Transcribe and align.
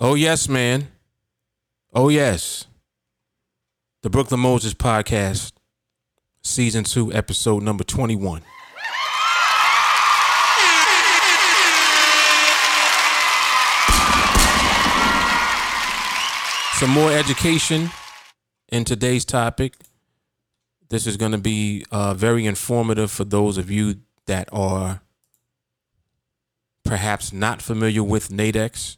Oh, 0.00 0.14
yes, 0.14 0.48
man. 0.48 0.88
Oh, 1.94 2.08
yes. 2.08 2.66
The 4.02 4.10
Brooklyn 4.10 4.40
Moses 4.40 4.74
Podcast, 4.74 5.52
Season 6.42 6.82
2, 6.84 7.12
Episode 7.12 7.62
number 7.62 7.84
21. 7.84 8.42
Some 16.72 16.90
more 16.90 17.12
education 17.12 17.90
in 18.72 18.84
today's 18.84 19.24
topic. 19.24 19.74
This 20.88 21.06
is 21.06 21.16
going 21.16 21.32
to 21.32 21.38
be 21.38 21.84
uh, 21.92 22.14
very 22.14 22.46
informative 22.46 23.10
for 23.10 23.24
those 23.24 23.58
of 23.58 23.70
you 23.70 23.96
that 24.26 24.48
are 24.50 25.02
perhaps 26.84 27.32
not 27.32 27.62
familiar 27.62 28.02
with 28.02 28.30
Nadex. 28.30 28.96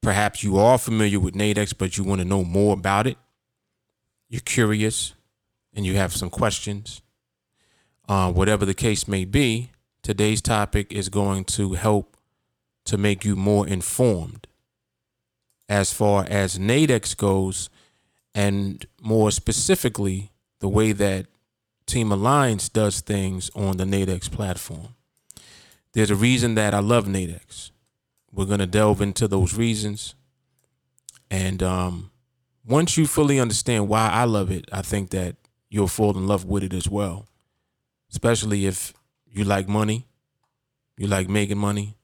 Perhaps 0.00 0.42
you 0.42 0.58
are 0.58 0.78
familiar 0.78 1.18
with 1.18 1.34
Nadex, 1.34 1.72
but 1.76 1.96
you 1.96 2.04
want 2.04 2.20
to 2.20 2.26
know 2.26 2.44
more 2.44 2.74
about 2.74 3.06
it. 3.06 3.16
You're 4.28 4.40
curious 4.40 5.14
and 5.74 5.86
you 5.86 5.96
have 5.96 6.14
some 6.14 6.30
questions. 6.30 7.00
Uh, 8.08 8.30
whatever 8.32 8.66
the 8.66 8.74
case 8.74 9.08
may 9.08 9.24
be, 9.24 9.70
today's 10.02 10.42
topic 10.42 10.92
is 10.92 11.08
going 11.08 11.44
to 11.44 11.74
help 11.74 12.16
to 12.84 12.98
make 12.98 13.24
you 13.24 13.34
more 13.34 13.66
informed 13.66 14.46
as 15.68 15.92
far 15.92 16.26
as 16.28 16.58
Nadex 16.58 17.16
goes, 17.16 17.70
and 18.34 18.84
more 19.00 19.30
specifically, 19.30 20.30
the 20.60 20.68
way 20.68 20.92
that 20.92 21.26
Team 21.86 22.12
Alliance 22.12 22.68
does 22.68 23.00
things 23.00 23.50
on 23.54 23.76
the 23.76 23.84
Nadex 23.84 24.30
platform. 24.30 24.94
There's 25.94 26.10
a 26.10 26.16
reason 26.16 26.56
that 26.56 26.74
I 26.74 26.80
love 26.80 27.06
Nadex. 27.06 27.70
We're 28.32 28.46
to 28.46 28.66
delve 28.66 29.00
into 29.00 29.28
those 29.28 29.54
reasons. 29.54 30.16
And 31.30 31.62
um, 31.62 32.10
once 32.66 32.96
you 32.96 33.06
fully 33.06 33.38
understand 33.38 33.88
why 33.88 34.10
I 34.10 34.24
love 34.24 34.50
it, 34.50 34.68
I 34.72 34.82
think 34.82 35.10
that 35.10 35.36
you'll 35.70 35.86
fall 35.86 36.18
in 36.18 36.26
love 36.26 36.44
with 36.44 36.64
it 36.64 36.74
as 36.74 36.88
well. 36.88 37.28
Especially 38.10 38.66
if 38.66 38.92
you 39.30 39.44
like 39.44 39.68
money, 39.68 40.08
you 40.96 41.06
like 41.06 41.28
making 41.28 41.58
money, 41.58 41.96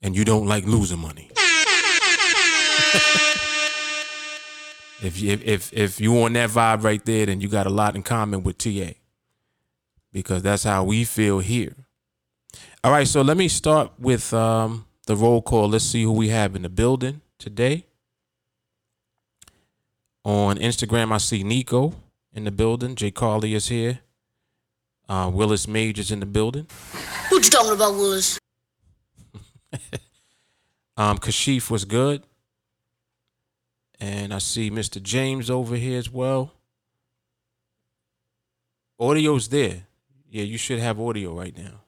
and 0.00 0.16
you 0.16 0.24
don't 0.24 0.46
like 0.46 0.64
losing 0.66 0.98
money. 0.98 1.30
if 5.02 5.20
you 5.20 5.38
if 5.44 5.72
if 5.72 6.00
you 6.00 6.22
on 6.22 6.32
that 6.34 6.50
vibe 6.50 6.82
right 6.82 7.04
there, 7.04 7.26
then 7.26 7.40
you 7.40 7.48
got 7.48 7.66
a 7.66 7.70
lot 7.70 7.94
in 7.94 8.02
common 8.02 8.42
with 8.42 8.58
TA. 8.58 8.94
Because 10.12 10.42
that's 10.42 10.64
how 10.64 10.84
we 10.84 11.04
feel 11.04 11.38
here. 11.38 11.74
All 12.84 12.90
right, 12.90 13.06
so 13.06 13.22
let 13.22 13.36
me 13.36 13.46
start 13.46 13.92
with 13.98 14.34
um, 14.34 14.86
the 15.06 15.14
roll 15.14 15.40
call. 15.40 15.68
Let's 15.68 15.84
see 15.84 16.02
who 16.02 16.10
we 16.10 16.30
have 16.30 16.56
in 16.56 16.62
the 16.62 16.68
building 16.68 17.20
today. 17.38 17.86
On 20.24 20.56
Instagram, 20.56 21.12
I 21.12 21.18
see 21.18 21.44
Nico 21.44 21.94
in 22.32 22.42
the 22.42 22.50
building. 22.50 22.96
Jay 22.96 23.12
Carly 23.12 23.54
is 23.54 23.68
here. 23.68 24.00
Uh, 25.08 25.30
Willis 25.32 25.68
Majors 25.68 26.10
in 26.10 26.18
the 26.18 26.26
building. 26.26 26.66
What 27.28 27.44
you 27.44 27.50
talking 27.50 27.72
about, 27.72 27.94
Willis? 27.94 28.38
Um, 30.94 31.16
Kashif 31.16 31.70
was 31.70 31.86
good. 31.86 32.22
And 33.98 34.34
I 34.34 34.38
see 34.38 34.70
Mr. 34.70 35.02
James 35.02 35.48
over 35.48 35.76
here 35.76 35.98
as 35.98 36.10
well. 36.10 36.52
Audio's 39.00 39.48
there. 39.48 39.86
Yeah, 40.28 40.42
you 40.42 40.58
should 40.58 40.80
have 40.80 41.00
audio 41.00 41.32
right 41.32 41.56
now. 41.56 41.81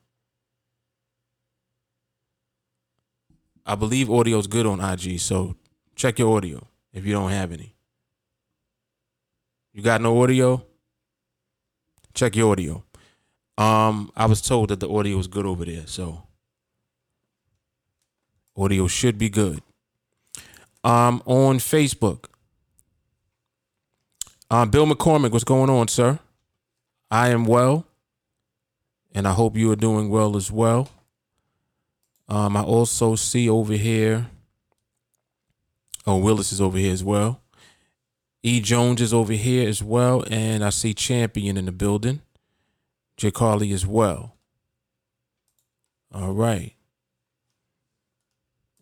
I 3.67 3.75
believe 3.75 4.11
audio's 4.11 4.47
good 4.47 4.67
on 4.67 4.81
IG, 4.81 5.19
so 5.19 5.57
check 5.95 6.19
your 6.19 6.37
audio 6.37 6.67
if 6.93 7.07
you 7.07 7.13
don't 7.13 7.31
have 7.31 7.53
any. 7.53 7.75
You 9.73 9.83
got 9.83 10.01
no 10.01 10.23
audio? 10.23 10.65
Check 12.13 12.37
your 12.37 12.53
audio. 12.53 12.85
Um, 13.57 14.13
I 14.17 14.27
was 14.27 14.41
told 14.41 14.69
that 14.69 14.81
the 14.81 14.89
audio 14.89 15.17
was 15.17 15.27
good 15.27 15.47
over 15.47 15.65
there, 15.65 15.87
so 15.87 16.25
audio 18.57 18.87
should 18.87 19.19
be 19.19 19.29
good. 19.29 19.63
Um, 20.83 21.23
on 21.25 21.59
Facebook. 21.59 22.27
Um, 24.51 24.71
Bill 24.71 24.87
McCormick, 24.87 25.33
what's 25.33 25.45
going 25.45 25.71
on, 25.71 25.89
sir? 25.89 26.19
I 27.11 27.31
am 27.31 27.45
well, 27.45 27.87
and 29.15 29.27
I 29.27 29.33
hope 29.33 29.57
you 29.57 29.71
are 29.73 29.77
doing 29.77 30.11
well 30.11 30.37
as 30.37 30.53
well. 30.53 30.89
Um, 32.29 32.57
I 32.57 32.63
also 32.63 33.17
see 33.17 33.49
over 33.49 33.75
here. 33.75 34.29
Oh, 36.07 36.19
Willis 36.19 36.53
is 36.53 36.61
over 36.61 36.79
here 36.79 36.93
as 36.93 37.05
well. 37.05 37.41
E. 38.43 38.61
Jones 38.61 39.01
is 39.01 39.15
over 39.15 39.33
here 39.33 39.69
as 39.69 39.83
well, 39.83 40.25
and 40.31 40.63
I 40.63 40.71
see 40.71 40.93
Champion 40.93 41.57
in 41.57 41.65
the 41.65 41.73
building. 41.73 42.21
J. 43.17 43.31
Carly 43.31 43.73
as 43.73 43.87
well. 43.87 44.37
All 46.13 46.33
right. 46.33 46.75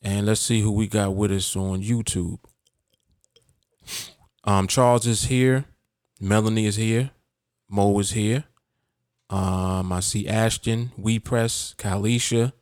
And 0.02 0.26
let's 0.26 0.40
see 0.40 0.62
who 0.62 0.72
we 0.72 0.88
got 0.88 1.14
with 1.14 1.30
us 1.30 1.54
on 1.54 1.82
YouTube. 1.82 2.40
Um, 4.44 4.66
Charles 4.66 5.06
is 5.06 5.24
here. 5.24 5.66
Melanie 6.20 6.66
is 6.66 6.76
here. 6.76 7.12
Mo 7.68 7.98
is 8.00 8.10
here. 8.12 8.44
Um, 9.30 9.92
I 9.92 10.00
see 10.00 10.28
Ashton, 10.28 10.92
We 10.96 11.18
Press, 11.18 11.74
Kalisha, 11.78 12.52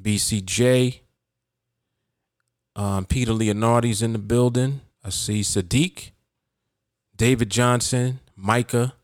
BCJ. 0.00 1.00
Um, 2.76 3.04
Peter 3.04 3.32
Leonardi's 3.32 4.02
in 4.02 4.12
the 4.12 4.18
building. 4.18 4.80
I 5.04 5.10
see 5.10 5.40
Sadiq, 5.40 6.10
David 7.16 7.50
Johnson, 7.50 8.20
Micah, 8.36 8.94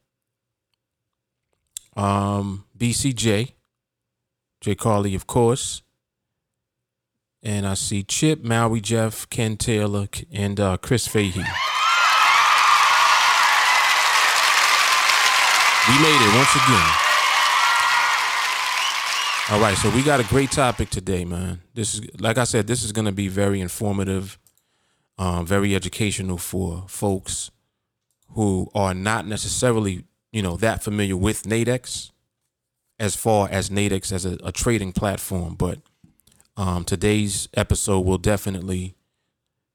um, 1.96 2.64
BCJ, 2.78 3.52
J. 4.60 4.74
Carly, 4.74 5.14
of 5.14 5.26
course. 5.26 5.82
And 7.42 7.66
I 7.66 7.74
see 7.74 8.02
Chip, 8.02 8.42
Maui, 8.42 8.80
Jeff, 8.80 9.28
Ken 9.30 9.56
Taylor, 9.56 10.08
and 10.32 10.58
uh, 10.58 10.76
Chris 10.78 11.06
Fahey. 11.06 11.44
We 15.88 15.94
made 16.02 16.20
it 16.20 16.34
once 16.34 16.56
again. 16.56 17.15
All 19.48 19.60
right, 19.60 19.78
so 19.78 19.90
we 19.90 20.02
got 20.02 20.18
a 20.18 20.24
great 20.24 20.50
topic 20.50 20.90
today, 20.90 21.24
man. 21.24 21.60
This 21.72 21.94
is, 21.94 22.20
like 22.20 22.36
I 22.36 22.42
said, 22.42 22.66
this 22.66 22.82
is 22.82 22.90
going 22.90 23.04
to 23.04 23.12
be 23.12 23.28
very 23.28 23.60
informative, 23.60 24.40
um, 25.18 25.46
very 25.46 25.72
educational 25.76 26.36
for 26.36 26.82
folks 26.88 27.52
who 28.32 28.68
are 28.74 28.92
not 28.92 29.24
necessarily, 29.24 30.02
you 30.32 30.42
know, 30.42 30.56
that 30.56 30.82
familiar 30.82 31.16
with 31.16 31.44
Nadex, 31.44 32.10
as 32.98 33.14
far 33.14 33.48
as 33.48 33.70
Nadex 33.70 34.10
as 34.10 34.26
a, 34.26 34.36
a 34.42 34.50
trading 34.50 34.90
platform. 34.90 35.54
But 35.54 35.78
um, 36.56 36.82
today's 36.82 37.48
episode 37.54 38.00
will 38.00 38.18
definitely 38.18 38.96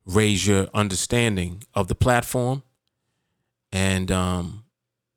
raise 0.06 0.46
your 0.46 0.68
understanding 0.74 1.64
of 1.74 1.88
the 1.88 1.96
platform 1.96 2.64
and 3.72 4.12
um, 4.12 4.66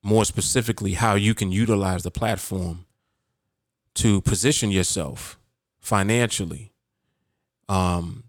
more 0.05 0.25
specifically 0.25 0.93
how 0.93 1.17
you 1.17 1.35
can 1.35 1.51
utilize 1.51 2.05
the 2.05 2.13
platform 2.13 2.84
to 3.95 4.21
position 4.23 4.71
yourself 4.71 5.39
financially 5.81 6.73
um, 7.69 8.25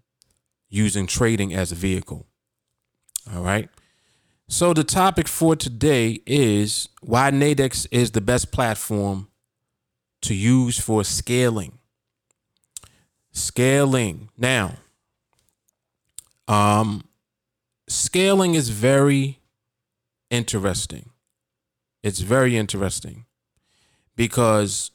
using 0.68 1.06
trading 1.06 1.54
as 1.54 1.72
a 1.72 1.74
vehicle. 1.74 2.26
All 3.34 3.42
right. 3.42 3.68
So 4.48 4.72
the 4.72 4.84
topic 4.84 5.26
for 5.26 5.56
today 5.56 6.20
is 6.24 6.88
why 7.00 7.30
Nadex 7.30 7.86
is 7.90 8.12
the 8.12 8.20
best 8.20 8.52
platform 8.52 9.28
to 10.22 10.34
use 10.34 10.78
for 10.78 11.02
scaling. 11.02 11.78
Scaling. 13.32 14.28
Now, 14.38 14.76
um, 16.46 17.04
scaling 17.88 18.54
is 18.54 18.68
very 18.68 19.40
interesting. 20.30 21.10
It's 22.02 22.20
very 22.20 22.56
interesting 22.56 23.26
because 24.14 24.92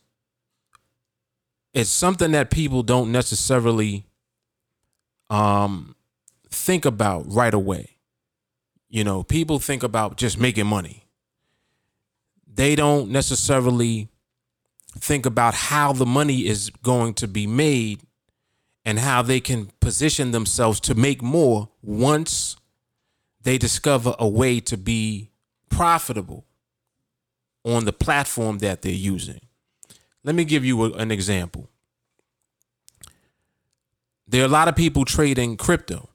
it's 1.73 1.89
something 1.89 2.31
that 2.31 2.51
people 2.51 2.83
don't 2.83 3.11
necessarily 3.11 4.05
um, 5.29 5.95
think 6.49 6.85
about 6.85 7.31
right 7.31 7.53
away. 7.53 7.97
You 8.89 9.03
know, 9.03 9.23
people 9.23 9.59
think 9.59 9.83
about 9.83 10.17
just 10.17 10.37
making 10.37 10.67
money. 10.67 11.05
They 12.53 12.75
don't 12.75 13.09
necessarily 13.09 14.09
think 14.97 15.25
about 15.25 15.53
how 15.53 15.93
the 15.93 16.05
money 16.05 16.45
is 16.45 16.69
going 16.69 17.13
to 17.15 17.27
be 17.27 17.47
made 17.47 18.01
and 18.83 18.99
how 18.99 19.21
they 19.21 19.39
can 19.39 19.71
position 19.79 20.31
themselves 20.31 20.81
to 20.81 20.95
make 20.95 21.21
more 21.21 21.69
once 21.81 22.57
they 23.43 23.57
discover 23.57 24.13
a 24.19 24.27
way 24.27 24.59
to 24.59 24.75
be 24.75 25.29
profitable 25.69 26.45
on 27.63 27.85
the 27.85 27.93
platform 27.93 28.57
that 28.59 28.81
they're 28.81 28.91
using. 28.91 29.39
Let 30.23 30.35
me 30.35 30.43
give 30.45 30.63
you 30.63 30.83
a- 30.85 30.93
an 30.93 31.11
example. 31.11 31.69
There 34.27 34.41
are 34.41 34.45
a 34.45 34.49
lot 34.49 34.67
of 34.67 34.75
people 34.75 35.03
trading 35.03 35.57
crypto, 35.57 36.09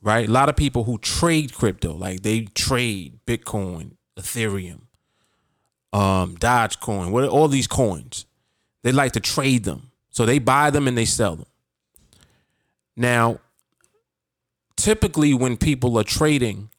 right? 0.00 0.28
A 0.28 0.32
lot 0.32 0.48
of 0.48 0.56
people 0.56 0.84
who 0.84 0.98
trade 0.98 1.52
crypto, 1.52 1.94
like 1.94 2.22
they 2.22 2.42
trade 2.46 3.20
Bitcoin, 3.26 3.96
Ethereum, 4.18 4.82
um, 5.92 6.36
Dogecoin, 6.36 7.10
what 7.10 7.28
all 7.28 7.48
these 7.48 7.66
coins. 7.66 8.24
They 8.82 8.92
like 8.92 9.12
to 9.12 9.20
trade 9.20 9.64
them. 9.64 9.90
So 10.10 10.24
they 10.24 10.38
buy 10.38 10.70
them 10.70 10.88
and 10.88 10.96
they 10.96 11.04
sell 11.04 11.36
them. 11.36 11.46
Now, 12.96 13.40
typically 14.76 15.34
when 15.34 15.56
people 15.56 15.98
are 15.98 16.04
trading 16.04 16.70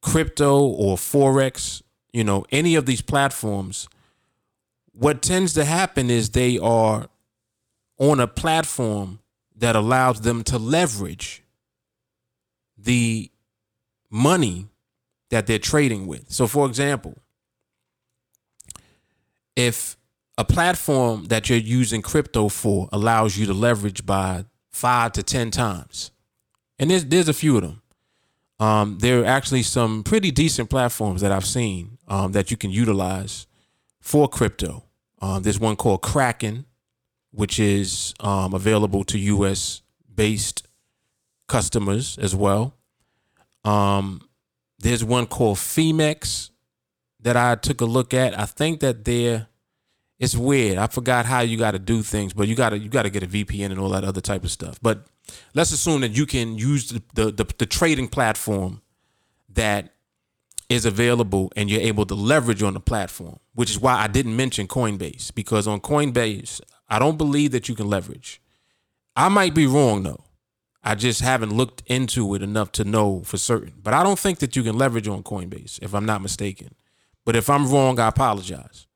crypto 0.00 0.60
or 0.60 0.96
forex, 0.96 1.82
you 2.12 2.22
know, 2.22 2.44
any 2.50 2.74
of 2.74 2.86
these 2.86 3.02
platforms, 3.02 3.88
what 4.92 5.22
tends 5.22 5.54
to 5.54 5.64
happen 5.64 6.10
is 6.10 6.30
they 6.30 6.58
are 6.58 7.08
on 7.98 8.20
a 8.20 8.26
platform 8.26 9.20
that 9.56 9.76
allows 9.76 10.22
them 10.22 10.42
to 10.42 10.58
leverage 10.58 11.42
the 12.76 13.30
money 14.10 14.66
that 15.28 15.46
they're 15.46 15.58
trading 15.58 16.06
with. 16.06 16.30
So 16.30 16.46
for 16.46 16.66
example, 16.66 17.18
if 19.54 19.96
a 20.38 20.44
platform 20.44 21.26
that 21.26 21.50
you're 21.50 21.58
using 21.58 22.00
crypto 22.00 22.48
for 22.48 22.88
allows 22.92 23.36
you 23.36 23.46
to 23.46 23.52
leverage 23.52 24.06
by 24.06 24.46
five 24.72 25.12
to 25.12 25.22
ten 25.22 25.50
times, 25.50 26.10
and 26.78 26.90
there's 26.90 27.04
there's 27.04 27.28
a 27.28 27.34
few 27.34 27.56
of 27.56 27.62
them. 27.62 27.82
Um, 28.58 28.98
there 29.00 29.22
are 29.22 29.26
actually 29.26 29.62
some 29.62 30.02
pretty 30.02 30.30
decent 30.30 30.70
platforms 30.70 31.20
that 31.20 31.32
I've 31.32 31.46
seen 31.46 31.98
um, 32.08 32.32
that 32.32 32.50
you 32.50 32.56
can 32.56 32.70
utilize 32.70 33.46
for 34.00 34.28
crypto. 34.28 34.84
Um, 35.20 35.42
there's 35.42 35.60
one 35.60 35.76
called 35.76 36.02
Kraken, 36.02 36.64
which 37.30 37.60
is 37.60 38.14
um, 38.20 38.54
available 38.54 39.04
to 39.04 39.18
U.S. 39.18 39.82
based 40.12 40.66
customers 41.46 42.18
as 42.18 42.34
well. 42.34 42.74
Um, 43.64 44.28
there's 44.78 45.04
one 45.04 45.26
called 45.26 45.58
Phemex 45.58 46.50
that 47.20 47.36
I 47.36 47.54
took 47.54 47.80
a 47.80 47.84
look 47.84 48.14
at. 48.14 48.38
I 48.38 48.46
think 48.46 48.80
that 48.80 49.04
they're 49.04 49.48
it's 50.18 50.36
weird. 50.36 50.76
I 50.76 50.86
forgot 50.86 51.24
how 51.24 51.40
you 51.40 51.56
got 51.56 51.70
to 51.70 51.78
do 51.78 52.02
things, 52.02 52.34
but 52.34 52.46
you 52.46 52.54
got 52.54 52.70
to 52.70 52.78
you 52.78 52.90
got 52.90 53.02
to 53.04 53.10
get 53.10 53.22
a 53.22 53.26
VPN 53.26 53.66
and 53.66 53.78
all 53.78 53.88
that 53.90 54.04
other 54.04 54.20
type 54.20 54.44
of 54.44 54.50
stuff. 54.50 54.78
But 54.82 55.06
let's 55.54 55.72
assume 55.72 56.02
that 56.02 56.10
you 56.10 56.26
can 56.26 56.58
use 56.58 56.90
the 56.90 57.02
the, 57.14 57.32
the, 57.32 57.46
the 57.58 57.66
trading 57.66 58.08
platform 58.08 58.82
that 59.54 59.94
is 60.70 60.86
available 60.86 61.52
and 61.56 61.68
you're 61.68 61.80
able 61.80 62.06
to 62.06 62.14
leverage 62.14 62.62
on 62.62 62.74
the 62.74 62.80
platform, 62.80 63.40
which 63.54 63.70
is 63.70 63.78
why 63.78 63.94
I 63.96 64.06
didn't 64.06 64.36
mention 64.36 64.68
Coinbase 64.68 65.34
because 65.34 65.66
on 65.66 65.80
Coinbase, 65.80 66.60
I 66.88 67.00
don't 67.00 67.18
believe 67.18 67.50
that 67.50 67.68
you 67.68 67.74
can 67.74 67.90
leverage. 67.90 68.40
I 69.16 69.28
might 69.28 69.52
be 69.52 69.66
wrong 69.66 70.04
though. 70.04 70.24
I 70.82 70.94
just 70.94 71.20
haven't 71.20 71.52
looked 71.52 71.82
into 71.86 72.34
it 72.34 72.42
enough 72.42 72.72
to 72.72 72.84
know 72.84 73.22
for 73.24 73.36
certain. 73.36 73.74
But 73.82 73.92
I 73.92 74.02
don't 74.02 74.18
think 74.18 74.38
that 74.38 74.56
you 74.56 74.62
can 74.62 74.78
leverage 74.78 75.08
on 75.08 75.24
Coinbase 75.24 75.82
if 75.82 75.92
I'm 75.92 76.06
not 76.06 76.22
mistaken. 76.22 76.74
But 77.26 77.36
if 77.36 77.50
I'm 77.50 77.70
wrong, 77.70 77.98
I 77.98 78.08
apologize. 78.08 78.86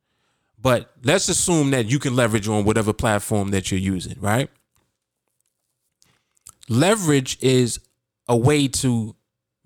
But 0.58 0.92
let's 1.02 1.28
assume 1.28 1.72
that 1.72 1.86
you 1.86 1.98
can 1.98 2.16
leverage 2.16 2.48
on 2.48 2.64
whatever 2.64 2.92
platform 2.92 3.50
that 3.50 3.70
you're 3.70 3.80
using, 3.80 4.16
right? 4.20 4.48
Leverage 6.68 7.36
is 7.42 7.80
a 8.28 8.36
way 8.36 8.68
to 8.68 9.14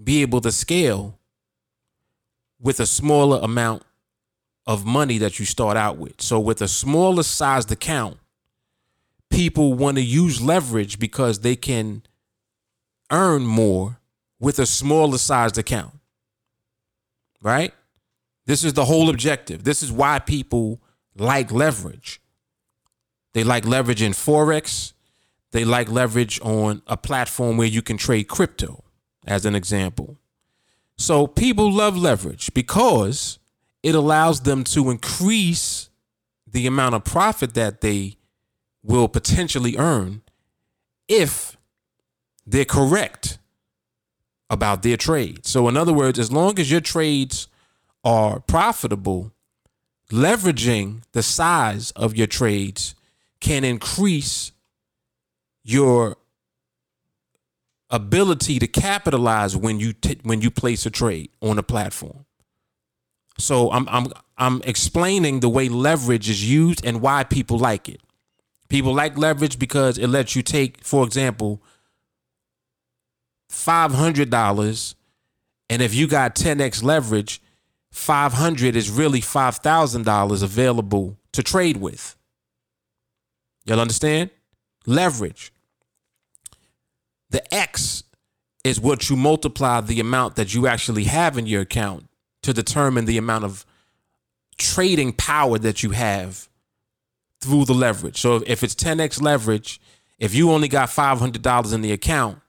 be 0.02 0.22
able 0.22 0.40
to 0.40 0.50
scale 0.50 1.18
with 2.60 2.81
a 2.81 2.87
smaller 2.87 3.38
amount 3.43 3.82
of 4.66 4.84
money 4.84 5.19
that 5.19 5.38
you 5.38 5.44
start 5.44 5.76
out 5.76 5.96
with. 5.96 6.20
So 6.20 6.38
with 6.38 6.60
a 6.60 6.69
smaller 6.69 7.22
sized 7.22 7.72
account, 7.72 8.19
people 9.31 9.75
want 9.75 9.96
to 9.96 10.02
use 10.02 10.40
leverage 10.40 10.99
because 10.99 11.40
they 11.40 11.56
can 11.56 12.02
earn 13.10 13.46
more 13.46 13.99
with 14.38 14.58
a 14.58 14.66
smaller 14.66 15.19
sized 15.19 15.58
account. 15.58 15.94
Right? 17.40 17.72
This 18.46 18.64
is 18.64 18.72
the 18.72 18.84
whole 18.84 19.10
objective. 19.10 19.64
This 19.64 19.82
is 19.82 19.93
why 19.93 20.19
people 20.19 20.81
like 21.16 21.52
leverage. 21.52 22.20
They 23.34 23.44
like 23.44 23.66
leverage 23.66 24.02
in 24.02 24.12
Forex. 24.12 24.93
They 25.52 25.64
like 25.64 25.90
leverage 25.90 26.40
on 26.43 26.82
a 26.87 26.96
platform 26.96 27.56
where 27.56 27.66
you 27.66 27.82
can 27.82 27.96
trade 27.96 28.28
crypto, 28.28 28.84
as 29.26 29.46
an 29.46 29.55
example. 29.55 30.19
So 30.98 31.26
people 31.26 31.72
love 31.72 31.96
leverage 31.96 32.52
because 32.52 33.38
it 33.82 33.94
allows 33.94 34.40
them 34.42 34.64
to 34.64 34.90
increase 34.90 35.88
the 36.46 36.66
amount 36.66 36.96
of 36.96 37.04
profit 37.04 37.54
that 37.54 37.80
they 37.80 38.16
will 38.82 39.08
potentially 39.08 39.76
earn 39.78 40.22
if 41.06 41.56
they're 42.46 42.64
correct 42.64 43.38
about 44.50 44.82
their 44.82 44.96
trade. 44.96 45.46
So, 45.46 45.68
in 45.68 45.76
other 45.76 45.92
words, 45.92 46.18
as 46.18 46.32
long 46.32 46.58
as 46.58 46.70
your 46.70 46.80
trades 46.80 47.48
are 48.04 48.40
profitable, 48.40 49.32
leveraging 50.10 51.02
the 51.12 51.22
size 51.22 51.90
of 51.92 52.16
your 52.16 52.26
trades 52.26 52.94
can 53.40 53.64
increase 53.64 54.52
your 55.62 56.16
ability 57.90 58.58
to 58.58 58.67
capitalize 58.67 59.56
when 59.56 59.81
you 59.81 59.93
t- 59.93 60.20
when 60.23 60.40
you 60.40 60.50
place 60.50 60.87
a 60.87 60.90
trade 60.90 61.31
on 61.40 61.58
a 61.58 61.62
platform. 61.62 62.25
So 63.38 63.70
I'm 63.70 63.88
I'm 63.88 64.06
I'm 64.37 64.62
explaining 64.64 65.40
the 65.40 65.49
way 65.49 65.69
leverage 65.69 66.29
is 66.29 66.49
used 66.50 66.85
and 66.85 67.00
why 67.00 67.25
people 67.25 67.58
like 67.58 67.88
it. 67.88 68.00
People 68.69 68.94
like 68.94 69.17
leverage 69.17 69.58
because 69.58 69.96
it 69.96 70.08
lets 70.08 70.36
you 70.36 70.43
take, 70.43 70.84
for 70.84 71.05
example, 71.05 71.62
five 73.48 73.93
hundred 73.93 74.31
dollars, 74.31 74.94
and 75.70 75.82
if 75.82 75.94
you 75.94 76.06
got 76.06 76.34
10x 76.34 76.82
leverage, 76.82 77.41
500 77.91 78.77
is 78.77 78.91
really 78.91 79.20
$5,000 79.20 80.43
available 80.43 81.19
to 81.32 81.43
trade 81.43 81.79
with. 81.79 82.17
Y'all 83.65 83.81
understand? 83.81 84.31
Leverage. 84.86 85.53
The 87.31 87.55
X 87.55 88.05
is 88.65 88.81
what 88.81 89.08
you 89.08 89.17
multiply 89.17 89.81
the 89.81 90.01
amount 90.01 90.37
that 90.37 90.55
you 90.55 90.67
actually 90.67 91.05
have 91.05 91.39
in 91.39 91.47
your 91.47 91.63
account 91.63 92.08
to 92.43 92.53
determine 92.53 93.05
the 93.05 93.19
amount 93.19 93.44
of 93.44 93.65
trading 94.56 95.13
power 95.13 95.58
that 95.58 95.82
you 95.82 95.91
have 95.91 96.49
through 97.41 97.65
the 97.65 97.75
leverage. 97.75 98.20
So 98.20 98.43
if 98.47 98.63
it's 98.63 98.75
10x 98.75 99.23
leverage, 99.23 99.81
if 100.19 100.35
you 100.35 100.51
only 100.51 100.69
got 100.69 100.89
$500 100.89 101.75
in 101.75 101.81
the 101.81 101.93
account, 101.93 102.41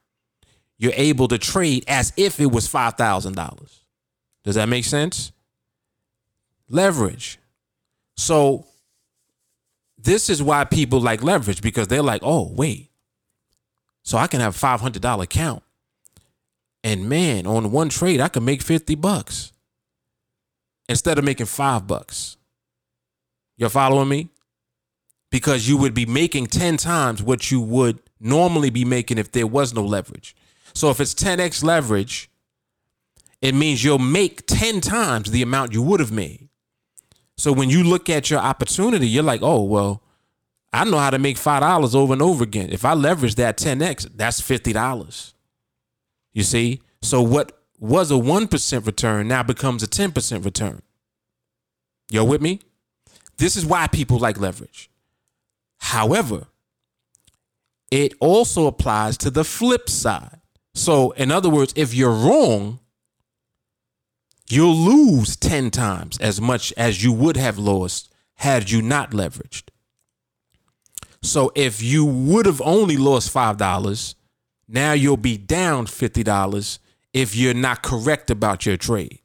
you're 0.78 0.92
able 0.96 1.28
to 1.28 1.38
trade 1.38 1.84
as 1.86 2.12
if 2.16 2.40
it 2.40 2.50
was 2.50 2.66
$5,000. 2.66 3.78
Does 4.44 4.54
that 4.54 4.68
make 4.68 4.84
sense? 4.84 5.32
Leverage. 6.68 7.38
So 8.16 8.66
this 9.98 10.30
is 10.30 10.42
why 10.42 10.64
people 10.64 11.00
like 11.00 11.22
leverage 11.22 11.62
because 11.62 11.88
they're 11.88 12.02
like, 12.02 12.22
oh, 12.24 12.50
wait. 12.54 12.89
So 14.02 14.18
I 14.18 14.26
can 14.26 14.40
have 14.40 14.56
a 14.56 14.58
$500 14.58 15.22
account. 15.22 15.62
And 16.82 17.08
man, 17.08 17.46
on 17.46 17.70
one 17.70 17.88
trade, 17.88 18.20
I 18.20 18.28
can 18.28 18.44
make 18.44 18.62
50 18.62 18.94
bucks 18.94 19.52
instead 20.88 21.18
of 21.18 21.24
making 21.24 21.46
five 21.46 21.86
bucks. 21.86 22.36
You're 23.56 23.68
following 23.68 24.08
me? 24.08 24.28
Because 25.30 25.68
you 25.68 25.76
would 25.76 25.94
be 25.94 26.06
making 26.06 26.46
10 26.46 26.78
times 26.78 27.22
what 27.22 27.50
you 27.50 27.60
would 27.60 28.00
normally 28.18 28.70
be 28.70 28.84
making 28.84 29.18
if 29.18 29.30
there 29.32 29.46
was 29.46 29.74
no 29.74 29.84
leverage. 29.84 30.34
So 30.72 30.90
if 30.90 30.98
it's 31.00 31.14
10x 31.14 31.62
leverage, 31.62 32.30
it 33.40 33.54
means 33.54 33.84
you'll 33.84 33.98
make 33.98 34.46
10 34.46 34.80
times 34.80 35.30
the 35.30 35.42
amount 35.42 35.72
you 35.72 35.82
would 35.82 36.00
have 36.00 36.12
made. 36.12 36.48
So 37.36 37.52
when 37.52 37.70
you 37.70 37.84
look 37.84 38.10
at 38.10 38.30
your 38.30 38.40
opportunity, 38.40 39.08
you're 39.08 39.22
like, 39.22 39.42
oh, 39.42 39.62
well, 39.62 40.02
I 40.72 40.84
know 40.84 40.98
how 40.98 41.10
to 41.10 41.18
make 41.18 41.36
$5 41.36 41.94
over 41.94 42.12
and 42.12 42.22
over 42.22 42.44
again. 42.44 42.70
If 42.70 42.84
I 42.84 42.94
leverage 42.94 43.34
that 43.36 43.58
10x, 43.58 44.10
that's 44.14 44.40
$50. 44.40 45.32
You 46.32 46.42
see? 46.42 46.80
So 47.02 47.22
what 47.22 47.60
was 47.80 48.10
a 48.10 48.14
1% 48.14 48.86
return 48.86 49.26
now 49.26 49.42
becomes 49.42 49.82
a 49.82 49.88
10% 49.88 50.44
return. 50.44 50.82
You're 52.10 52.24
with 52.24 52.42
me? 52.42 52.60
This 53.38 53.56
is 53.56 53.64
why 53.64 53.86
people 53.86 54.18
like 54.18 54.38
leverage. 54.38 54.90
However, 55.78 56.48
it 57.90 58.12
also 58.20 58.66
applies 58.66 59.16
to 59.18 59.30
the 59.30 59.44
flip 59.44 59.88
side. 59.88 60.40
So, 60.74 61.10
in 61.12 61.32
other 61.32 61.48
words, 61.48 61.72
if 61.74 61.94
you're 61.94 62.12
wrong, 62.12 62.78
you'll 64.48 64.76
lose 64.76 65.36
10 65.36 65.70
times 65.70 66.18
as 66.18 66.40
much 66.40 66.72
as 66.76 67.02
you 67.02 67.12
would 67.12 67.36
have 67.36 67.58
lost 67.58 68.12
had 68.34 68.70
you 68.70 68.82
not 68.82 69.10
leveraged. 69.10 69.69
So, 71.22 71.52
if 71.54 71.82
you 71.82 72.04
would 72.04 72.46
have 72.46 72.62
only 72.62 72.96
lost 72.96 73.32
$5, 73.32 74.14
now 74.68 74.92
you'll 74.92 75.16
be 75.16 75.36
down 75.36 75.86
$50 75.86 76.78
if 77.12 77.36
you're 77.36 77.54
not 77.54 77.82
correct 77.82 78.30
about 78.30 78.64
your 78.64 78.76
trade. 78.76 79.20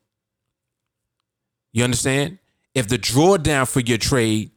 You 1.71 1.83
understand? 1.83 2.39
If 2.73 2.87
the 2.87 2.97
drawdown 2.97 3.69
for 3.69 3.79
your 3.79 3.97
trade 3.97 4.51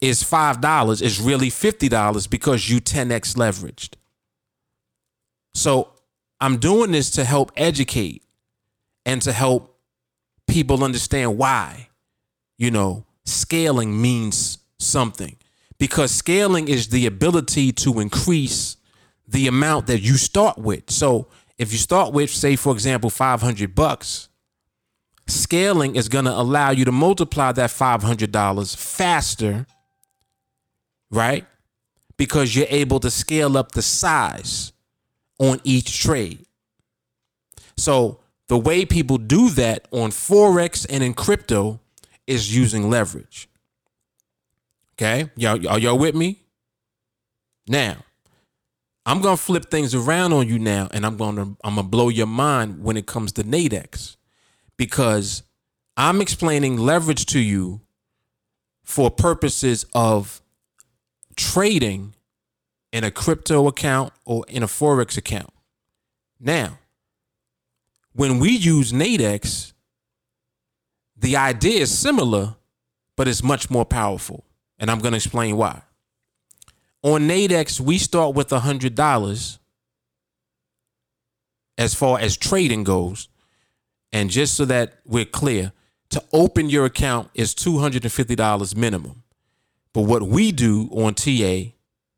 is 0.00 0.22
$5 0.22 1.02
is 1.02 1.20
really 1.20 1.50
$50 1.50 2.30
because 2.30 2.68
you 2.68 2.80
10x 2.80 3.36
leveraged. 3.36 3.94
So 5.54 5.92
I'm 6.40 6.58
doing 6.58 6.92
this 6.92 7.10
to 7.12 7.24
help 7.24 7.52
educate 7.56 8.22
and 9.04 9.22
to 9.22 9.32
help 9.32 9.78
people 10.46 10.84
understand 10.84 11.38
why, 11.38 11.88
you 12.58 12.70
know, 12.70 13.04
scaling 13.24 14.00
means 14.00 14.58
something. 14.78 15.36
Because 15.78 16.10
scaling 16.10 16.68
is 16.68 16.88
the 16.88 17.06
ability 17.06 17.72
to 17.72 18.00
increase 18.00 18.76
the 19.28 19.46
amount 19.46 19.86
that 19.88 20.00
you 20.00 20.16
start 20.16 20.58
with. 20.58 20.90
So 20.90 21.28
if 21.58 21.72
you 21.72 21.78
start 21.78 22.12
with, 22.12 22.30
say, 22.30 22.56
for 22.56 22.72
example, 22.72 23.10
500 23.10 23.74
bucks, 23.74 24.28
scaling 25.26 25.96
is 25.96 26.08
going 26.08 26.24
to 26.26 26.32
allow 26.32 26.70
you 26.70 26.84
to 26.84 26.92
multiply 26.92 27.52
that 27.52 27.70
$500 27.70 28.76
faster, 28.76 29.66
right? 31.10 31.44
Because 32.16 32.54
you're 32.54 32.66
able 32.70 33.00
to 33.00 33.10
scale 33.10 33.58
up 33.58 33.72
the 33.72 33.82
size 33.82 34.72
on 35.38 35.60
each 35.64 36.00
trade. 36.02 36.46
So 37.76 38.20
the 38.48 38.58
way 38.58 38.84
people 38.84 39.18
do 39.18 39.50
that 39.50 39.88
on 39.90 40.10
Forex 40.10 40.86
and 40.88 41.02
in 41.02 41.14
crypto 41.14 41.80
is 42.26 42.56
using 42.56 42.88
leverage. 42.88 43.48
Okay? 44.96 45.30
Y'all, 45.36 45.68
are 45.68 45.78
y'all 45.78 45.98
with 45.98 46.14
me? 46.14 46.40
Now, 47.68 47.96
I'm 49.04 49.20
gonna 49.20 49.36
flip 49.36 49.70
things 49.70 49.94
around 49.94 50.32
on 50.32 50.48
you 50.48 50.58
now, 50.58 50.88
and 50.92 51.04
I'm 51.04 51.16
gonna 51.16 51.54
I'm 51.62 51.76
gonna 51.76 51.84
blow 51.84 52.08
your 52.08 52.26
mind 52.26 52.82
when 52.82 52.96
it 52.96 53.06
comes 53.06 53.32
to 53.32 53.44
Nadex, 53.44 54.16
because 54.76 55.42
I'm 55.96 56.20
explaining 56.20 56.78
leverage 56.78 57.26
to 57.26 57.40
you 57.40 57.82
for 58.82 59.10
purposes 59.10 59.84
of 59.94 60.40
trading 61.36 62.14
in 62.92 63.04
a 63.04 63.10
crypto 63.10 63.68
account 63.68 64.12
or 64.24 64.44
in 64.48 64.62
a 64.62 64.66
forex 64.66 65.18
account. 65.18 65.52
Now, 66.40 66.78
when 68.14 68.38
we 68.38 68.50
use 68.50 68.92
Nadex, 68.92 69.72
the 71.16 71.36
idea 71.36 71.80
is 71.80 71.96
similar, 71.96 72.56
but 73.16 73.28
it's 73.28 73.42
much 73.42 73.68
more 73.70 73.84
powerful, 73.84 74.45
and 74.78 74.90
I'm 74.90 74.98
going 74.98 75.12
to 75.12 75.16
explain 75.16 75.56
why. 75.56 75.82
On 77.02 77.22
Nadex, 77.28 77.80
we 77.80 77.98
start 77.98 78.34
with 78.34 78.48
$100 78.48 79.58
as 81.78 81.94
far 81.94 82.18
as 82.18 82.36
trading 82.36 82.84
goes. 82.84 83.28
And 84.12 84.30
just 84.30 84.54
so 84.54 84.64
that 84.64 84.94
we're 85.04 85.24
clear, 85.24 85.72
to 86.10 86.22
open 86.32 86.70
your 86.70 86.84
account 86.84 87.30
is 87.34 87.54
$250 87.54 88.76
minimum. 88.76 89.22
But 89.92 90.02
what 90.02 90.22
we 90.22 90.52
do 90.52 90.88
on 90.92 91.14
TA, 91.14 91.72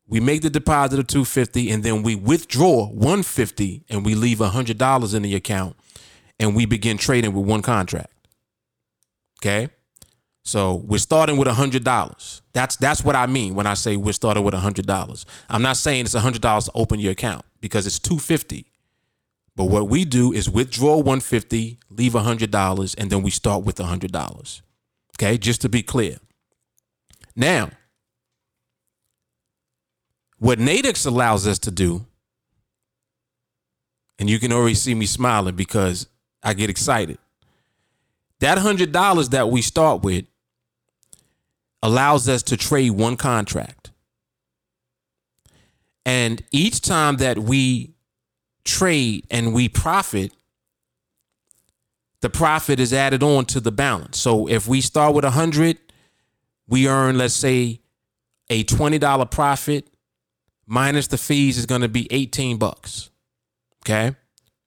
we 0.07 0.21
make 0.21 0.43
the 0.43 0.51
deposit 0.51 0.99
of 0.99 1.07
250 1.07 1.71
and 1.71 1.83
then 1.83 2.03
we 2.03 2.15
withdraw 2.15 2.87
150 2.89 3.85
and 3.89 4.05
we 4.05 4.15
leave 4.15 4.39
$100 4.39 5.15
in 5.15 5.23
the 5.23 5.35
account 5.35 5.77
and 6.41 6.55
we 6.55 6.67
begin 6.67 6.99
trading 6.99 7.33
with 7.35 7.47
one 7.47 7.63
contract. 7.63 8.13
Okay? 9.41 9.69
So 10.49 10.77
we're 10.77 10.97
starting 10.97 11.37
with 11.37 11.47
hundred 11.47 11.85
dollars. 11.85 12.41
That's 12.55 12.77
that's 12.77 13.05
what 13.05 13.15
I 13.15 13.27
mean 13.27 13.55
when 13.55 13.67
I 13.67 13.75
say 13.75 13.99
we're 13.99 14.15
starting 14.15 14.43
with 14.45 14.55
hundred 14.55 14.87
dollars. 14.87 15.27
I'm 15.51 15.61
not 15.61 15.77
saying 15.77 16.07
it's 16.07 16.15
hundred 16.15 16.41
dollars 16.41 16.65
to 16.65 16.73
open 16.75 17.01
your 17.01 17.13
account 17.13 17.45
because 17.61 17.87
it's 17.87 17.99
two 17.99 18.19
fifty. 18.19 18.65
But 19.57 19.67
what 19.67 19.91
we 19.91 20.07
do 20.07 20.33
is 20.33 20.49
withdraw 20.49 20.97
one 20.97 21.21
fifty, 21.21 21.79
leave 21.91 22.15
hundred 22.15 22.51
dollars, 22.51 22.95
and 22.95 23.11
then 23.11 23.23
we 23.23 23.31
start 23.31 23.63
with 23.65 23.77
hundred 23.77 24.11
dollars. 24.11 24.63
Okay, 25.17 25.37
just 25.37 25.61
to 25.61 25.69
be 25.69 25.83
clear. 25.83 26.17
Now, 27.37 27.69
what 30.39 30.59
Nadex 30.59 31.07
allows 31.07 31.47
us 31.47 31.59
to 31.59 31.71
do, 31.71 32.07
and 34.19 34.31
you 34.31 34.39
can 34.39 34.51
already 34.51 34.77
see 34.77 34.95
me 34.95 35.05
smiling 35.05 35.57
because 35.57 36.07
I 36.43 36.55
get 36.55 36.71
excited. 36.71 37.19
That 38.41 38.57
hundred 38.57 38.93
dollars 38.93 39.29
that 39.29 39.51
we 39.51 39.61
start 39.61 40.03
with 40.03 40.25
allows 41.83 42.29
us 42.29 42.43
to 42.45 42.57
trade 42.57 42.91
one 42.91 43.17
contract. 43.17 43.91
And 46.05 46.43
each 46.51 46.81
time 46.81 47.17
that 47.19 47.39
we 47.39 47.95
trade 48.65 49.27
and 49.31 49.53
we 49.53 49.69
profit, 49.69 50.33
the 52.21 52.31
profit 52.31 52.81
is 52.81 52.93
added 52.93 53.23
on 53.23 53.45
to 53.47 53.61
the 53.61 53.71
balance. 53.71 54.19
So 54.19 54.49
if 54.49 54.67
we 54.67 54.81
start 54.81 55.15
with 55.15 55.25
100, 55.25 55.79
we 56.67 56.89
earn 56.89 57.19
let's 57.19 57.35
say 57.35 57.81
a 58.51 58.65
$20 58.65 59.31
profit 59.31 59.89
minus 60.67 61.07
the 61.07 61.19
fees 61.19 61.59
is 61.59 61.67
going 61.67 61.81
to 61.81 61.89
be 61.89 62.07
18 62.11 62.59
bucks. 62.59 63.11
Okay? 63.85 64.15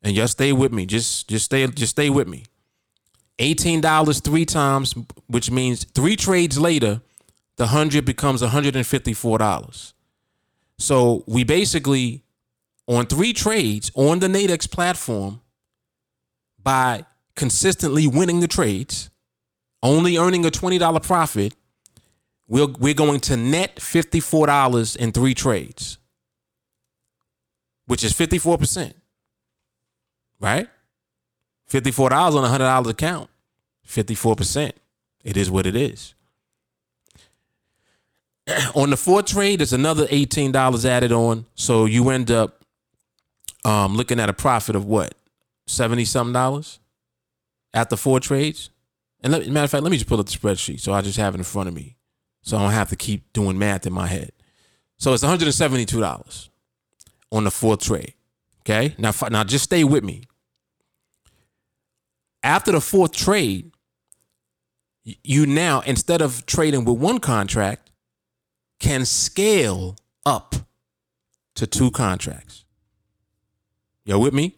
And 0.03 0.15
just 0.15 0.33
stay 0.33 0.51
with 0.51 0.71
me. 0.71 0.85
Just 0.85 1.27
just 1.27 1.45
stay 1.45 1.65
just 1.67 1.91
stay 1.91 2.09
with 2.09 2.27
me. 2.27 2.45
$18 3.41 4.23
three 4.23 4.45
times, 4.45 4.93
which 5.27 5.49
means 5.49 5.83
three 5.83 6.15
trades 6.15 6.59
later, 6.59 7.01
the 7.57 7.65
100 7.65 8.05
becomes 8.05 8.41
$154. 8.41 9.93
So 10.77 11.23
we 11.27 11.43
basically, 11.43 12.23
on 12.87 13.07
three 13.07 13.33
trades 13.33 13.91
on 13.95 14.19
the 14.19 14.27
Nadex 14.27 14.69
platform, 14.69 15.41
by 16.63 17.05
consistently 17.35 18.07
winning 18.07 18.39
the 18.39 18.47
trades, 18.47 19.09
only 19.81 20.17
earning 20.17 20.45
a 20.45 20.51
$20 20.51 21.03
profit, 21.03 21.55
we're, 22.47 22.67
we're 22.67 22.93
going 22.93 23.19
to 23.21 23.37
net 23.37 23.77
$54 23.77 24.95
in 24.97 25.11
three 25.11 25.33
trades, 25.33 25.97
which 27.87 28.03
is 28.03 28.13
54%. 28.13 28.93
Right? 30.39 30.67
$54 31.71 32.11
on 32.35 32.43
a 32.43 32.47
$100 32.47 32.89
account. 32.89 33.30
54%. 33.87 34.71
It 35.23 35.37
is 35.37 35.51
what 35.51 35.65
it 35.65 35.75
is. 35.75 36.13
on 38.75 38.89
the 38.89 38.97
fourth 38.97 39.25
trade, 39.25 39.59
there's 39.59 39.73
another 39.73 40.07
$18 40.07 40.85
added 40.85 41.11
on. 41.11 41.45
So 41.55 41.85
you 41.85 42.09
end 42.09 42.31
up 42.31 42.63
um, 43.63 43.95
looking 43.95 44.19
at 44.19 44.29
a 44.29 44.33
profit 44.33 44.75
of 44.75 44.85
what? 44.85 45.13
70 45.67 46.05
something 46.05 46.33
dollars 46.33 46.79
after 47.73 47.95
four 47.95 48.19
trades? 48.19 48.69
And 49.23 49.31
let, 49.31 49.47
matter 49.47 49.65
of 49.65 49.71
fact, 49.71 49.83
let 49.83 49.91
me 49.91 49.97
just 49.97 50.09
pull 50.09 50.19
up 50.19 50.25
the 50.25 50.37
spreadsheet 50.37 50.79
so 50.79 50.93
I 50.93 51.01
just 51.01 51.17
have 51.17 51.35
it 51.35 51.37
in 51.37 51.43
front 51.43 51.69
of 51.69 51.75
me. 51.75 51.97
So 52.41 52.57
I 52.57 52.63
don't 52.63 52.71
have 52.71 52.89
to 52.89 52.95
keep 52.95 53.31
doing 53.33 53.59
math 53.59 53.85
in 53.85 53.93
my 53.93 54.07
head. 54.07 54.31
So 54.97 55.13
it's 55.13 55.23
$172 55.23 56.49
on 57.31 57.43
the 57.43 57.51
fourth 57.51 57.81
trade. 57.81 58.13
Okay. 58.61 58.95
Now, 58.97 59.11
now 59.29 59.43
just 59.43 59.65
stay 59.65 59.83
with 59.83 60.03
me. 60.03 60.23
After 62.43 62.71
the 62.71 62.81
fourth 62.81 63.11
trade, 63.11 63.70
you 65.23 65.45
now 65.45 65.81
instead 65.81 66.21
of 66.21 66.45
trading 66.45 66.85
with 66.85 66.97
one 66.97 67.19
contract 67.19 67.91
can 68.79 69.05
scale 69.05 69.95
up 70.25 70.55
to 71.55 71.67
two 71.67 71.91
contracts. 71.91 72.65
You 74.05 74.19
with 74.19 74.33
me? 74.33 74.55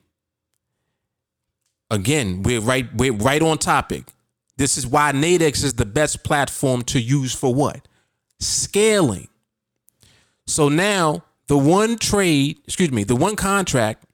Again 1.91 2.43
we're 2.43 2.61
right 2.61 2.87
we're 2.95 3.13
right 3.13 3.41
on 3.41 3.57
topic. 3.57 4.05
This 4.57 4.77
is 4.77 4.85
why 4.85 5.11
nadex 5.11 5.63
is 5.63 5.73
the 5.73 5.85
best 5.85 6.23
platform 6.23 6.83
to 6.83 6.99
use 6.99 7.33
for 7.33 7.53
what? 7.53 7.87
Scaling. 8.39 9.27
So 10.45 10.69
now 10.69 11.23
the 11.47 11.57
one 11.57 11.97
trade 11.97 12.59
excuse 12.65 12.91
me 12.91 13.03
the 13.03 13.15
one 13.15 13.35
contract 13.35 14.05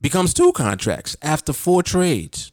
becomes 0.00 0.34
two 0.34 0.52
contracts 0.52 1.16
after 1.22 1.52
four 1.52 1.82
trades 1.82 2.51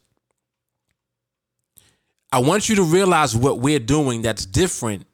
I 2.32 2.38
want 2.38 2.68
you 2.68 2.76
to 2.76 2.84
realize 2.84 3.34
what 3.34 3.58
we're 3.58 3.80
doing 3.80 4.22
that's 4.22 4.46
different 4.46 5.04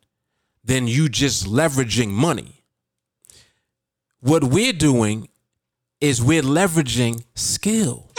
than 0.65 0.87
you 0.87 1.09
just 1.09 1.47
leveraging 1.47 2.11
money. 2.11 2.63
What 4.21 4.45
we're 4.45 4.75
doing 4.75 5.29
is 6.01 6.23
we're 6.23 6.43
leveraging 6.43 7.25
skill. 7.35 8.11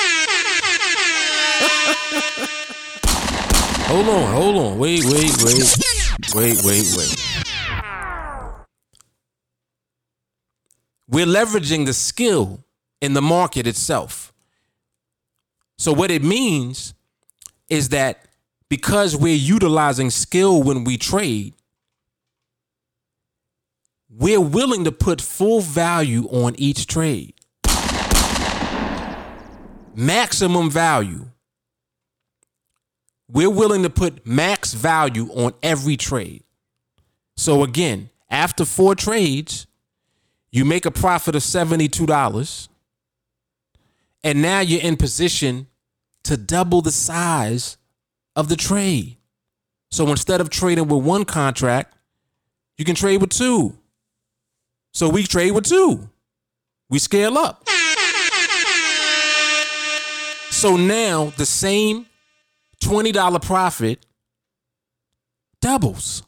hold 3.85 4.07
on, 4.09 4.33
hold 4.33 4.55
on. 4.55 4.79
Wait, 4.79 5.05
wait, 5.05 5.43
wait. 5.43 5.77
Wait, 6.33 6.63
wait, 6.63 6.85
wait. 6.97 7.15
We're 11.07 11.27
leveraging 11.27 11.85
the 11.85 11.93
skill 11.93 12.63
in 12.99 13.13
the 13.13 13.21
market 13.21 13.67
itself. 13.67 14.33
So, 15.77 15.93
what 15.93 16.09
it 16.09 16.23
means 16.23 16.95
is 17.69 17.89
that 17.89 18.26
because 18.69 19.15
we're 19.15 19.35
utilizing 19.35 20.09
skill 20.09 20.61
when 20.61 20.83
we 20.83 20.97
trade, 20.97 21.53
we're 24.09 24.41
willing 24.41 24.83
to 24.83 24.91
put 24.91 25.21
full 25.21 25.61
value 25.61 26.27
on 26.29 26.55
each 26.57 26.87
trade. 26.87 27.33
Maximum 29.95 30.69
value. 30.69 31.25
We're 33.29 33.49
willing 33.49 33.83
to 33.83 33.89
put 33.89 34.25
max 34.25 34.73
value 34.73 35.27
on 35.33 35.53
every 35.61 35.97
trade. 35.97 36.43
So 37.35 37.63
again, 37.63 38.09
after 38.29 38.65
four 38.65 38.95
trades, 38.95 39.67
you 40.51 40.65
make 40.65 40.85
a 40.85 40.91
profit 40.91 41.35
of 41.35 41.41
$72. 41.41 42.67
And 44.23 44.41
now 44.41 44.59
you're 44.61 44.81
in 44.81 44.97
position 44.97 45.67
to 46.23 46.37
double 46.37 46.81
the 46.81 46.91
size 46.91 47.77
of 48.37 48.47
the 48.49 48.55
trade. 48.55 49.17
So 49.89 50.07
instead 50.09 50.39
of 50.39 50.49
trading 50.51 50.87
with 50.87 51.03
one 51.03 51.25
contract, 51.25 51.93
you 52.77 52.85
can 52.85 52.95
trade 52.95 53.19
with 53.19 53.31
two. 53.31 53.75
So 54.93 55.09
we 55.09 55.23
trade 55.23 55.51
with 55.51 55.65
two. 55.65 56.07
We 56.89 56.99
scale 56.99 57.37
up. 57.37 57.67
So 60.51 60.77
now 60.77 61.33
the 61.37 61.45
same 61.45 62.05
$20 62.81 63.41
profit 63.41 64.05
doubles. 65.59 66.23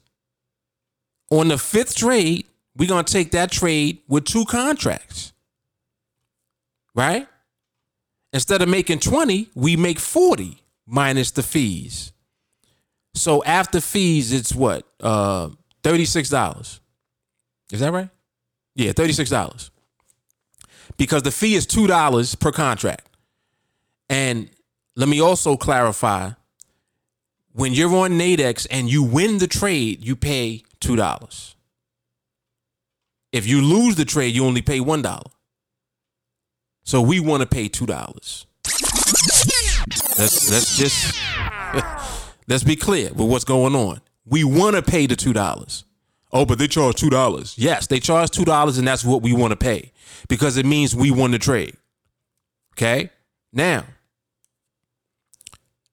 On 1.30 1.48
the 1.48 1.60
fifth 1.60 1.96
trade, 1.96 2.48
we're 2.76 2.90
going 2.90 3.06
to 3.06 3.14
take 3.14 3.32
that 3.32 3.52
trade 3.52 4.00
with 4.08 4.26
two 4.26 4.46
contracts. 4.46 5.32
Right? 6.96 7.28
Instead 8.34 8.64
of 8.64 8.70
making 8.70 9.00
20, 9.00 9.50
we 9.54 9.76
make 9.76 10.00
40 10.00 10.60
minus 10.90 11.32
the 11.32 11.44
fees. 11.44 12.12
So 13.14 13.44
after 13.44 13.80
fees, 13.80 14.34
it's 14.34 14.54
what? 14.54 14.86
Uh 15.00 15.50
$36. 15.84 16.80
Is 17.72 17.80
that 17.80 17.94
right? 17.94 18.10
Yeah, 18.76 18.92
$36. 18.92 19.70
Because 20.98 21.24
the 21.24 21.32
fee 21.32 21.56
is 21.56 21.66
$2 21.66 22.40
per 22.40 22.52
contract. 22.52 23.08
And 24.10 24.50
let 24.96 25.08
me 25.08 25.22
also 25.22 25.56
clarify 25.56 26.32
when 27.54 27.74
you're 27.74 27.96
on 27.96 28.12
Nadex 28.12 28.68
and 28.70 28.90
you 28.90 29.04
win 29.04 29.38
the 29.38 29.48
trade, 29.48 30.04
you 30.04 30.16
pay 30.16 30.64
$2. 30.82 31.56
If 33.32 33.48
you 33.48 33.62
lose 33.62 33.96
the 33.96 34.06
trade, 34.06 34.34
you 34.34 34.46
only 34.46 34.62
pay 34.62 34.80
$1. 34.80 35.24
So 36.84 37.02
we 37.02 37.20
want 37.20 37.42
to 37.42 37.48
pay 37.48 37.70
$2. 37.70 38.46
Let's 40.20 40.52
let's 40.52 40.78
just 40.78 41.20
let's 42.48 42.64
be 42.64 42.76
clear 42.76 43.10
with 43.14 43.30
what's 43.30 43.46
going 43.46 43.74
on. 43.74 44.02
We 44.26 44.44
want 44.44 44.76
to 44.76 44.82
pay 44.82 45.08
the 45.08 45.16
$2. 45.16 45.84
Oh, 46.32 46.46
but 46.46 46.60
they 46.60 46.68
charge 46.68 46.96
$2. 46.98 47.56
Yes, 47.58 47.88
they 47.88 48.00
charge 48.00 48.30
$2 48.32 48.78
and 48.78 48.88
that's 48.88 49.04
what 49.04 49.24
we 49.24 49.34
want 49.34 49.52
to 49.52 49.58
pay 49.58 49.92
because 50.28 50.58
it 50.58 50.66
means 50.66 50.96
we 50.96 51.10
won 51.10 51.32
the 51.32 51.40
trade. 51.40 51.76
Okay? 52.74 53.10
Now, 53.52 53.86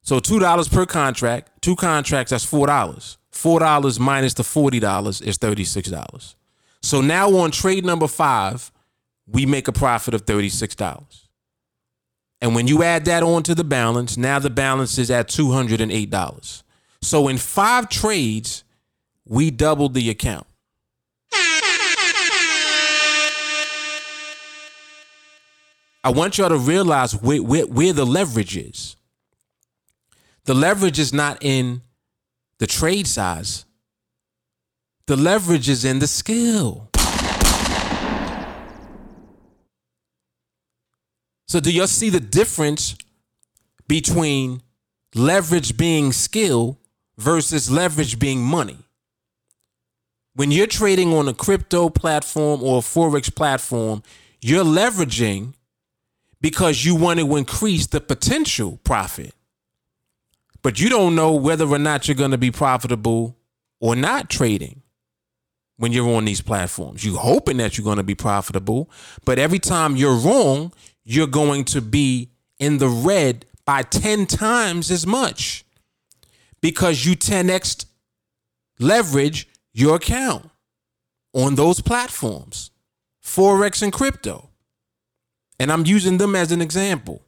so 0.03 0.21
two 0.21 0.39
dollars 0.39 0.69
per 0.69 0.87
contract, 0.87 1.51
two 1.63 1.75
contracts, 1.75 2.31
that's 2.31 2.45
four 2.45 2.67
dollars. 2.67 3.19
Four 3.31 3.61
dollars 3.61 3.99
minus 3.99 4.35
the 4.35 4.45
forty 4.45 4.79
dollars 4.79 5.21
is 5.21 5.37
thirty-six 5.37 5.89
dollars. 5.91 6.37
So 6.83 7.01
now 7.01 7.37
on 7.39 7.51
trade 7.51 7.85
number 7.85 8.07
five, 8.07 8.71
we 9.27 9.47
make 9.47 9.67
a 9.67 9.73
profit 9.73 10.15
of 10.15 10.23
thirty-six 10.23 10.75
dollars. 10.75 11.26
And 12.41 12.55
when 12.55 12.69
you 12.69 12.83
add 12.83 13.07
that 13.07 13.23
on 13.23 13.43
to 13.45 13.55
the 13.55 13.65
balance, 13.65 14.17
now 14.17 14.39
the 14.39 14.51
balance 14.51 14.99
is 14.99 15.11
at 15.11 15.29
two 15.29 15.53
hundred 15.53 15.81
and 15.81 15.91
eight 15.91 16.11
dollars. 16.11 16.63
So 17.03 17.29
in 17.29 17.39
five 17.39 17.89
trades, 17.89 18.65
we 19.25 19.51
doubled 19.51 19.95
the 19.95 20.11
account. 20.11 20.47
I 26.05 26.11
want 26.11 26.39
y'all 26.39 26.51
to 26.51 26.59
realize 26.59 27.15
where, 27.21 27.43
where, 27.43 27.67
where 27.67 27.93
the 27.93 28.07
leverage 28.07 28.57
is. 28.57 28.97
The 30.45 30.55
leverage 30.55 31.01
is 31.01 31.13
not 31.13 31.39
in 31.41 31.83
the 32.59 32.67
trade 32.69 33.09
size. 33.09 33.65
The 35.07 35.17
leverage 35.17 35.69
is 35.69 35.85
in 35.85 35.99
the 35.99 36.07
skill. 36.07 36.91
So, 41.47 41.61
do 41.61 41.73
y'all 41.73 41.87
see 41.87 42.11
the 42.11 42.21
difference 42.21 42.97
between 43.89 44.63
leverage 45.15 45.77
being 45.77 46.13
skill 46.13 46.79
versus 47.17 47.71
leverage 47.71 48.19
being 48.19 48.43
money? 48.43 48.79
When 50.35 50.51
you're 50.51 50.67
trading 50.67 51.15
on 51.15 51.29
a 51.29 51.35
crypto 51.35 51.89
platform 51.89 52.63
or 52.63 52.79
a 52.79 52.83
Forex 52.83 53.35
platform, 53.35 54.03
you're 54.41 54.65
leveraging 54.65 55.55
because 56.41 56.85
you 56.85 56.95
want 56.95 57.21
to 57.21 57.37
increase 57.37 57.87
the 57.87 58.01
potential 58.01 58.79
profit 58.85 59.33
but 60.67 60.81
you 60.81 60.89
don't 60.89 61.15
know 61.15 61.33
whether 61.33 61.65
or 61.65 61.79
not 61.79 62.09
you're 62.09 62.17
going 62.17 62.33
to 62.33 62.39
be 62.39 62.51
profitable 62.51 63.37
or 63.79 63.95
not 63.95 64.29
trading 64.29 64.83
when 65.77 65.93
you're 65.93 66.09
on 66.09 66.25
these 66.25 66.41
platforms. 66.41 67.05
You're 67.05 67.21
hoping 67.21 67.59
that 67.59 67.79
you're 67.79 67.85
going 67.85 67.99
to 67.99 68.03
be 68.03 68.17
profitable, 68.17 68.91
but 69.25 69.39
every 69.39 69.61
time 69.61 69.95
you're 69.95 70.17
wrong, 70.17 70.73
you're 71.09 71.29
going 71.29 71.65
to 71.65 71.81
be 71.81 72.31
in 72.59 72.79
the 72.79 72.89
red 72.89 73.47
by 73.65 73.83
10 73.83 74.27
times 74.27 74.91
as 74.91 75.07
much 75.07 75.65
because 76.61 77.07
you 77.07 77.15
10x 77.15 77.87
leverage 78.81 79.49
your 79.73 79.97
account 79.97 80.51
on 81.33 81.55
those 81.55 81.81
platforms, 81.81 82.73
Forex 83.23 83.83
and 83.83 83.93
crypto. 83.93 84.51
And 85.61 85.71
I'm 85.71 85.87
using 85.87 86.19
them 86.19 86.35
as 86.35 86.51
an 86.51 86.61
example. 86.61 87.23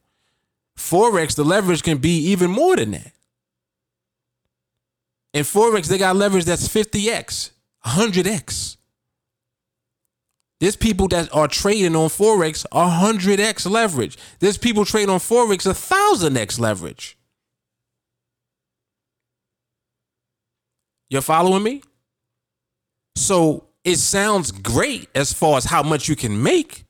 Forex, 0.76 1.36
the 1.36 1.44
leverage 1.44 1.82
can 1.84 1.98
be 1.98 2.18
even 2.30 2.50
more 2.50 2.74
than 2.76 2.90
that. 2.90 3.12
In 5.32 5.44
Forex, 5.44 5.86
they 5.86 5.98
got 5.98 6.16
leverage 6.16 6.44
that's 6.44 6.66
50x, 6.66 7.50
100x. 7.86 8.77
There's 10.60 10.76
people 10.76 11.06
that 11.08 11.32
are 11.32 11.46
trading 11.46 11.94
on 11.94 12.08
Forex 12.08 12.66
100x 12.72 13.70
leverage. 13.70 14.18
There's 14.40 14.58
people 14.58 14.84
trading 14.84 15.10
on 15.10 15.20
Forex 15.20 15.66
1000x 15.66 16.58
leverage. 16.58 17.16
You're 21.10 21.22
following 21.22 21.62
me? 21.62 21.82
So 23.14 23.68
it 23.84 23.96
sounds 23.96 24.50
great 24.50 25.08
as 25.14 25.32
far 25.32 25.56
as 25.56 25.64
how 25.64 25.82
much 25.82 26.08
you 26.08 26.16
can 26.16 26.42
make, 26.42 26.84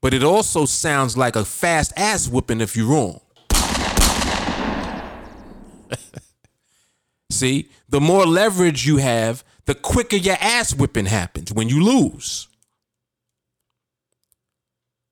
but 0.00 0.14
it 0.14 0.22
also 0.22 0.66
sounds 0.66 1.16
like 1.16 1.36
a 1.36 1.44
fast 1.44 1.92
ass 1.96 2.28
whooping 2.28 2.60
if 2.60 2.76
you're 2.76 2.86
wrong. 2.86 3.20
See, 7.30 7.70
the 7.88 8.00
more 8.00 8.26
leverage 8.26 8.86
you 8.86 8.98
have, 8.98 9.42
the 9.66 9.74
quicker 9.74 10.16
your 10.16 10.36
ass 10.40 10.74
whipping 10.74 11.06
happens 11.06 11.52
when 11.52 11.68
you 11.68 11.82
lose. 11.82 12.48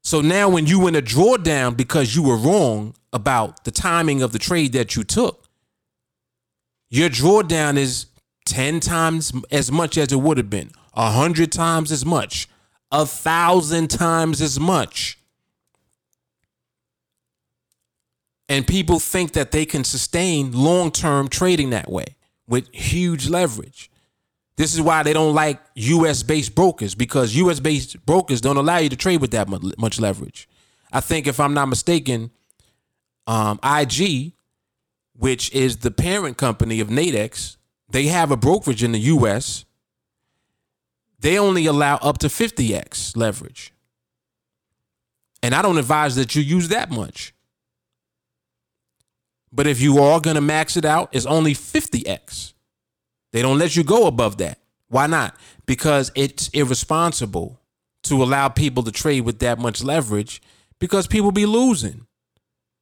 So 0.02 0.20
now, 0.20 0.48
when 0.48 0.66
you 0.66 0.80
win 0.80 0.94
a 0.94 1.02
drawdown 1.02 1.76
because 1.76 2.14
you 2.14 2.22
were 2.22 2.36
wrong 2.36 2.94
about 3.12 3.64
the 3.64 3.70
timing 3.70 4.22
of 4.22 4.32
the 4.32 4.38
trade 4.38 4.72
that 4.72 4.96
you 4.96 5.02
took, 5.02 5.48
your 6.90 7.08
drawdown 7.08 7.76
is 7.76 8.06
10 8.44 8.80
times 8.80 9.32
as 9.50 9.72
much 9.72 9.96
as 9.96 10.12
it 10.12 10.20
would 10.20 10.36
have 10.36 10.50
been, 10.50 10.70
a 10.92 11.04
100 11.04 11.50
times 11.50 11.90
as 11.90 12.04
much, 12.04 12.48
a 12.92 13.06
thousand 13.06 13.88
times 13.88 14.42
as 14.42 14.60
much. 14.60 15.18
And 18.46 18.66
people 18.66 19.00
think 19.00 19.32
that 19.32 19.52
they 19.52 19.64
can 19.64 19.84
sustain 19.84 20.52
long 20.52 20.90
term 20.90 21.28
trading 21.28 21.70
that 21.70 21.90
way 21.90 22.16
with 22.46 22.68
huge 22.74 23.28
leverage. 23.28 23.90
This 24.56 24.74
is 24.74 24.80
why 24.80 25.02
they 25.02 25.12
don't 25.12 25.34
like 25.34 25.60
US 25.74 26.22
based 26.22 26.54
brokers 26.54 26.94
because 26.94 27.34
US 27.36 27.60
based 27.60 28.04
brokers 28.06 28.40
don't 28.40 28.56
allow 28.56 28.78
you 28.78 28.88
to 28.88 28.96
trade 28.96 29.20
with 29.20 29.32
that 29.32 29.48
much 29.78 30.00
leverage. 30.00 30.48
I 30.92 31.00
think, 31.00 31.26
if 31.26 31.40
I'm 31.40 31.54
not 31.54 31.66
mistaken, 31.66 32.30
um, 33.26 33.58
IG, 33.64 34.32
which 35.16 35.52
is 35.52 35.78
the 35.78 35.90
parent 35.90 36.36
company 36.36 36.78
of 36.78 36.88
Nadex, 36.88 37.56
they 37.90 38.06
have 38.06 38.30
a 38.30 38.36
brokerage 38.36 38.82
in 38.82 38.92
the 38.92 39.00
US. 39.00 39.64
They 41.18 41.38
only 41.38 41.66
allow 41.66 41.96
up 41.96 42.18
to 42.18 42.28
50x 42.28 43.16
leverage. 43.16 43.72
And 45.42 45.54
I 45.54 45.62
don't 45.62 45.78
advise 45.78 46.16
that 46.16 46.34
you 46.34 46.42
use 46.42 46.68
that 46.68 46.90
much. 46.90 47.34
But 49.52 49.66
if 49.66 49.80
you 49.80 49.98
are 49.98 50.20
going 50.20 50.36
to 50.36 50.40
max 50.40 50.76
it 50.76 50.84
out, 50.84 51.10
it's 51.12 51.26
only 51.26 51.54
50x. 51.54 52.53
They 53.34 53.42
don't 53.42 53.58
let 53.58 53.74
you 53.74 53.82
go 53.82 54.06
above 54.06 54.38
that. 54.38 54.60
Why 54.90 55.08
not? 55.08 55.34
Because 55.66 56.12
it's 56.14 56.48
irresponsible 56.50 57.60
to 58.04 58.22
allow 58.22 58.48
people 58.48 58.84
to 58.84 58.92
trade 58.92 59.22
with 59.22 59.40
that 59.40 59.58
much 59.58 59.82
leverage 59.82 60.40
because 60.78 61.08
people 61.08 61.32
be 61.32 61.44
losing. 61.44 62.06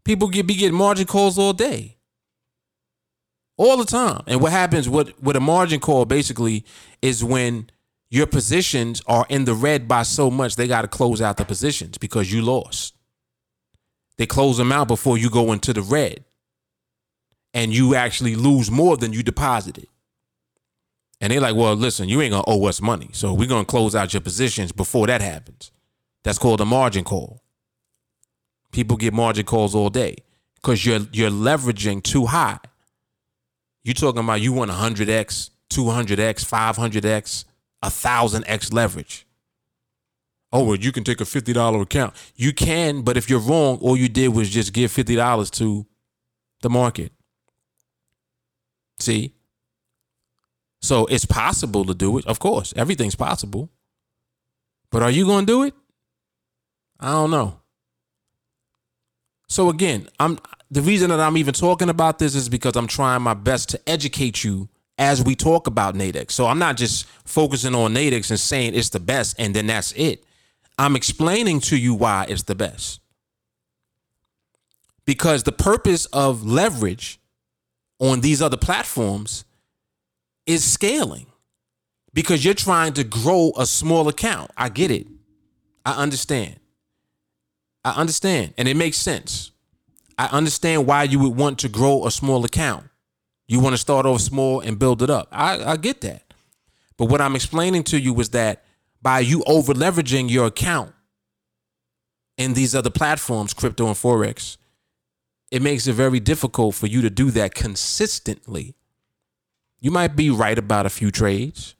People 0.04 0.28
get 0.28 0.46
be 0.46 0.54
getting 0.54 0.76
margin 0.76 1.06
calls 1.06 1.38
all 1.38 1.54
day. 1.54 1.96
All 3.56 3.78
the 3.78 3.86
time. 3.86 4.24
And 4.26 4.42
what 4.42 4.52
happens 4.52 4.90
with, 4.90 5.18
with 5.22 5.36
a 5.36 5.40
margin 5.40 5.80
call 5.80 6.04
basically 6.04 6.66
is 7.00 7.24
when 7.24 7.70
your 8.10 8.26
positions 8.26 9.00
are 9.06 9.24
in 9.30 9.46
the 9.46 9.54
red 9.54 9.88
by 9.88 10.02
so 10.02 10.30
much, 10.30 10.56
they 10.56 10.66
got 10.66 10.82
to 10.82 10.88
close 10.88 11.22
out 11.22 11.38
the 11.38 11.46
positions 11.46 11.96
because 11.96 12.30
you 12.30 12.42
lost. 12.42 12.94
They 14.18 14.26
close 14.26 14.58
them 14.58 14.70
out 14.70 14.86
before 14.86 15.16
you 15.16 15.30
go 15.30 15.50
into 15.50 15.72
the 15.72 15.80
red 15.80 16.26
and 17.54 17.72
you 17.72 17.94
actually 17.94 18.36
lose 18.36 18.70
more 18.70 18.98
than 18.98 19.14
you 19.14 19.22
deposited. 19.22 19.86
And 21.22 21.32
they're 21.32 21.40
like, 21.40 21.54
well, 21.54 21.76
listen, 21.76 22.08
you 22.08 22.20
ain't 22.20 22.32
gonna 22.32 22.44
owe 22.48 22.66
us 22.66 22.82
money. 22.82 23.08
So 23.12 23.32
we're 23.32 23.48
gonna 23.48 23.64
close 23.64 23.94
out 23.94 24.12
your 24.12 24.20
positions 24.20 24.72
before 24.72 25.06
that 25.06 25.22
happens. 25.22 25.70
That's 26.24 26.36
called 26.36 26.60
a 26.60 26.64
margin 26.64 27.04
call. 27.04 27.44
People 28.72 28.96
get 28.96 29.14
margin 29.14 29.46
calls 29.46 29.72
all 29.72 29.88
day 29.88 30.16
because 30.56 30.84
you're 30.84 31.06
you're 31.12 31.30
leveraging 31.30 32.02
too 32.02 32.26
high. 32.26 32.58
You're 33.84 33.94
talking 33.94 34.24
about 34.24 34.40
you 34.40 34.52
want 34.52 34.72
100x, 34.72 35.50
200x, 35.70 36.44
500x, 36.44 37.44
1000x 37.84 38.72
leverage. 38.72 39.26
Oh, 40.52 40.64
well, 40.64 40.76
you 40.76 40.92
can 40.92 41.02
take 41.02 41.20
a 41.20 41.24
$50 41.24 41.80
account. 41.80 42.14
You 42.36 42.52
can, 42.52 43.02
but 43.02 43.16
if 43.16 43.30
you're 43.30 43.40
wrong, 43.40 43.78
all 43.80 43.96
you 43.96 44.08
did 44.08 44.28
was 44.28 44.50
just 44.50 44.72
give 44.74 44.92
$50 44.92 45.50
to 45.52 45.86
the 46.60 46.68
market. 46.70 47.10
See? 49.00 49.34
So 50.82 51.06
it's 51.06 51.24
possible 51.24 51.84
to 51.84 51.94
do 51.94 52.18
it. 52.18 52.26
Of 52.26 52.40
course, 52.40 52.74
everything's 52.76 53.14
possible. 53.14 53.70
But 54.90 55.02
are 55.02 55.10
you 55.10 55.24
going 55.24 55.46
to 55.46 55.52
do 55.52 55.62
it? 55.62 55.74
I 57.00 57.12
don't 57.12 57.30
know. 57.30 57.60
So 59.48 59.70
again, 59.70 60.08
I'm 60.18 60.38
the 60.70 60.82
reason 60.82 61.10
that 61.10 61.20
I'm 61.20 61.36
even 61.36 61.54
talking 61.54 61.88
about 61.88 62.18
this 62.18 62.34
is 62.34 62.48
because 62.48 62.76
I'm 62.76 62.86
trying 62.86 63.22
my 63.22 63.34
best 63.34 63.68
to 63.70 63.88
educate 63.88 64.42
you 64.42 64.68
as 64.98 65.22
we 65.22 65.34
talk 65.34 65.66
about 65.66 65.94
Nadex. 65.94 66.32
So 66.32 66.46
I'm 66.46 66.58
not 66.58 66.76
just 66.76 67.06
focusing 67.24 67.74
on 67.74 67.94
Nadex 67.94 68.30
and 68.30 68.40
saying 68.40 68.74
it's 68.74 68.88
the 68.88 69.00
best 69.00 69.36
and 69.38 69.54
then 69.54 69.66
that's 69.66 69.92
it. 69.92 70.24
I'm 70.78 70.96
explaining 70.96 71.60
to 71.60 71.76
you 71.76 71.94
why 71.94 72.26
it's 72.28 72.44
the 72.44 72.54
best. 72.54 73.00
Because 75.04 75.42
the 75.42 75.52
purpose 75.52 76.06
of 76.06 76.46
leverage 76.46 77.20
on 77.98 78.20
these 78.20 78.40
other 78.40 78.56
platforms 78.56 79.44
is 80.46 80.64
scaling. 80.64 81.26
Because 82.14 82.44
you're 82.44 82.54
trying 82.54 82.92
to 82.94 83.04
grow 83.04 83.52
a 83.56 83.64
small 83.64 84.08
account. 84.08 84.50
I 84.56 84.68
get 84.68 84.90
it. 84.90 85.06
I 85.84 85.92
understand. 86.02 86.60
I 87.84 87.92
understand. 87.92 88.54
And 88.58 88.68
it 88.68 88.76
makes 88.76 88.98
sense. 88.98 89.50
I 90.18 90.26
understand 90.26 90.86
why 90.86 91.04
you 91.04 91.18
would 91.20 91.36
want 91.36 91.58
to 91.60 91.68
grow 91.68 92.06
a 92.06 92.10
small 92.10 92.44
account. 92.44 92.88
You 93.48 93.60
want 93.60 93.72
to 93.74 93.78
start 93.78 94.06
off 94.06 94.20
small 94.20 94.60
and 94.60 94.78
build 94.78 95.02
it 95.02 95.10
up. 95.10 95.28
I, 95.32 95.72
I 95.72 95.76
get 95.76 96.02
that. 96.02 96.34
But 96.96 97.06
what 97.06 97.20
I'm 97.20 97.34
explaining 97.34 97.84
to 97.84 97.98
you 97.98 98.18
is 98.20 98.28
that 98.30 98.64
by 99.00 99.20
you 99.20 99.42
over 99.46 99.72
leveraging 99.72 100.30
your 100.30 100.46
account 100.46 100.94
in 102.36 102.54
these 102.54 102.74
other 102.74 102.90
platforms, 102.90 103.52
crypto 103.52 103.86
and 103.86 103.96
Forex, 103.96 104.56
it 105.50 105.62
makes 105.62 105.86
it 105.86 105.94
very 105.94 106.20
difficult 106.20 106.74
for 106.74 106.86
you 106.86 107.02
to 107.02 107.10
do 107.10 107.30
that 107.32 107.54
consistently. 107.54 108.74
You 109.82 109.90
might 109.90 110.14
be 110.14 110.30
right 110.30 110.56
about 110.56 110.86
a 110.86 110.90
few 110.90 111.10
trades. 111.10 111.74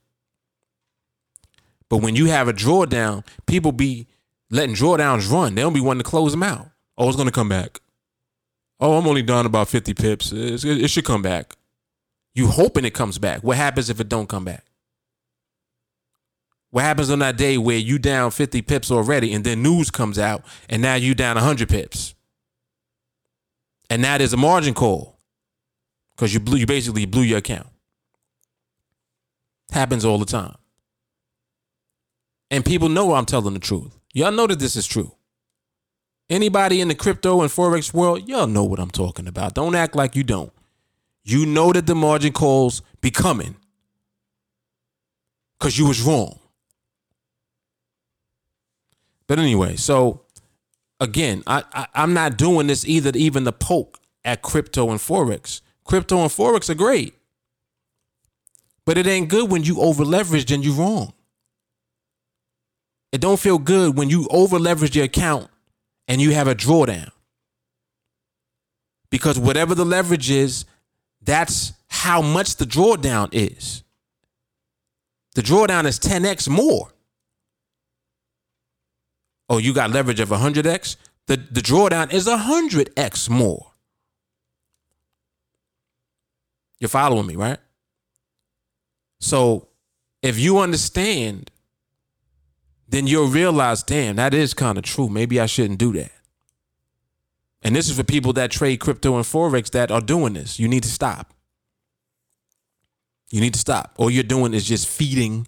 But 1.89 1.99
when 1.99 2.17
you 2.17 2.27
have 2.27 2.49
a 2.49 2.53
drawdown, 2.53 3.25
people 3.47 3.71
be 3.71 4.09
letting 4.51 4.75
drawdowns 4.75 5.31
run. 5.31 5.55
They 5.55 5.63
don't 5.63 5.73
be 5.73 5.81
wanting 5.81 6.03
to 6.03 6.11
close 6.11 6.33
them 6.33 6.43
out. 6.43 6.69
Oh, 6.99 7.07
it's 7.07 7.17
going 7.17 7.29
to 7.29 7.33
come 7.33 7.49
back. 7.49 7.81
Oh, 8.81 8.99
I'm 8.99 9.07
only 9.07 9.23
down 9.23 9.47
about 9.47 9.69
50 9.69 9.95
pips. 9.95 10.33
It 10.33 10.89
should 10.89 11.05
come 11.05 11.23
back. 11.23 11.55
You 12.35 12.49
hoping 12.49 12.85
it 12.85 12.93
comes 12.93 13.19
back. 13.19 13.45
What 13.45 13.57
happens 13.57 13.89
if 13.89 14.01
it 14.01 14.09
don't 14.09 14.29
come 14.29 14.45
back? 14.45 14.65
What 16.71 16.83
happens 16.83 17.09
on 17.09 17.21
that 17.21 17.37
day 17.37 17.57
where 17.57 17.79
you 17.79 18.01
down 18.01 18.33
50 18.33 18.63
pips 18.63 18.91
already 18.91 19.33
and 19.33 19.45
then 19.45 19.63
news 19.63 19.91
comes 19.93 20.19
out 20.19 20.45
and 20.69 20.83
now 20.83 20.97
you 20.97 21.15
down 21.15 21.37
100 21.37 21.69
pips? 21.69 22.15
And 23.89 24.03
that 24.03 24.21
is 24.21 24.33
a 24.33 24.39
margin 24.39 24.75
call 24.75 25.19
because 26.17 26.35
you 26.35 26.41
blew 26.41 26.57
you 26.57 26.67
basically 26.67 27.07
blew 27.07 27.23
your 27.23 27.39
account. 27.39 27.69
Happens 29.73 30.05
all 30.05 30.19
the 30.19 30.27
time. 30.27 30.57
And 32.51 32.65
people 32.65 32.91
know 32.91 33.15
I'm 33.15 33.25
telling 33.25 33.55
the 33.55 33.61
truth. 33.61 33.99
Y'all 34.13 34.31
know 34.31 34.47
that 34.47 34.59
this 34.59 34.77
is 34.77 34.87
true. 34.87 35.13
Anybody 36.29 36.81
in 36.81 36.89
the 36.89 36.95
crypto 36.95 37.41
and 37.41 37.51
forex 37.51 37.93
world, 37.93 38.29
y'all 38.29 38.47
know 38.47 38.65
what 38.65 38.79
I'm 38.79 38.91
talking 38.91 39.27
about. 39.27 39.55
Don't 39.55 39.75
act 39.75 39.97
like 39.97 40.15
you 40.15 40.23
don't. 40.23 40.53
You 41.25 41.47
know 41.47 41.73
that 41.73 41.87
the 41.87 41.95
margin 41.95 42.33
calls 42.33 42.83
be 43.01 43.11
coming 43.11 43.57
because 45.59 45.79
you 45.79 45.87
was 45.87 46.03
wrong. 46.03 46.39
But 49.27 49.39
anyway, 49.39 49.77
so 49.77 50.23
again, 51.01 51.43
I, 51.47 51.65
I 51.73 51.87
I'm 51.95 52.13
not 52.13 52.37
doing 52.37 52.67
this 52.67 52.87
either. 52.87 53.13
Even 53.15 53.45
the 53.45 53.53
poke 53.53 54.01
at 54.25 54.43
crypto 54.43 54.91
and 54.91 55.01
forex. 55.01 55.63
Crypto 55.85 56.19
and 56.19 56.31
forex 56.31 56.69
are 56.69 56.75
great, 56.75 57.15
but 58.85 58.99
it 58.99 59.07
ain't 59.07 59.29
good 59.29 59.51
when 59.51 59.63
you 59.63 59.81
over 59.81 60.05
leveraged 60.05 60.53
and 60.55 60.65
you 60.65 60.73
wrong. 60.73 61.13
It 63.13 63.21
don't 63.21 63.39
feel 63.39 63.59
good 63.59 63.97
when 63.97 64.09
you 64.09 64.27
over 64.31 64.59
leverage 64.59 64.97
your 64.97 65.05
account 65.05 65.49
and 66.09 66.21
you 66.21 66.33
have 66.33 66.49
a 66.49 66.55
drawdown. 66.55 67.11
Because 69.11 69.39
whatever 69.39 69.75
the 69.75 69.85
leverage 69.85 70.31
is, 70.31 70.65
that's 71.21 71.73
how 71.89 72.23
much 72.23 72.57
the 72.57 72.65
drawdown 72.65 73.29
is. 73.33 73.85
The 75.35 75.43
drawdown 75.43 75.85
is 75.85 75.99
10x 75.99 76.49
more. 76.49 76.89
Oh, 79.49 79.59
you 79.59 79.75
got 79.75 79.91
leverage 79.91 80.21
of 80.21 80.31
100x? 80.31 80.97
The, 81.27 81.37
the 81.37 81.61
drawdown 81.61 82.13
is 82.13 82.27
100x 82.27 83.29
more. 83.29 83.73
You're 86.81 86.89
following 86.89 87.27
me, 87.27 87.37
right? 87.37 87.59
So 89.23 89.69
if 90.21 90.37
you 90.37 90.59
understand, 90.59 91.53
then 92.89 93.07
you'll 93.07 93.29
realize, 93.29 93.85
damn, 93.85 94.17
that 94.17 94.35
is 94.35 94.53
kind 94.53 94.77
of 94.77 94.83
true. 94.83 95.09
Maybe 95.09 95.41
I 95.41 95.47
shouldn't 95.47 95.79
do 95.79 95.93
that. 95.93 96.11
And 97.63 97.77
this 97.77 97.89
is 97.89 97.97
for 97.97 98.03
people 98.03 98.33
that 98.33 98.51
trade 98.51 98.81
crypto 98.81 99.15
and 99.15 99.25
forex 99.25 99.71
that 99.71 99.93
are 99.93 100.01
doing 100.01 100.33
this. 100.33 100.59
You 100.59 100.67
need 100.67 100.83
to 100.83 100.89
stop. 100.89 101.33
You 103.31 103.41
need 103.41 103.55
to 103.55 103.61
stop. 103.61 103.95
All 103.97 104.11
you're 104.11 104.25
doing 104.25 104.55
is 104.55 104.65
just 104.65 104.89
feeding. 104.89 105.47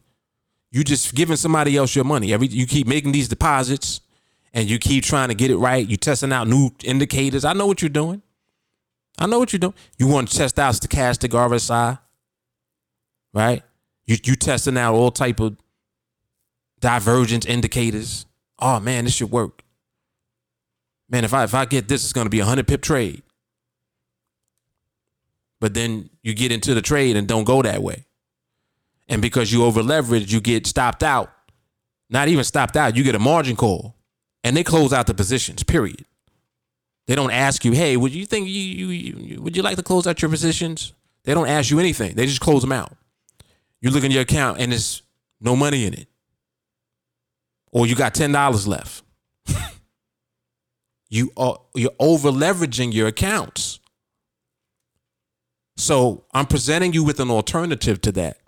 You 0.71 0.85
just 0.85 1.13
giving 1.15 1.37
somebody 1.37 1.77
else 1.77 1.97
your 1.97 2.05
money. 2.05 2.33
Every 2.33 2.47
you 2.47 2.67
keep 2.67 2.87
making 2.87 3.11
these 3.11 3.29
deposits, 3.29 4.01
and 4.53 4.71
you 4.71 4.79
keep 4.79 5.03
trying 5.03 5.31
to 5.31 5.35
get 5.35 5.51
it 5.51 5.57
right. 5.57 5.87
You're 5.87 5.97
testing 5.97 6.33
out 6.33 6.47
new 6.47 6.71
indicators. 6.85 7.45
I 7.45 7.53
know 7.53 7.67
what 7.67 7.83
you're 7.83 7.89
doing. 7.89 8.23
I 9.19 9.27
know 9.27 9.41
what 9.41 9.53
you're 9.53 9.59
doing. 9.59 9.75
You 9.99 10.07
want 10.07 10.29
to 10.29 10.37
test 10.37 10.61
out 10.61 10.75
stochastic 10.75 11.31
RSI, 11.31 11.99
right? 13.35 13.63
You 14.07 14.17
you 14.25 14.37
testing 14.37 14.79
out 14.79 14.95
all 14.95 15.11
type 15.11 15.41
of 15.41 15.57
divergence 16.81 17.45
indicators. 17.45 18.27
Oh 18.59 18.81
man, 18.81 19.05
this 19.05 19.15
should 19.15 19.31
work. 19.31 19.63
Man, 21.11 21.25
if 21.25 21.35
I 21.35 21.45
if 21.45 21.55
I 21.55 21.67
get 21.67 21.89
this, 21.89 22.05
it's 22.05 22.13
gonna 22.13 22.31
be 22.31 22.41
a 22.41 22.45
hundred 22.45 22.67
pip 22.67 22.81
trade. 22.81 23.23
But 25.61 25.75
then 25.75 26.11
you 26.23 26.35
get 26.35 26.53
into 26.53 26.75
the 26.75 26.83
trade 26.83 27.17
and 27.17 27.27
don't 27.27 27.45
go 27.45 27.63
that 27.63 27.83
way. 27.83 28.05
And 29.09 29.21
because 29.21 29.53
you 29.53 29.65
over 29.65 29.83
leverage, 29.83 30.33
you 30.33 30.41
get 30.41 30.67
stopped 30.67 31.03
out. 31.03 31.31
Not 32.11 32.29
even 32.29 32.45
stopped 32.45 32.77
out, 32.77 32.97
you 32.97 33.03
get 33.03 33.15
a 33.15 33.19
margin 33.19 33.57
call. 33.57 33.97
And 34.43 34.57
they 34.57 34.63
close 34.63 34.93
out 34.93 35.07
the 35.07 35.15
positions, 35.15 35.63
period. 35.63 36.05
They 37.07 37.15
don't 37.15 37.31
ask 37.31 37.65
you, 37.65 37.73
hey, 37.73 37.97
would 37.97 38.15
you 38.15 38.27
think 38.27 38.49
you, 38.49 38.61
you, 38.61 38.89
you 38.89 39.43
would 39.43 39.57
you 39.57 39.63
like 39.63 39.77
to 39.77 39.83
close 39.83 40.07
out 40.07 40.21
your 40.21 40.31
positions? 40.31 40.93
They 41.25 41.35
don't 41.35 41.49
ask 41.49 41.71
you 41.71 41.79
anything. 41.79 42.15
They 42.15 42.27
just 42.27 42.41
close 42.41 42.61
them 42.61 42.73
out. 42.73 42.95
You 43.85 43.91
look 43.91 44.03
in 44.03 44.11
your 44.11 44.23
account 44.23 44.61
and 44.61 44.73
there's 44.73 45.03
no 45.43 45.55
money 45.55 45.85
in 45.85 45.93
it. 45.93 46.09
Or 47.71 47.87
you 47.87 47.95
got 47.95 48.15
ten 48.15 48.33
dollars 48.33 48.67
left. 48.67 49.03
you 51.11 51.31
are 51.37 51.59
you're 51.75 51.91
over 52.01 52.31
leveraging 52.31 52.95
your 52.95 53.09
accounts. 53.09 53.81
So 55.77 56.25
I'm 56.33 56.47
presenting 56.47 56.95
you 56.95 57.05
with 57.05 57.21
an 57.21 57.31
alternative 57.31 58.01
to 58.03 58.13
that. 58.13 58.39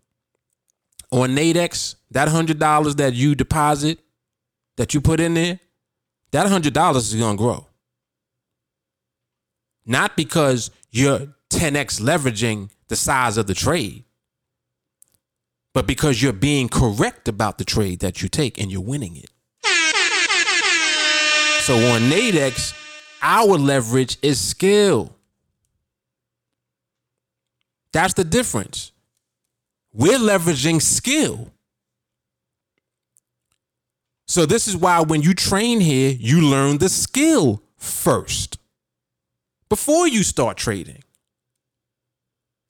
On 1.12 1.28
Nadex, 1.36 1.96
that 2.12 2.28
hundred 2.28 2.58
dollars 2.58 2.94
that 2.94 3.12
you 3.12 3.34
deposit, 3.34 3.98
that 4.78 4.94
you 4.94 5.02
put 5.02 5.20
in 5.20 5.34
there, 5.34 5.60
that 6.30 6.46
hundred 6.46 6.72
dollars 6.72 7.12
is 7.12 7.20
gonna 7.20 7.36
grow. 7.36 7.66
Not 9.84 10.16
because 10.16 10.70
you're 10.90 11.34
10x 11.50 12.00
leveraging 12.00 12.70
the 12.88 12.96
size 12.96 13.36
of 13.36 13.46
the 13.46 13.54
trade, 13.54 14.05
but 15.76 15.86
because 15.86 16.22
you're 16.22 16.32
being 16.32 16.70
correct 16.70 17.28
about 17.28 17.58
the 17.58 17.64
trade 17.64 17.98
that 18.00 18.22
you 18.22 18.30
take 18.30 18.58
and 18.58 18.72
you're 18.72 18.80
winning 18.80 19.14
it. 19.14 19.28
So 21.64 21.74
on 21.74 22.00
Nadex, 22.10 22.72
our 23.20 23.58
leverage 23.58 24.16
is 24.22 24.40
skill. 24.40 25.14
That's 27.92 28.14
the 28.14 28.24
difference. 28.24 28.90
We're 29.92 30.18
leveraging 30.18 30.80
skill. 30.80 31.52
So 34.26 34.46
this 34.46 34.66
is 34.66 34.78
why 34.78 35.02
when 35.02 35.20
you 35.20 35.34
train 35.34 35.80
here, 35.80 36.16
you 36.18 36.40
learn 36.40 36.78
the 36.78 36.88
skill 36.88 37.62
first 37.76 38.58
before 39.68 40.08
you 40.08 40.22
start 40.22 40.56
trading. 40.56 41.02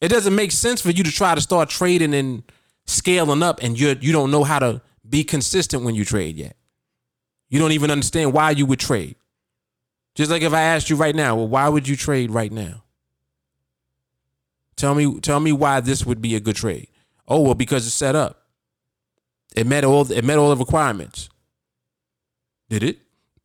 It 0.00 0.08
doesn't 0.08 0.34
make 0.34 0.50
sense 0.50 0.80
for 0.80 0.90
you 0.90 1.04
to 1.04 1.12
try 1.12 1.36
to 1.36 1.40
start 1.40 1.68
trading 1.68 2.12
and 2.12 2.42
scaling 2.86 3.42
up 3.42 3.62
and 3.62 3.78
you 3.78 3.96
you 4.00 4.12
don't 4.12 4.30
know 4.30 4.44
how 4.44 4.58
to 4.58 4.82
be 5.08 5.24
consistent 5.24 5.82
when 5.84 5.94
you 5.94 6.04
trade 6.04 6.36
yet. 6.36 6.56
You 7.48 7.58
don't 7.58 7.72
even 7.72 7.90
understand 7.90 8.32
why 8.32 8.50
you 8.50 8.66
would 8.66 8.80
trade. 8.80 9.16
Just 10.14 10.30
like 10.30 10.42
if 10.42 10.52
I 10.52 10.62
asked 10.62 10.90
you 10.90 10.96
right 10.96 11.14
now, 11.14 11.36
well, 11.36 11.48
why 11.48 11.68
would 11.68 11.86
you 11.86 11.94
trade 11.94 12.30
right 12.30 12.50
now? 12.50 12.82
Tell 14.74 14.94
me, 14.94 15.20
tell 15.20 15.40
me 15.40 15.52
why 15.52 15.80
this 15.80 16.04
would 16.04 16.20
be 16.20 16.34
a 16.34 16.40
good 16.40 16.56
trade. 16.56 16.88
Oh, 17.28 17.40
well, 17.40 17.54
because 17.54 17.86
it's 17.86 17.94
set 17.94 18.14
up. 18.14 18.42
It 19.54 19.66
met 19.66 19.84
all 19.84 20.10
it 20.10 20.24
met 20.24 20.38
all 20.38 20.50
the 20.50 20.56
requirements. 20.56 21.28
Did 22.68 22.82
it? 22.82 22.98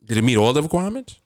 Did 0.04 0.18
it 0.18 0.22
meet 0.22 0.36
all 0.36 0.52
the 0.52 0.62
requirements? 0.62 1.18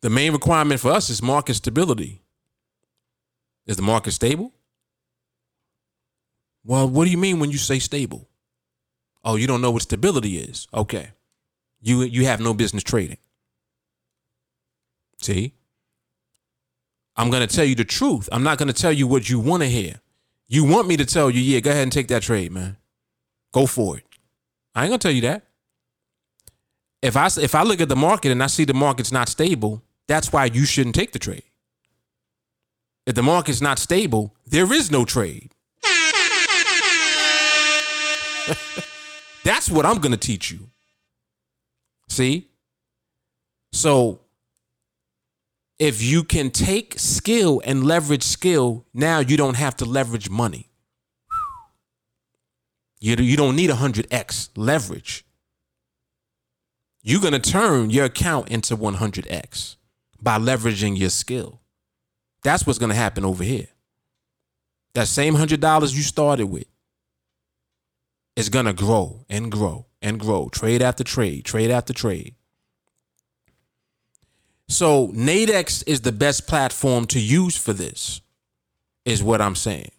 The 0.00 0.10
main 0.10 0.32
requirement 0.32 0.80
for 0.80 0.90
us 0.90 1.10
is 1.10 1.22
market 1.22 1.54
stability. 1.54 2.22
Is 3.66 3.76
the 3.76 3.82
market 3.82 4.12
stable? 4.12 4.52
Well, 6.66 6.88
what 6.88 7.04
do 7.04 7.10
you 7.10 7.16
mean 7.16 7.38
when 7.38 7.52
you 7.52 7.58
say 7.58 7.78
stable? 7.78 8.28
Oh, 9.24 9.36
you 9.36 9.46
don't 9.46 9.60
know 9.60 9.70
what 9.70 9.82
stability 9.82 10.38
is. 10.38 10.66
Okay. 10.74 11.10
You 11.80 12.02
you 12.02 12.26
have 12.26 12.40
no 12.40 12.54
business 12.54 12.82
trading. 12.82 13.18
See? 15.20 15.54
I'm 17.16 17.30
going 17.30 17.46
to 17.46 17.54
tell 17.54 17.64
you 17.64 17.74
the 17.74 17.84
truth. 17.84 18.28
I'm 18.30 18.42
not 18.42 18.58
going 18.58 18.66
to 18.66 18.74
tell 18.74 18.92
you 18.92 19.06
what 19.06 19.30
you 19.30 19.38
want 19.40 19.62
to 19.62 19.68
hear. 19.68 20.00
You 20.48 20.64
want 20.64 20.86
me 20.86 20.96
to 20.98 21.06
tell 21.06 21.30
you, 21.30 21.40
yeah, 21.40 21.60
go 21.60 21.70
ahead 21.70 21.84
and 21.84 21.92
take 21.92 22.08
that 22.08 22.22
trade, 22.22 22.52
man. 22.52 22.76
Go 23.52 23.66
for 23.66 23.96
it. 23.96 24.04
I 24.74 24.82
ain't 24.82 24.90
going 24.90 24.98
to 24.98 25.08
tell 25.08 25.14
you 25.14 25.22
that. 25.22 25.44
If 27.00 27.16
I 27.16 27.28
if 27.40 27.54
I 27.54 27.62
look 27.62 27.80
at 27.80 27.88
the 27.88 27.96
market 27.96 28.32
and 28.32 28.42
I 28.42 28.48
see 28.48 28.64
the 28.64 28.74
market's 28.74 29.12
not 29.12 29.28
stable, 29.28 29.82
that's 30.08 30.32
why 30.32 30.46
you 30.46 30.64
shouldn't 30.64 30.94
take 30.94 31.12
the 31.12 31.18
trade. 31.18 31.44
If 33.06 33.14
the 33.14 33.22
market's 33.22 33.60
not 33.60 33.78
stable, 33.78 34.34
there 34.46 34.72
is 34.72 34.90
no 34.90 35.04
trade. 35.04 35.52
That's 39.44 39.70
what 39.70 39.86
I'm 39.86 39.98
going 39.98 40.12
to 40.12 40.18
teach 40.18 40.50
you. 40.50 40.70
See? 42.08 42.48
So 43.72 44.20
if 45.78 46.02
you 46.02 46.24
can 46.24 46.50
take 46.50 46.98
skill 46.98 47.60
and 47.64 47.84
leverage 47.84 48.22
skill, 48.22 48.86
now 48.94 49.18
you 49.20 49.36
don't 49.36 49.56
have 49.56 49.76
to 49.76 49.84
leverage 49.84 50.30
money. 50.30 50.70
You, 53.00 53.16
you 53.16 53.36
don't 53.36 53.56
need 53.56 53.70
100x 53.70 54.50
leverage. 54.56 55.24
You're 57.02 57.20
going 57.20 57.34
to 57.34 57.38
turn 57.38 57.90
your 57.90 58.06
account 58.06 58.48
into 58.48 58.76
100x 58.76 59.76
by 60.20 60.38
leveraging 60.38 60.98
your 60.98 61.10
skill. 61.10 61.60
That's 62.42 62.66
what's 62.66 62.78
going 62.78 62.90
to 62.90 62.96
happen 62.96 63.24
over 63.24 63.44
here. 63.44 63.68
That 64.94 65.08
same 65.08 65.36
$100 65.36 65.94
you 65.94 66.02
started 66.02 66.46
with 66.46 66.66
is 68.36 68.50
going 68.50 68.66
to 68.66 68.72
grow 68.72 69.24
and 69.28 69.50
grow 69.50 69.86
and 70.02 70.20
grow, 70.20 70.48
trade 70.50 70.82
after 70.82 71.02
trade, 71.02 71.44
trade 71.44 71.70
after 71.70 71.92
trade. 71.92 72.34
So, 74.68 75.08
Nadex 75.08 75.82
is 75.86 76.02
the 76.02 76.12
best 76.12 76.46
platform 76.46 77.06
to 77.06 77.20
use 77.20 77.56
for 77.56 77.72
this, 77.72 78.20
is 79.04 79.22
what 79.22 79.40
I'm 79.40 79.54
saying. 79.54 79.92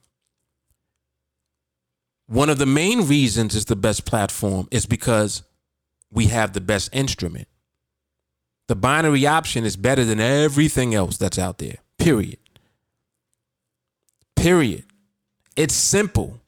One 2.27 2.49
of 2.49 2.57
the 2.57 2.65
main 2.65 3.07
reasons 3.07 3.55
it's 3.55 3.65
the 3.65 3.77
best 3.77 4.05
platform 4.05 4.67
is 4.69 4.85
because 4.85 5.43
we 6.11 6.25
have 6.27 6.51
the 6.51 6.61
best 6.61 6.89
instrument. 6.93 7.47
The 8.67 8.75
binary 8.75 9.25
option 9.25 9.63
is 9.63 9.77
better 9.77 10.03
than 10.03 10.19
everything 10.19 10.93
else 10.93 11.17
that's 11.17 11.39
out 11.39 11.57
there, 11.57 11.77
period. 11.97 12.39
Period. 14.35 14.83
It's 15.55 15.73
simple. 15.73 16.41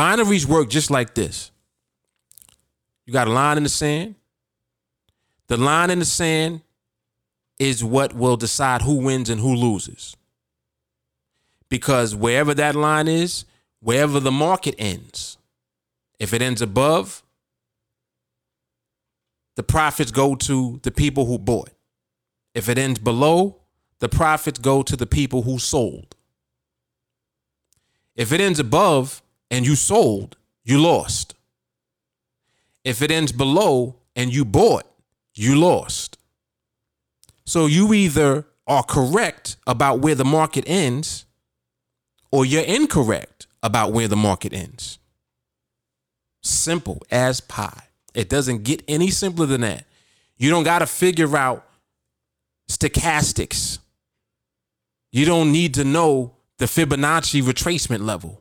Binaries 0.00 0.46
work 0.46 0.70
just 0.70 0.90
like 0.90 1.14
this. 1.14 1.50
You 3.04 3.12
got 3.12 3.28
a 3.28 3.30
line 3.30 3.58
in 3.58 3.64
the 3.64 3.68
sand. 3.68 4.14
The 5.48 5.58
line 5.58 5.90
in 5.90 5.98
the 5.98 6.06
sand 6.06 6.62
is 7.58 7.84
what 7.84 8.14
will 8.14 8.38
decide 8.38 8.80
who 8.80 8.94
wins 8.94 9.28
and 9.28 9.38
who 9.38 9.54
loses. 9.54 10.16
Because 11.68 12.16
wherever 12.16 12.54
that 12.54 12.74
line 12.74 13.08
is, 13.08 13.44
wherever 13.80 14.20
the 14.20 14.30
market 14.30 14.74
ends, 14.78 15.36
if 16.18 16.32
it 16.32 16.40
ends 16.40 16.62
above, 16.62 17.22
the 19.56 19.62
profits 19.62 20.10
go 20.10 20.34
to 20.34 20.80
the 20.82 20.90
people 20.90 21.26
who 21.26 21.38
bought. 21.38 21.72
If 22.54 22.70
it 22.70 22.78
ends 22.78 22.98
below, 22.98 23.58
the 23.98 24.08
profits 24.08 24.58
go 24.60 24.82
to 24.82 24.96
the 24.96 25.06
people 25.06 25.42
who 25.42 25.58
sold. 25.58 26.16
If 28.16 28.32
it 28.32 28.40
ends 28.40 28.58
above 28.58 29.22
and 29.50 29.66
you 29.66 29.74
sold, 29.74 30.36
you 30.64 30.80
lost. 30.80 31.34
If 32.84 33.02
it 33.02 33.10
ends 33.10 33.32
below 33.32 33.96
and 34.16 34.32
you 34.32 34.44
bought, 34.44 34.84
you 35.34 35.56
lost. 35.56 36.18
So 37.44 37.66
you 37.66 37.92
either 37.92 38.46
are 38.66 38.82
correct 38.82 39.56
about 39.66 39.98
where 40.00 40.14
the 40.14 40.24
market 40.24 40.64
ends 40.66 41.24
or 42.30 42.44
you're 42.44 42.62
incorrect 42.62 43.46
about 43.62 43.92
where 43.92 44.08
the 44.08 44.16
market 44.16 44.52
ends. 44.52 44.98
Simple 46.42 47.02
as 47.10 47.40
pie. 47.40 47.82
It 48.14 48.28
doesn't 48.28 48.62
get 48.62 48.82
any 48.88 49.10
simpler 49.10 49.46
than 49.46 49.60
that. 49.62 49.84
You 50.36 50.50
don't 50.50 50.64
got 50.64 50.78
to 50.78 50.86
figure 50.86 51.36
out 51.36 51.66
stochastics. 52.70 53.78
You 55.12 55.26
don't 55.26 55.52
need 55.52 55.74
to 55.74 55.84
know 55.84 56.36
the 56.58 56.66
Fibonacci 56.66 57.42
retracement 57.42 58.04
level. 58.04 58.39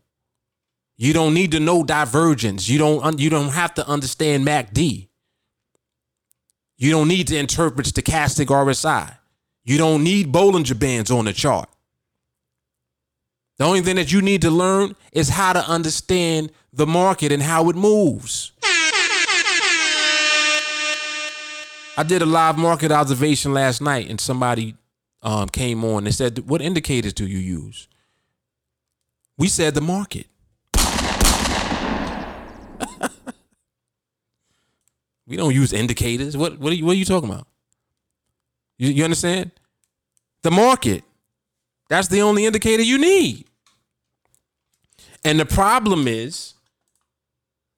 You 1.01 1.13
don't 1.13 1.33
need 1.33 1.53
to 1.53 1.61
know 1.61 1.85
divergence. 1.85 2.67
You 2.67 2.77
don't 2.77 3.19
you 3.19 3.29
don't 3.29 3.53
have 3.53 3.73
to 3.75 3.87
understand 3.87 4.45
MACD. 4.45 5.07
You 6.77 6.91
don't 6.91 7.07
need 7.07 7.27
to 7.27 7.37
interpret 7.37 7.87
stochastic 7.87 8.47
RSI. 8.47 9.15
You 9.63 9.77
don't 9.77 10.03
need 10.03 10.33
Bollinger 10.33 10.77
Bands 10.77 11.09
on 11.09 11.23
the 11.23 11.31
chart. 11.31 11.69
The 13.59 13.63
only 13.63 13.79
thing 13.79 13.95
that 13.95 14.11
you 14.11 14.21
need 14.21 14.41
to 14.41 14.51
learn 14.51 14.93
is 15.13 15.29
how 15.29 15.53
to 15.53 15.65
understand 15.65 16.51
the 16.73 16.85
market 16.85 17.31
and 17.31 17.41
how 17.41 17.69
it 17.69 17.77
moves. 17.77 18.51
I 21.95 22.03
did 22.05 22.21
a 22.21 22.25
live 22.25 22.57
market 22.57 22.91
observation 22.91 23.53
last 23.53 23.81
night 23.81 24.09
and 24.09 24.19
somebody 24.19 24.75
um, 25.21 25.47
came 25.47 25.85
on 25.85 26.05
and 26.05 26.13
said, 26.13 26.39
What 26.39 26.61
indicators 26.61 27.13
do 27.13 27.25
you 27.25 27.37
use? 27.37 27.87
We 29.37 29.47
said 29.47 29.75
the 29.75 29.81
market. 29.81 30.28
We 35.29 35.37
don't 35.37 35.53
use 35.53 35.71
indicators. 35.71 36.35
What 36.35 36.59
what 36.59 36.73
are 36.73 36.75
you, 36.75 36.85
what 36.85 36.93
are 36.93 36.99
you 36.99 37.05
talking 37.05 37.29
about? 37.29 37.47
You, 38.77 38.89
you 38.89 39.03
understand? 39.03 39.51
The 40.41 40.51
market. 40.51 41.03
That's 41.87 42.07
the 42.07 42.21
only 42.21 42.45
indicator 42.45 42.83
you 42.83 42.97
need. 42.97 43.45
And 45.23 45.39
the 45.39 45.45
problem 45.45 46.07
is 46.07 46.53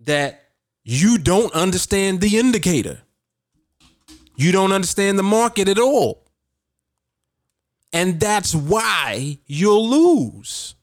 that 0.01 0.49
you 0.83 1.17
don't 1.17 1.53
understand 1.53 2.21
the 2.21 2.37
indicator. 2.37 3.01
You 4.35 4.51
don't 4.51 4.71
understand 4.71 5.19
the 5.19 5.23
market 5.23 5.67
at 5.67 5.79
all. 5.79 6.23
And 7.93 8.19
that's 8.19 8.55
why 8.55 9.37
you'll 9.45 9.89
lose. 9.89 10.75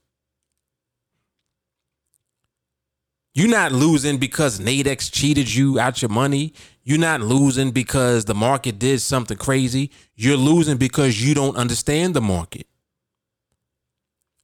You're 3.38 3.46
not 3.46 3.70
losing 3.70 4.18
because 4.18 4.58
Nadex 4.58 5.12
cheated 5.12 5.54
you 5.54 5.78
out 5.78 6.02
your 6.02 6.08
money. 6.08 6.54
You're 6.82 6.98
not 6.98 7.20
losing 7.20 7.70
because 7.70 8.24
the 8.24 8.34
market 8.34 8.80
did 8.80 9.00
something 9.00 9.36
crazy. 9.36 9.92
You're 10.16 10.36
losing 10.36 10.76
because 10.76 11.24
you 11.24 11.36
don't 11.36 11.56
understand 11.56 12.14
the 12.14 12.20
market. 12.20 12.66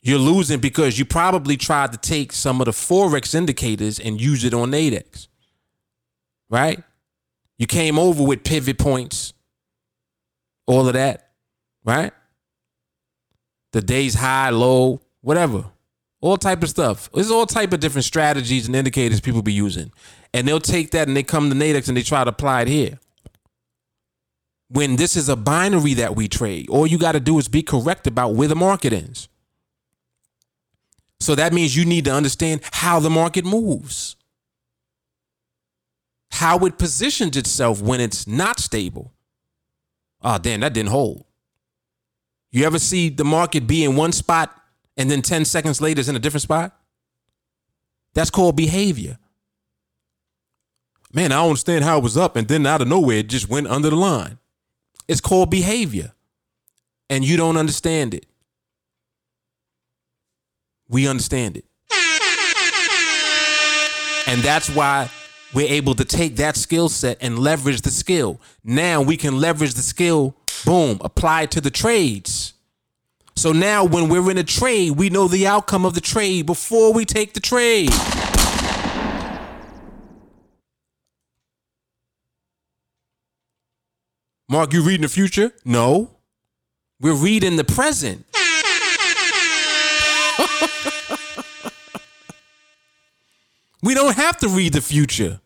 You're 0.01 0.21
losing 0.21 0.61
because 0.61 0.97
you 0.97 1.05
probably 1.05 1.57
tried 1.57 1.91
to 1.91 1.99
take 1.99 2.31
some 2.31 2.61
of 2.61 2.67
the 2.67 2.71
Forex 2.71 3.35
indicators 3.35 3.99
and 3.99 4.21
use 4.21 4.45
it 4.45 4.55
on 4.55 4.71
Nadex. 4.71 5.27
Right? 6.49 6.81
You 7.59 7.67
came 7.67 7.99
over 7.99 8.23
with 8.23 8.45
pivot 8.45 8.79
points, 8.79 9.33
all 10.69 10.87
of 10.87 10.95
that, 10.95 11.31
right? 11.85 12.13
The 13.73 13.83
day's 13.83 14.15
high, 14.15 14.51
low, 14.51 15.01
whatever 15.21 15.65
all 16.25 16.39
type 16.39 16.63
of 16.63 16.71
stuff. 16.71 17.11
There's 17.13 17.31
all 17.31 17.45
type 17.45 17.75
of 17.75 17.81
different 17.81 18.07
strategies 18.07 18.67
and 18.67 18.75
indicators 18.75 19.21
people 19.21 19.43
be 19.43 19.53
using, 19.53 19.93
and 20.33 20.49
they'll 20.49 20.59
take 20.59 20.91
that 20.93 21.07
and 21.07 21.15
they 21.15 21.23
come 21.23 21.51
to 21.51 21.55
Nadex 21.55 21.87
and 21.87 21.97
they 21.97 22.03
try 22.03 22.25
to 22.25 22.31
apply 22.31 22.63
it 22.63 22.69
here. 22.69 22.99
When 24.71 24.97
this 24.97 25.17
is 25.17 25.29
a 25.29 25.37
binary 25.37 25.93
that 25.95 26.17
we 26.17 26.29
trade, 26.29 26.71
all 26.71 26.87
you 26.87 26.99
got 26.99 27.13
to 27.13 27.21
do 27.21 27.39
is 27.39 27.47
be 27.49 27.63
correct 27.63 28.07
about 28.07 28.35
where 28.35 28.49
the 28.49 28.57
market 28.57 28.95
is. 28.95 29.29
So 31.21 31.35
that 31.35 31.53
means 31.53 31.77
you 31.77 31.85
need 31.85 32.07
to 32.07 32.13
understand 32.15 32.63
how 32.73 33.01
the 33.01 33.11
market 33.11 33.45
moves, 33.45 34.17
how 36.31 36.59
it 36.61 36.79
positions 36.79 37.37
itself 37.37 37.83
when 37.83 38.01
it's 38.01 38.27
not 38.27 38.59
stable. 38.59 39.13
Oh, 40.23 40.39
damn, 40.39 40.61
that 40.61 40.73
didn't 40.73 40.89
hold. 40.89 41.27
You 42.51 42.65
ever 42.65 42.79
see 42.79 43.11
the 43.11 43.25
market 43.25 43.67
be 43.67 43.85
in 43.85 43.95
one 43.95 44.13
spot 44.13 44.59
and 44.97 45.11
then 45.11 45.23
10 45.23 45.45
seconds 45.45 45.81
later 45.81 46.01
is 46.01 46.09
in 46.09 46.17
a 46.17 46.21
different 46.21 46.43
spot? 46.43 46.77
That's 48.15 48.31
called 48.31 48.57
behavior. 48.57 49.19
Man, 51.13 51.31
I 51.33 51.37
don't 51.37 51.51
understand 51.51 51.85
how 51.85 51.99
it 51.99 52.03
was 52.03 52.17
up 52.17 52.37
and 52.37 52.49
then 52.49 52.67
out 52.67 52.83
of 52.83 52.89
nowhere 52.89 53.19
it 53.19 53.29
just 53.29 53.49
went 53.49 53.69
under 53.69 53.91
the 53.91 53.97
line. 53.97 54.39
It's 55.07 55.21
called 55.21 55.51
behavior. 55.51 56.13
And 57.11 57.25
you 57.25 57.37
don't 57.37 57.57
understand 57.57 58.15
it. 58.15 58.27
We 60.89 61.07
understand 61.07 61.57
it. 61.57 61.65
And 64.27 64.41
that's 64.41 64.71
why 64.71 65.11
we're 65.53 65.71
able 65.71 65.95
to 65.95 66.05
take 66.05 66.37
that 66.37 66.57
skill 66.57 66.89
set 66.89 67.19
and 67.21 67.39
leverage 67.39 67.83
the 67.83 67.91
skill. 67.91 68.41
Now 68.65 69.03
we 69.03 69.17
can 69.17 69.39
leverage 69.39 69.75
the 69.75 69.83
skill, 69.83 70.35
boom, 70.65 70.99
apply 71.03 71.43
it 71.43 71.51
to 71.53 71.61
the 71.61 71.71
trades. 71.71 72.54
So 73.45 73.53
now 73.53 73.85
when 73.85 74.09
we're 74.09 74.31
in 74.31 74.39
a 74.39 74.43
trade, 74.43 74.93
we 74.93 75.11
know 75.11 75.29
the 75.29 75.47
outcome 75.47 75.85
of 75.85 75.93
the 75.93 76.01
trade 76.01 76.47
before 76.47 76.95
we 76.95 77.05
take 77.05 77.35
the 77.35 77.41
trade. 77.41 77.91
Mark, 84.49 84.73
you 84.73 84.83
reading 84.83 85.03
the 85.03 85.11
future? 85.11 85.53
No. 85.63 86.17
We're 87.03 87.13
reading 87.13 87.57
the 87.57 87.65
present. 87.65 88.25
we 93.83 93.93
don't 93.93 94.17
have 94.17 94.39
to 94.39 94.49
read 94.49 94.73
the 94.73 94.81
future. 94.81 95.39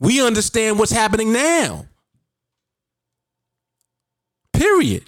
We 0.00 0.26
understand 0.26 0.78
what's 0.78 0.90
happening 0.90 1.34
now. 1.34 1.84
Period. 4.54 5.04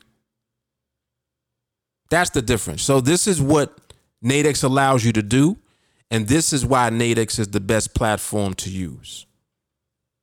That's 2.10 2.30
the 2.30 2.42
difference. 2.42 2.82
So 2.82 3.00
this 3.00 3.26
is 3.26 3.40
what 3.40 3.76
Nadex 4.22 4.62
allows 4.62 5.04
you 5.04 5.12
to 5.12 5.22
do, 5.22 5.56
and 6.10 6.28
this 6.28 6.52
is 6.52 6.66
why 6.66 6.90
Nadex 6.90 7.38
is 7.38 7.48
the 7.48 7.60
best 7.60 7.94
platform 7.94 8.54
to 8.54 8.70
use 8.70 9.26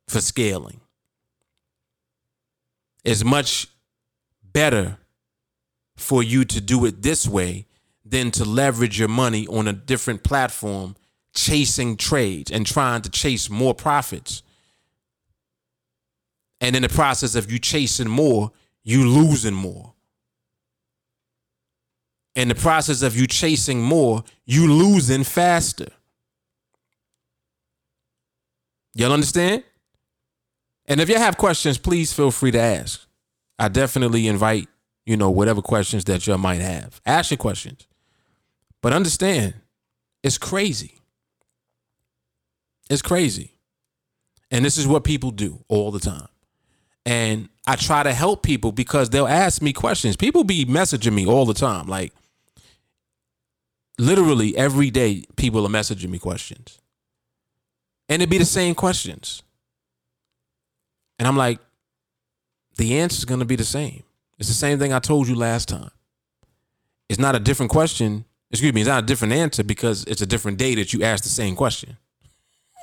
for 0.07 0.21
scaling. 0.21 0.81
It's 3.03 3.23
much 3.23 3.67
better 4.43 4.97
for 5.95 6.21
you 6.21 6.43
to 6.45 6.61
do 6.61 6.85
it 6.85 7.01
this 7.01 7.27
way 7.27 7.65
than 8.05 8.31
to 8.31 8.45
leverage 8.45 8.99
your 8.99 9.07
money 9.07 9.47
on 9.47 9.67
a 9.67 9.73
different 9.73 10.23
platform 10.23 10.95
chasing 11.33 11.95
trades 11.97 12.51
and 12.51 12.65
trying 12.65 13.01
to 13.01 13.09
chase 13.09 13.49
more 13.49 13.73
profits. 13.73 14.43
And 16.59 16.75
in 16.75 16.81
the 16.81 16.89
process 16.89 17.35
of 17.35 17.51
you 17.51 17.59
chasing 17.59 18.09
more, 18.09 18.51
you 18.83 19.07
losing 19.07 19.53
more. 19.53 19.93
In 22.37 22.49
the 22.49 22.55
process 22.55 23.01
of 23.01 23.17
you 23.17 23.25
chasing 23.25 23.81
more, 23.81 24.23
you 24.45 24.71
losing 24.71 25.23
faster. 25.23 25.87
Y'all 28.93 29.11
understand? 29.11 29.63
And 30.85 31.01
if 31.01 31.09
you 31.09 31.17
have 31.17 31.37
questions, 31.37 31.79
please 31.79 32.13
feel 32.13 32.29
free 32.29 32.51
to 32.51 32.59
ask. 32.59 33.07
I 33.57 33.69
definitely 33.69 34.27
invite, 34.27 34.67
you 35.03 35.17
know, 35.17 35.31
whatever 35.31 35.63
questions 35.63 36.05
that 36.05 36.27
you 36.27 36.37
might 36.37 36.61
have. 36.61 37.01
Ask 37.07 37.31
your 37.31 37.39
questions. 37.39 37.87
But 38.83 38.93
understand, 38.93 39.55
it's 40.21 40.37
crazy. 40.37 40.99
It's 42.87 43.01
crazy. 43.01 43.55
And 44.51 44.63
this 44.63 44.77
is 44.77 44.85
what 44.85 45.03
people 45.03 45.31
do 45.31 45.65
all 45.69 45.89
the 45.89 45.99
time. 45.99 46.27
And 47.03 47.49
I 47.65 47.77
try 47.77 48.03
to 48.03 48.13
help 48.13 48.43
people 48.43 48.71
because 48.71 49.09
they'll 49.09 49.27
ask 49.27 49.59
me 49.59 49.73
questions. 49.73 50.15
People 50.15 50.43
be 50.43 50.65
messaging 50.65 51.13
me 51.13 51.25
all 51.25 51.45
the 51.45 51.55
time. 51.55 51.87
Like 51.87 52.13
literally 53.97 54.55
every 54.57 54.89
day, 54.89 55.23
people 55.35 55.65
are 55.65 55.69
messaging 55.69 56.09
me 56.09 56.19
questions. 56.19 56.79
And 58.09 58.21
it'd 58.21 58.29
be 58.29 58.37
the 58.37 58.45
same 58.45 58.75
questions. 58.75 59.43
And 61.19 61.27
I'm 61.27 61.37
like, 61.37 61.59
the 62.77 62.99
answer 62.99 63.17
is 63.17 63.25
going 63.25 63.39
to 63.39 63.45
be 63.45 63.55
the 63.55 63.65
same. 63.65 64.03
It's 64.37 64.47
the 64.47 64.55
same 64.55 64.77
thing 64.79 64.93
I 64.93 64.99
told 64.99 65.27
you 65.27 65.35
last 65.35 65.67
time. 65.67 65.89
It's 67.09 67.19
not 67.19 67.35
a 67.35 67.39
different 67.39 67.71
question. 67.71 68.25
Excuse 68.51 68.73
me, 68.73 68.81
it's 68.81 68.87
not 68.87 69.03
a 69.03 69.05
different 69.05 69.33
answer 69.33 69.63
because 69.63 70.03
it's 70.05 70.21
a 70.21 70.25
different 70.25 70.57
day 70.57 70.75
that 70.75 70.93
you 70.93 71.03
ask 71.03 71.23
the 71.23 71.29
same 71.29 71.55
question. 71.55 71.97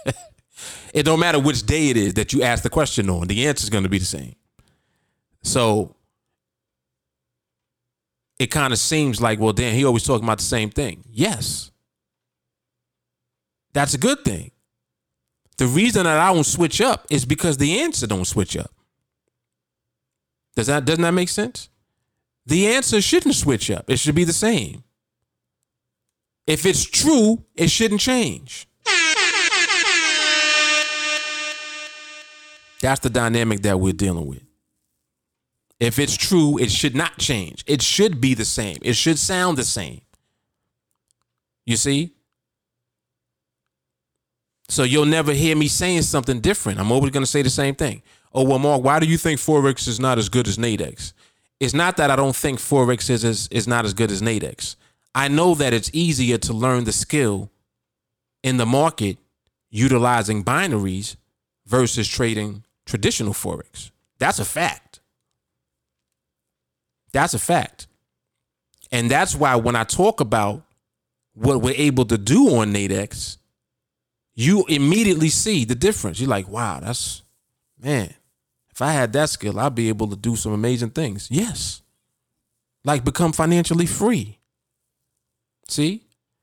it 0.95 1.05
don't 1.05 1.21
matter 1.21 1.39
which 1.39 1.65
day 1.65 1.91
it 1.91 1.97
is 1.97 2.15
that 2.15 2.33
you 2.33 2.43
ask 2.43 2.63
the 2.63 2.71
question 2.71 3.09
on, 3.09 3.29
the 3.29 3.47
answer 3.47 3.65
is 3.65 3.71
going 3.71 3.85
to 3.85 3.91
be 3.91 3.99
the 3.99 4.05
same. 4.05 4.35
So 5.43 5.95
it 8.39 8.47
kind 8.47 8.73
of 8.73 8.79
seems 8.79 9.21
like, 9.21 9.39
well, 9.39 9.53
Dan, 9.53 9.75
he 9.75 9.85
always 9.85 10.03
talking 10.03 10.25
about 10.25 10.39
the 10.39 10.45
same 10.45 10.71
thing. 10.71 11.05
Yes. 11.11 11.71
That's 13.73 13.95
a 13.95 13.99
good 13.99 14.25
thing. 14.25 14.51
The 15.57 15.67
reason 15.67 16.05
that 16.05 16.19
I 16.19 16.33
don't 16.33 16.45
switch 16.45 16.81
up 16.81 17.07
is 17.11 17.25
because 17.25 17.59
the 17.59 17.81
answer 17.81 18.07
don't 18.07 18.25
switch 18.25 18.57
up. 18.57 18.71
Does 20.57 20.67
that 20.69 20.85
doesn't 20.85 21.03
that 21.03 21.13
make 21.13 21.29
sense? 21.29 21.69
The 22.47 22.69
answer 22.69 23.01
shouldn't 23.01 23.35
switch 23.35 23.71
up. 23.71 23.89
It 23.89 23.99
should 23.99 24.15
be 24.15 24.25
the 24.25 24.33
same. 24.33 24.85
If 26.47 26.67
it's 26.67 26.85
true, 26.85 27.45
it 27.55 27.71
shouldn't 27.71 28.01
change. 28.01 28.69
That's 32.81 33.01
the 33.01 33.11
dynamic 33.11 33.63
that 33.63 33.81
we're 33.81 33.95
dealing 33.95 34.27
with. 34.27 34.44
If 35.85 35.99
it's 35.99 36.17
true, 36.17 36.59
it 36.59 36.71
should 36.71 36.97
not 36.97 37.19
change. 37.19 37.63
It 37.67 37.83
should 37.83 38.21
be 38.21 38.33
the 38.33 38.47
same. 38.47 38.79
It 38.81 38.95
should 38.95 39.19
sound 39.19 39.59
the 39.59 39.65
same. 39.65 40.01
You 41.67 41.77
see? 41.77 42.13
So 44.69 44.83
you'll 44.83 45.05
never 45.05 45.33
hear 45.33 45.55
me 45.55 45.69
saying 45.69 46.03
something 46.03 46.41
different. 46.41 46.81
I'm 46.81 46.91
always 46.91 47.11
going 47.11 47.23
to 47.23 47.31
say 47.31 47.43
the 47.43 47.51
same 47.51 47.75
thing. 47.75 48.03
Oh, 48.33 48.45
well, 48.45 48.59
Mark, 48.59 48.83
why 48.83 48.99
do 48.99 49.07
you 49.07 49.19
think 49.19 49.39
Forex 49.39 49.87
is 49.87 50.01
not 50.01 50.19
as 50.19 50.31
good 50.31 50.49
as 50.49 50.57
Nadex? 50.57 51.13
It's 51.61 51.75
not 51.75 51.99
that 51.99 52.11
I 52.11 52.17
don't 52.17 52.35
think 52.35 52.59
Forex 52.59 53.11
is, 53.11 53.23
is, 53.23 53.49
is 53.49 53.69
not 53.69 53.85
as 53.85 53.93
good 53.93 54.11
as 54.11 54.23
Nadex. 54.23 54.77
I 55.15 55.29
know 55.29 55.55
that 55.55 55.75
it's 55.75 55.91
easier 55.93 56.39
to 56.39 56.53
learn 56.55 56.85
the 56.85 56.93
skill 56.93 57.51
in 58.43 58.57
the 58.57 58.67
market 58.67 59.19
utilizing 59.71 60.43
binaries 60.43 61.17
versus 61.67 62.09
trading 62.09 62.65
traditional 62.87 63.35
Forex. 63.35 63.91
That's 64.19 64.39
a 64.39 64.45
fact. 64.47 64.84
That's 67.15 67.33
a 67.33 67.39
fact. 67.39 67.87
And 68.91 69.11
that's 69.11 69.37
why 69.37 69.55
when 69.57 69.77
I 69.77 69.85
talk 69.85 70.21
about 70.21 70.63
what 71.33 71.63
we're 71.63 71.75
able 71.77 72.05
to 72.07 72.19
do 72.19 72.57
on 72.57 72.75
Nadex, 72.75 73.39
you 74.35 74.65
immediately 74.69 75.29
see 75.29 75.65
the 75.65 75.77
difference. 75.77 76.19
You're 76.21 76.29
like, 76.29 76.49
wow, 76.49 76.81
that's 76.81 77.23
man. 77.81 78.13
If 78.71 78.83
I 78.83 78.91
had 78.93 79.13
that 79.13 79.31
skill, 79.31 79.61
I'd 79.61 79.77
be 79.77 79.89
able 79.89 80.09
to 80.09 80.17
do 80.17 80.35
some 80.35 80.53
amazing 80.53 80.91
things. 80.91 81.29
Yes. 81.31 81.83
Like 82.85 83.05
become 83.05 83.33
financially 83.33 83.87
free. 83.87 84.41
See? 85.69 86.03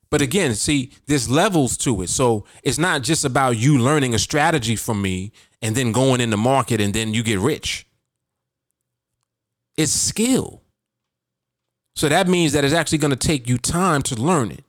But 0.10 0.22
again, 0.22 0.56
see, 0.56 0.94
there's 1.06 1.30
levels 1.30 1.76
to 1.78 2.02
it. 2.02 2.10
So 2.10 2.46
it's 2.64 2.78
not 2.78 3.04
just 3.04 3.26
about 3.26 3.58
you 3.58 3.78
learning 3.78 4.14
a 4.14 4.20
strategy 4.20 4.78
from 4.78 5.02
me 5.02 5.34
and 5.62 5.76
then 5.76 5.92
going 5.92 6.22
in 6.22 6.30
the 6.30 6.38
market 6.38 6.80
and 6.80 6.94
then 6.94 7.14
you 7.14 7.24
get 7.24 7.40
rich. 7.40 7.86
It's 9.76 9.92
skill. 9.92 10.61
So 11.96 12.10
that 12.10 12.28
means 12.28 12.54
that 12.54 12.64
it's 12.64 12.74
actually 12.74 13.00
going 13.00 13.12
to 13.12 13.28
take 13.28 13.48
you 13.48 13.58
time 13.58 14.02
to 14.04 14.16
learn 14.16 14.52
it. 14.52 14.64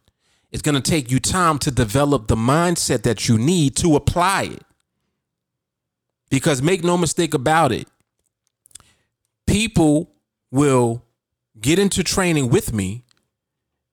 It's 0.51 0.63
going 0.63 0.75
to 0.75 0.91
take 0.91 1.11
you 1.11 1.19
time 1.19 1.59
to 1.61 1.71
develop 1.71 2.29
the 2.29 2.37
mindset 2.37 3.03
that 3.05 3.29
you 3.29 3.39
need 3.39 3.77
to 3.77 3.97
apply 3.97 4.43
it. 4.45 4.63
Because 6.29 6.63
make 6.63 6.83
no 6.83 6.99
mistake 6.99 7.35
about 7.35 7.73
it, 7.73 7.89
people 9.47 10.11
will 10.51 11.05
get 11.61 11.79
into 11.79 12.03
training 12.03 12.51
with 12.51 12.73
me 12.73 13.05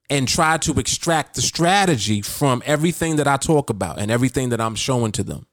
and 0.09 0.27
try 0.27 0.57
to 0.57 0.79
extract 0.79 1.35
the 1.35 1.41
strategy 1.41 2.21
from 2.21 2.63
everything 2.65 3.17
that 3.17 3.27
I 3.27 3.37
talk 3.37 3.69
about 3.69 3.99
and 3.99 4.09
everything 4.09 4.49
that 4.49 4.59
I'm 4.59 4.75
showing 4.75 5.11
to 5.13 5.23
them. 5.23 5.45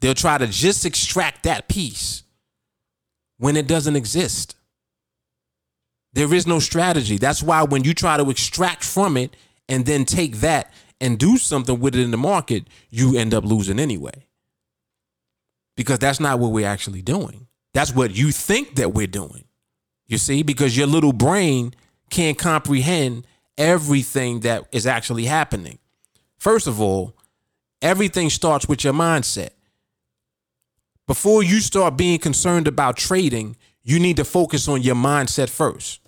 They'll 0.00 0.14
try 0.14 0.36
to 0.36 0.46
just 0.46 0.84
extract 0.84 1.44
that 1.44 1.68
piece 1.68 2.24
when 3.38 3.56
it 3.56 3.66
doesn't 3.66 3.96
exist. 3.96 4.56
There 6.12 6.32
is 6.34 6.46
no 6.46 6.58
strategy. 6.58 7.16
That's 7.18 7.42
why 7.42 7.62
when 7.62 7.84
you 7.84 7.94
try 7.94 8.16
to 8.16 8.28
extract 8.30 8.84
from 8.84 9.16
it 9.16 9.34
and 9.68 9.86
then 9.86 10.04
take 10.04 10.36
that 10.36 10.72
and 11.00 11.18
do 11.18 11.36
something 11.36 11.80
with 11.80 11.94
it 11.94 12.02
in 12.02 12.10
the 12.10 12.16
market, 12.16 12.68
you 12.90 13.16
end 13.16 13.34
up 13.34 13.44
losing 13.44 13.78
anyway. 13.78 14.26
Because 15.76 15.98
that's 15.98 16.20
not 16.20 16.38
what 16.38 16.52
we're 16.52 16.66
actually 16.66 17.02
doing. 17.02 17.46
That's 17.72 17.94
what 17.94 18.14
you 18.14 18.30
think 18.30 18.76
that 18.76 18.92
we're 18.92 19.06
doing. 19.06 19.44
You 20.06 20.18
see, 20.18 20.42
because 20.42 20.76
your 20.76 20.86
little 20.86 21.14
brain 21.14 21.74
can't 22.10 22.36
comprehend 22.36 23.26
everything 23.56 24.40
that 24.40 24.68
is 24.70 24.86
actually 24.86 25.24
happening. 25.24 25.78
First 26.38 26.66
of 26.66 26.80
all, 26.80 27.16
everything 27.80 28.28
starts 28.28 28.68
with 28.68 28.84
your 28.84 28.92
mindset. 28.92 29.50
Before 31.06 31.42
you 31.42 31.60
start 31.60 31.96
being 31.96 32.18
concerned 32.18 32.68
about 32.68 32.96
trading, 32.96 33.56
you 33.82 33.98
need 33.98 34.16
to 34.18 34.24
focus 34.24 34.68
on 34.68 34.82
your 34.82 34.94
mindset 34.94 35.48
first. 35.48 36.01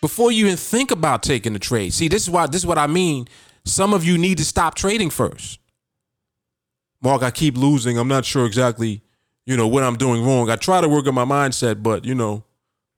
Before 0.00 0.32
you 0.32 0.46
even 0.46 0.56
think 0.56 0.90
about 0.90 1.22
taking 1.22 1.52
the 1.52 1.58
trade. 1.58 1.92
See, 1.92 2.08
this 2.08 2.22
is 2.22 2.30
why 2.30 2.46
this 2.46 2.62
is 2.62 2.66
what 2.66 2.78
I 2.78 2.86
mean. 2.86 3.26
Some 3.64 3.92
of 3.92 4.04
you 4.04 4.16
need 4.18 4.38
to 4.38 4.44
stop 4.44 4.74
trading 4.74 5.10
first. 5.10 5.58
Mark, 7.02 7.22
I 7.22 7.30
keep 7.30 7.56
losing. 7.56 7.98
I'm 7.98 8.08
not 8.08 8.24
sure 8.24 8.46
exactly, 8.46 9.02
you 9.44 9.56
know, 9.56 9.68
what 9.68 9.82
I'm 9.82 9.96
doing 9.96 10.24
wrong. 10.24 10.50
I 10.50 10.56
try 10.56 10.80
to 10.80 10.88
work 10.88 11.06
on 11.06 11.14
my 11.14 11.24
mindset, 11.24 11.82
but 11.82 12.04
you 12.04 12.14
know, 12.14 12.44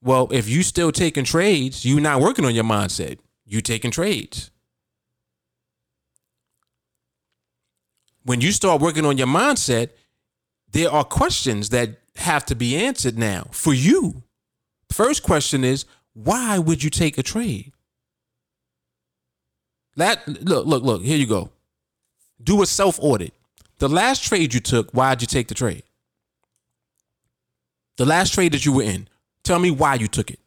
well, 0.03 0.29
if 0.31 0.49
you 0.49 0.63
still 0.63 0.93
taking 0.93 1.25
trades, 1.25 1.85
you're 1.85 2.01
not 2.01 2.21
working 2.21 2.45
on 2.45 2.55
your 2.55 2.65
mindset. 2.65 3.19
You 3.45 3.61
taking 3.61 3.91
trades. 3.91 4.51
When 8.25 8.41
you 8.43 8.53
start 8.53 8.81
working 8.83 9.07
on 9.07 9.17
your 9.17 9.27
mindset, 9.27 9.91
there 10.73 10.91
are 10.91 11.05
questions 11.05 11.71
that 11.71 11.99
have 12.17 12.45
to 12.47 12.55
be 12.55 12.77
answered 12.77 13.19
now 13.19 13.47
for 13.53 13.73
you. 13.73 14.23
First 14.91 15.23
question 15.23 15.65
is, 15.65 15.87
why 16.25 16.59
would 16.59 16.83
you 16.83 16.91
take 16.91 17.17
a 17.17 17.23
trade? 17.23 17.73
That 19.95 20.27
look, 20.27 20.67
look, 20.67 20.83
look, 20.83 21.03
here 21.03 21.17
you 21.17 21.27
go. 21.27 21.51
Do 22.43 22.61
a 22.61 22.67
self 22.67 22.99
audit. 23.01 23.35
The 23.79 23.89
last 23.89 24.25
trade 24.25 24.53
you 24.53 24.59
took, 24.59 24.91
why'd 24.91 25.21
you 25.21 25.29
take 25.29 25.47
the 25.47 25.55
trade? 25.55 25.85
The 27.99 28.05
last 28.05 28.35
trade 28.35 28.53
that 28.53 28.67
you 28.67 28.73
were 28.73 28.83
in, 28.83 29.09
tell 29.45 29.61
me 29.61 29.71
why 29.71 29.95
you 29.95 30.09
took 30.09 30.31
it. 30.31 30.41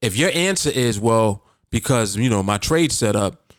If 0.00 0.16
your 0.16 0.30
answer 0.32 0.70
is, 0.70 1.00
well, 1.00 1.42
because, 1.70 2.16
you 2.16 2.30
know, 2.30 2.44
my 2.44 2.58
trade 2.58 2.92
set 2.92 3.16
up 3.16 3.52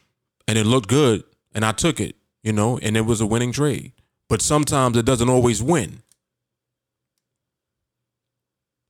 and 0.48 0.58
it 0.58 0.66
looked 0.66 0.88
good 0.88 1.24
and 1.54 1.66
I 1.66 1.74
took 1.74 2.00
it, 2.00 2.16
you 2.44 2.54
know, 2.54 2.78
and 2.78 2.96
it 2.96 3.02
was 3.02 3.20
a 3.20 3.26
winning 3.26 3.52
trade. 3.52 3.92
But 4.30 4.42
sometimes 4.42 4.96
it 4.96 5.06
doesn't 5.06 5.30
always 5.30 5.62
win. 5.62 6.02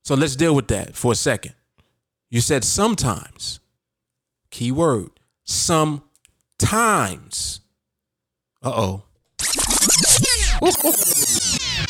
So 0.02 0.14
let's 0.14 0.36
deal 0.36 0.54
with 0.54 0.68
that 0.68 0.96
for 0.96 1.12
a 1.12 1.16
second. 1.16 1.54
You 2.30 2.40
said 2.40 2.64
sometimes. 2.64 3.60
Key 4.50 4.72
word. 4.72 5.10
Sometimes. 5.44 6.00
Uh 8.62 8.72
oh. 8.74 9.02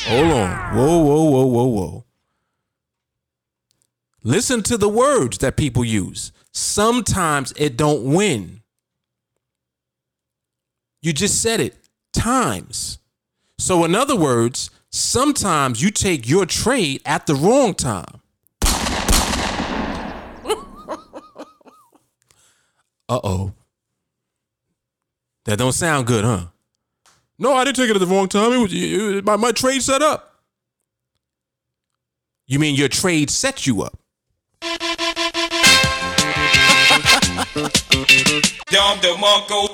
Hold 0.02 0.32
on. 0.32 0.76
Whoa, 0.76 0.98
whoa, 0.98 1.24
whoa, 1.24 1.46
whoa, 1.46 1.64
whoa. 1.64 2.04
Listen 4.22 4.62
to 4.64 4.76
the 4.76 4.88
words 4.88 5.38
that 5.38 5.56
people 5.56 5.84
use. 5.84 6.32
Sometimes 6.52 7.52
it 7.56 7.76
don't 7.76 8.04
win. 8.04 8.61
You 11.00 11.12
just 11.12 11.40
said 11.40 11.61
it. 11.61 11.76
Times. 12.12 12.98
So 13.58 13.84
in 13.84 13.94
other 13.94 14.16
words, 14.16 14.70
sometimes 14.91 15.82
you 15.82 15.91
take 15.91 16.28
your 16.28 16.47
trade 16.47 17.01
at 17.07 17.26
the 17.26 17.34
wrong 17.34 17.74
time. 17.74 18.20
Uh-oh. 23.09 23.53
That 25.47 25.59
don't 25.59 25.72
sound 25.72 26.07
good, 26.07 26.24
huh? 26.24 26.47
No, 27.38 27.55
I 27.55 27.64
didn't 27.64 27.76
take 27.76 27.91
it 27.91 27.97
at 27.97 28.01
the 28.01 28.07
wrong 28.07 28.28
time. 28.28 28.53
It 28.53 28.59
was 28.59 28.72
it, 28.72 29.16
it- 29.16 29.24
my, 29.24 29.36
my 29.36 29.53
trade 29.53 29.82
set 29.82 30.03
up. 30.03 30.26
You 32.47 32.59
mean 32.59 32.74
your 32.74 32.88
trade 32.88 33.30
set 33.30 33.66
you 33.66 33.82
up? 33.82 33.97
Dom 38.70 38.99
DeMarco, 38.99 39.68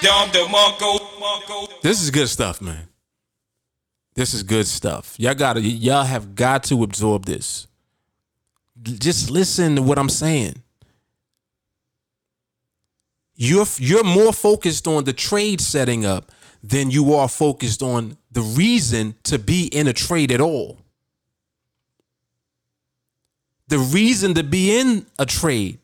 Dom 0.00 0.28
DeMarco, 0.30 1.80
This 1.82 2.02
is 2.02 2.10
good 2.10 2.28
stuff, 2.28 2.60
man. 2.60 2.88
This 4.14 4.32
is 4.32 4.42
good 4.42 4.66
stuff. 4.66 5.14
Y'all 5.18 5.34
gotta 5.34 5.60
y'all 5.60 6.04
have 6.04 6.34
got 6.34 6.64
to 6.64 6.82
absorb 6.82 7.24
this. 7.26 7.66
Just 8.82 9.30
listen 9.30 9.76
to 9.76 9.82
what 9.82 9.98
I'm 9.98 10.08
saying. 10.08 10.62
You're 13.34 13.66
you're 13.78 14.04
more 14.04 14.32
focused 14.32 14.86
on 14.86 15.04
the 15.04 15.12
trade 15.12 15.60
setting 15.60 16.06
up 16.06 16.30
than 16.62 16.90
you 16.90 17.14
are 17.14 17.28
focused 17.28 17.82
on 17.82 18.16
the 18.30 18.40
reason 18.40 19.16
to 19.24 19.38
be 19.38 19.66
in 19.66 19.88
a 19.88 19.92
trade 19.92 20.30
at 20.30 20.40
all. 20.40 20.78
The 23.68 23.78
reason 23.78 24.34
to 24.34 24.44
be 24.44 24.78
in 24.78 25.06
a 25.18 25.26
trade 25.26 25.78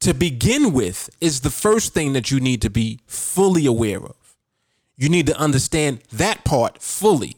to 0.00 0.14
begin 0.14 0.72
with 0.72 1.10
is 1.20 1.40
the 1.40 1.50
first 1.50 1.92
thing 1.92 2.14
that 2.14 2.30
you 2.30 2.40
need 2.40 2.62
to 2.62 2.70
be 2.70 3.00
fully 3.06 3.66
aware 3.66 4.02
of. 4.02 4.16
You 4.96 5.08
need 5.08 5.26
to 5.26 5.36
understand 5.38 6.00
that 6.12 6.44
part 6.44 6.80
fully. 6.80 7.36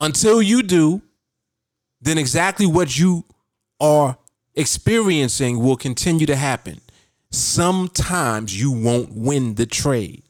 Until 0.00 0.40
you 0.40 0.62
do, 0.62 1.02
then 2.00 2.18
exactly 2.18 2.66
what 2.66 2.98
you 2.98 3.24
are 3.80 4.16
experiencing 4.54 5.60
will 5.60 5.76
continue 5.76 6.26
to 6.26 6.36
happen. 6.36 6.80
Sometimes 7.30 8.58
you 8.58 8.70
won't 8.70 9.12
win 9.12 9.54
the 9.54 9.66
trade. 9.66 10.22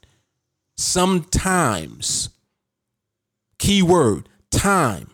Sometimes. 0.77 2.31
Keyword 3.59 4.29
time. 4.51 5.11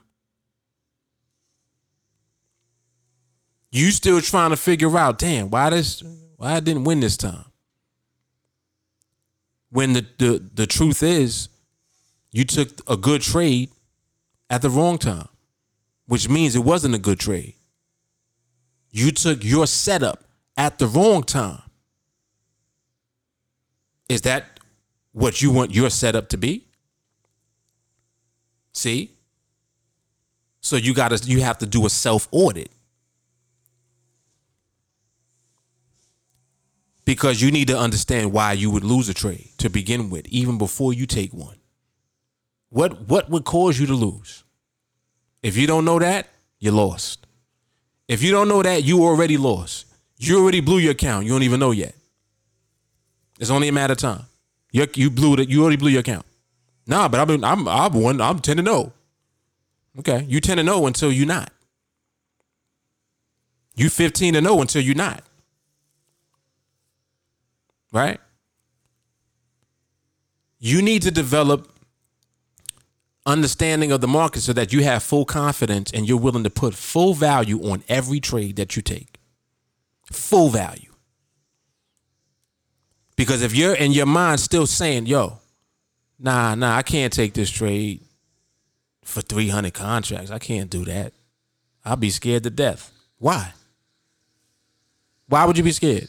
You 3.71 3.91
still 3.91 4.21
trying 4.21 4.51
to 4.51 4.57
figure 4.57 4.97
out, 4.97 5.19
damn, 5.19 5.51
why 5.51 5.71
this 5.71 6.03
why 6.37 6.53
I 6.55 6.61
didn't 6.61 6.85
win 6.85 7.01
this 7.01 7.17
time? 7.17 7.47
When 9.71 9.95
the, 9.95 10.07
the 10.19 10.51
the 10.55 10.67
truth 10.67 11.03
is 11.03 11.49
you 12.31 12.45
took 12.45 12.89
a 12.89 12.97
good 12.97 13.23
trade 13.23 13.71
at 14.55 14.63
the 14.63 14.71
wrong 14.71 14.99
time, 14.99 15.27
which 16.07 16.29
means 16.29 16.55
it 16.55 16.61
wasn't 16.61 16.95
a 16.95 16.99
good 16.99 17.19
trade. 17.19 17.55
You 18.93 19.11
took 19.11 19.43
your 19.43 19.67
setup 19.67 20.23
at 20.57 20.79
the 20.79 20.87
wrong 20.87 21.25
time. 21.25 21.61
Is 24.09 24.21
that 24.21 24.61
what 25.11 25.43
you 25.43 25.51
want 25.51 25.75
your 25.75 25.91
setup 25.91 26.29
to 26.29 26.37
be? 26.37 26.69
See? 28.71 29.11
So 30.61 30.77
you 30.77 30.95
got 30.95 31.11
to 31.11 31.29
you 31.29 31.41
have 31.41 31.59
to 31.59 31.67
do 31.67 31.85
a 31.85 31.91
self 31.91 32.29
audit. 32.31 32.71
Because 37.05 37.43
you 37.43 37.51
need 37.51 37.67
to 37.67 37.77
understand 37.77 38.33
why 38.33 38.53
you 38.53 38.71
would 38.71 38.85
lose 38.85 39.09
a 39.09 39.15
trade 39.15 39.49
to 39.59 39.69
begin 39.69 40.11
with, 40.11 40.29
even 40.29 40.59
before 40.59 40.95
you 40.95 41.07
take 41.07 41.35
one. 41.35 41.57
What 42.69 43.09
what 43.09 43.29
would 43.31 43.45
cause 43.45 43.81
you 43.81 43.87
to 43.87 43.95
lose? 43.95 44.44
If 45.45 45.59
you 45.59 45.67
don't 45.67 45.85
know 45.85 45.99
that, 45.99 46.27
you're 46.59 46.73
lost. 46.73 47.27
If 48.09 48.23
you 48.23 48.31
don't 48.31 48.49
know 48.49 48.63
that, 48.63 48.83
you 48.83 49.05
already 49.05 49.37
lost. 49.37 49.87
You 50.19 50.41
already 50.41 50.61
blew 50.61 50.79
your 50.79 50.93
account. 50.93 51.27
You 51.27 51.33
don't 51.33 51.43
even 51.43 51.61
know 51.61 51.71
yet. 51.71 51.95
It's 53.39 53.51
only 53.51 53.69
a 53.69 53.73
matter 53.73 53.93
of 53.93 53.99
time. 53.99 54.23
You 54.73 54.87
you 54.95 55.11
blew 55.11 55.35
it. 55.35 55.51
You 55.51 55.61
already 55.61 55.77
blew 55.77 55.91
your 55.91 56.01
account. 56.01 56.25
Nah, 56.87 57.09
but 57.09 57.21
I've 57.21 57.29
been 57.29 57.45
I'm 57.45 57.69
I'm 57.69 57.93
one. 57.93 58.23
I'm 58.23 58.39
ten 58.39 58.57
to 58.57 58.63
oh. 58.63 58.65
know. 58.65 58.93
Okay, 59.99 60.25
you 60.27 60.41
ten 60.41 60.57
to 60.57 60.63
oh 60.63 60.67
know 60.67 60.87
until 60.87 61.13
you're 61.13 61.27
not. 61.27 61.53
You 63.77 63.91
fifteen 63.91 64.33
to 64.33 64.39
oh 64.39 64.43
know 64.43 64.61
until 64.63 64.81
you're 64.81 64.95
not. 64.95 65.23
Right. 67.93 68.19
You 70.59 70.81
need 70.81 71.03
to 71.03 71.11
develop 71.11 71.71
understanding 73.27 73.91
of 73.93 74.01
the 74.01 74.09
market 74.09 74.41
so 74.41 74.53
that 74.53 74.73
you 74.73 74.83
have 74.83 75.03
full 75.03 75.25
confidence 75.25 75.91
and 75.93 76.09
you're 76.09 76.19
willing 76.19 76.45
to 76.45 76.51
put 76.51 76.75
full 76.75 77.15
value 77.15 77.61
on 77.71 77.83
every 77.89 78.21
trade 78.21 78.57
that 78.57 78.77
you 78.77 78.83
take. 78.83 79.19
Full 80.13 80.51
value. 80.51 80.93
Because 83.17 83.43
if 83.43 83.55
you're 83.55 83.75
in 83.75 83.93
your 83.93 84.07
mind 84.07 84.41
still 84.41 84.67
saying, 84.67 85.07
yo, 85.07 85.39
nah, 86.19 86.55
nah, 86.55 86.77
I 86.77 86.83
can't 86.83 87.13
take 87.13 87.35
this 87.35 87.51
trade 87.51 88.01
for 89.05 89.21
300 89.21 89.73
contracts. 89.73 90.31
I 90.31 90.39
can't 90.39 90.69
do 90.69 90.85
that. 90.85 91.13
I'll 91.85 91.97
be 91.97 92.11
scared 92.11 92.43
to 92.45 92.51
death. 92.51 92.91
Why? 93.19 93.53
Why 95.29 95.45
would 95.45 95.57
you 95.57 95.65
be 95.65 95.73
scared? 95.73 96.09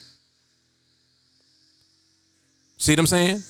See 2.77 2.91
what 2.91 2.99
I'm 2.99 3.07
saying? 3.07 3.43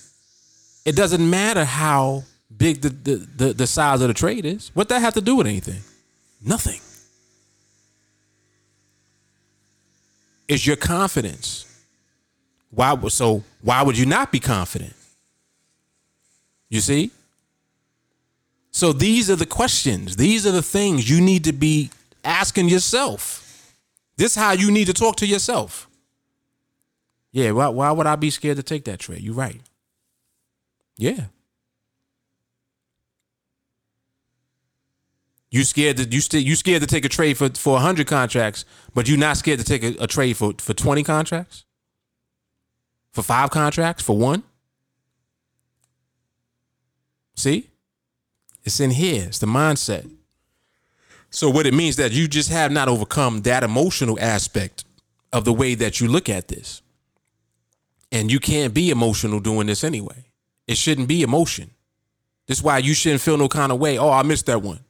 It 0.86 0.95
doesn't 0.95 1.28
matter 1.28 1.66
how 1.66 2.24
big 2.57 2.81
the, 2.81 2.89
the, 2.89 3.15
the, 3.15 3.53
the 3.53 3.67
size 3.67 4.01
of 4.01 4.07
the 4.07 4.13
trade 4.13 4.45
is. 4.45 4.71
What 4.73 4.89
that 4.89 5.01
have 5.01 5.13
to 5.15 5.21
do 5.21 5.35
with 5.35 5.47
anything? 5.47 5.81
Nothing. 6.43 6.79
It's 10.47 10.65
your 10.65 10.75
confidence. 10.75 11.65
Why 12.69 12.95
so 13.07 13.43
why 13.61 13.81
would 13.81 13.97
you 13.97 14.05
not 14.05 14.31
be 14.31 14.39
confident? 14.39 14.93
You 16.69 16.81
see? 16.81 17.11
So 18.71 18.91
these 18.91 19.29
are 19.29 19.37
the 19.37 19.45
questions. 19.45 20.17
These 20.17 20.45
are 20.45 20.51
the 20.51 20.61
things 20.61 21.09
you 21.09 21.21
need 21.21 21.45
to 21.45 21.53
be 21.53 21.89
asking 22.23 22.67
yourself. 22.69 23.41
This 24.17 24.31
is 24.31 24.35
how 24.35 24.51
you 24.51 24.71
need 24.71 24.87
to 24.87 24.93
talk 24.93 25.15
to 25.17 25.25
yourself. 25.25 25.87
Yeah, 27.31 27.51
why, 27.51 27.67
why 27.69 27.91
would 27.91 28.07
I 28.07 28.15
be 28.15 28.29
scared 28.29 28.57
to 28.57 28.63
take 28.63 28.85
that 28.85 28.99
trade? 28.99 29.21
You're 29.21 29.33
right. 29.33 29.61
Yeah. 30.97 31.25
You 35.55 35.63
scared 35.63 35.95
to 35.95 36.03
you 36.03 36.19
still 36.19 36.41
you 36.41 36.53
scared 36.53 36.81
to 36.81 36.85
take 36.85 37.05
a 37.05 37.09
trade 37.09 37.37
for 37.37 37.47
for 37.51 37.79
hundred 37.79 38.07
contracts, 38.07 38.65
but 38.93 39.07
you're 39.07 39.17
not 39.17 39.37
scared 39.37 39.59
to 39.59 39.63
take 39.63 39.83
a, 39.83 40.03
a 40.03 40.05
trade 40.05 40.35
for 40.35 40.51
for 40.57 40.73
twenty 40.73 41.01
contracts, 41.01 41.63
for 43.13 43.23
five 43.23 43.51
contracts, 43.51 44.03
for 44.03 44.17
one. 44.17 44.43
See, 47.35 47.69
it's 48.65 48.81
in 48.81 48.91
here. 48.91 49.27
It's 49.27 49.39
the 49.39 49.45
mindset. 49.47 50.11
So 51.29 51.49
what 51.49 51.65
it 51.65 51.73
means 51.73 51.95
that 51.95 52.11
you 52.11 52.27
just 52.27 52.49
have 52.49 52.73
not 52.73 52.89
overcome 52.89 53.43
that 53.43 53.63
emotional 53.63 54.19
aspect 54.19 54.83
of 55.31 55.45
the 55.45 55.53
way 55.53 55.73
that 55.75 56.01
you 56.01 56.09
look 56.09 56.27
at 56.27 56.49
this. 56.49 56.81
And 58.11 58.29
you 58.29 58.41
can't 58.41 58.73
be 58.73 58.89
emotional 58.89 59.39
doing 59.39 59.67
this 59.67 59.85
anyway. 59.85 60.25
It 60.67 60.75
shouldn't 60.75 61.07
be 61.07 61.21
emotion. 61.21 61.71
That's 62.45 62.61
why 62.61 62.79
you 62.79 62.93
shouldn't 62.93 63.21
feel 63.21 63.37
no 63.37 63.47
kind 63.47 63.71
of 63.71 63.79
way. 63.79 63.97
Oh, 63.97 64.09
I 64.09 64.23
missed 64.23 64.47
that 64.47 64.61
one. 64.61 64.84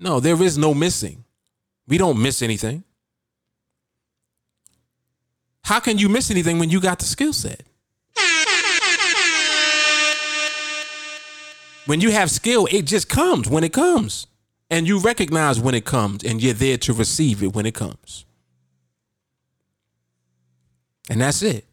No, 0.00 0.18
there 0.18 0.42
is 0.42 0.56
no 0.56 0.72
missing. 0.72 1.24
We 1.86 1.98
don't 1.98 2.20
miss 2.20 2.40
anything. 2.40 2.84
How 5.62 5.78
can 5.78 5.98
you 5.98 6.08
miss 6.08 6.30
anything 6.30 6.58
when 6.58 6.70
you 6.70 6.80
got 6.80 6.98
the 6.98 7.04
skill 7.04 7.34
set? 7.34 7.62
When 11.84 12.00
you 12.00 12.10
have 12.10 12.30
skill, 12.30 12.66
it 12.70 12.86
just 12.86 13.08
comes 13.08 13.48
when 13.48 13.62
it 13.62 13.72
comes. 13.72 14.26
And 14.70 14.86
you 14.86 15.00
recognize 15.00 15.60
when 15.60 15.74
it 15.74 15.84
comes, 15.84 16.22
and 16.22 16.40
you're 16.40 16.54
there 16.54 16.78
to 16.78 16.92
receive 16.92 17.42
it 17.42 17.54
when 17.54 17.66
it 17.66 17.74
comes. 17.74 18.24
And 21.10 21.20
that's 21.20 21.42
it. 21.42 21.66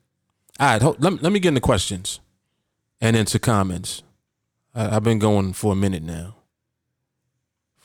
All 0.59 0.67
right, 0.67 0.82
hold, 0.82 1.01
let, 1.01 1.21
let 1.21 1.32
me 1.32 1.39
get 1.39 1.49
into 1.49 1.61
questions 1.61 2.19
and 2.99 3.15
into 3.15 3.38
comments. 3.38 4.01
I, 4.73 4.95
I've 4.95 5.03
been 5.03 5.19
going 5.19 5.53
for 5.53 5.73
a 5.73 5.75
minute 5.75 6.01
now 6.01 6.36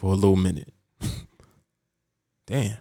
for 0.02 0.14
a 0.14 0.16
little 0.16 0.34
minute. 0.34 0.74
Damn. 2.46 2.76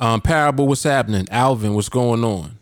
Um, 0.00 0.22
Parable, 0.22 0.66
what's 0.66 0.84
happening? 0.84 1.26
Alvin, 1.30 1.74
what's 1.74 1.90
going 1.90 2.24
on? 2.24 2.58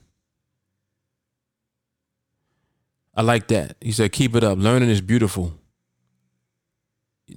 I 3.14 3.22
like 3.22 3.46
that. 3.48 3.76
He 3.80 3.92
said, 3.92 4.10
keep 4.10 4.34
it 4.34 4.42
up. 4.42 4.58
Learning 4.58 4.90
is 4.90 5.00
beautiful. 5.00 5.56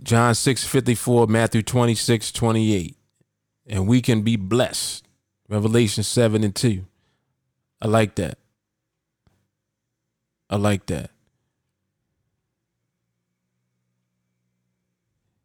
John 0.02 0.34
6 0.34 0.66
54, 0.66 1.28
Matthew 1.28 1.62
26 1.62 2.32
28. 2.32 2.98
And 3.68 3.88
we 3.88 4.02
can 4.02 4.24
be 4.24 4.36
blessed. 4.36 5.08
Revelation 5.48 6.02
7 6.02 6.44
and 6.44 6.56
2. 6.56 6.84
I 7.80 7.88
like 7.88 8.16
that. 8.16 8.40
I 10.50 10.56
like 10.56 10.86
that. 10.88 11.12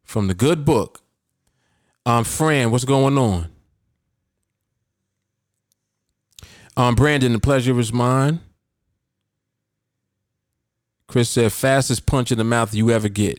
From 0.04 0.28
the 0.28 0.34
good 0.34 0.64
book. 0.64 1.02
Um, 2.04 2.24
Fran, 2.24 2.70
what's 2.70 2.84
going 2.84 3.16
on? 3.16 3.48
Um, 6.76 6.94
Brandon, 6.94 7.32
the 7.32 7.38
pleasure 7.38 7.78
is 7.78 7.92
mine. 7.92 8.40
Chris 11.06 11.28
said, 11.28 11.52
fastest 11.52 12.06
punch 12.06 12.32
in 12.32 12.38
the 12.38 12.44
mouth 12.44 12.74
you 12.74 12.90
ever 12.90 13.08
get. 13.08 13.38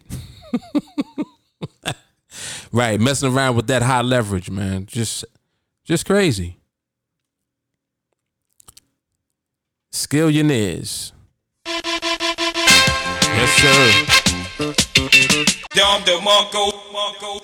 right, 2.72 3.00
messing 3.00 3.34
around 3.34 3.56
with 3.56 3.68
that 3.68 3.82
high 3.82 4.02
leverage, 4.02 4.52
man. 4.52 4.86
Just 4.86 5.26
just 5.84 6.06
crazy. 6.06 6.60
Skillionaires. 9.92 11.12
Yes, 13.36 13.52
sir. 13.62 14.14
Dom 15.72 16.02
DeMarco, 16.04 16.72
Marco, 16.94 17.40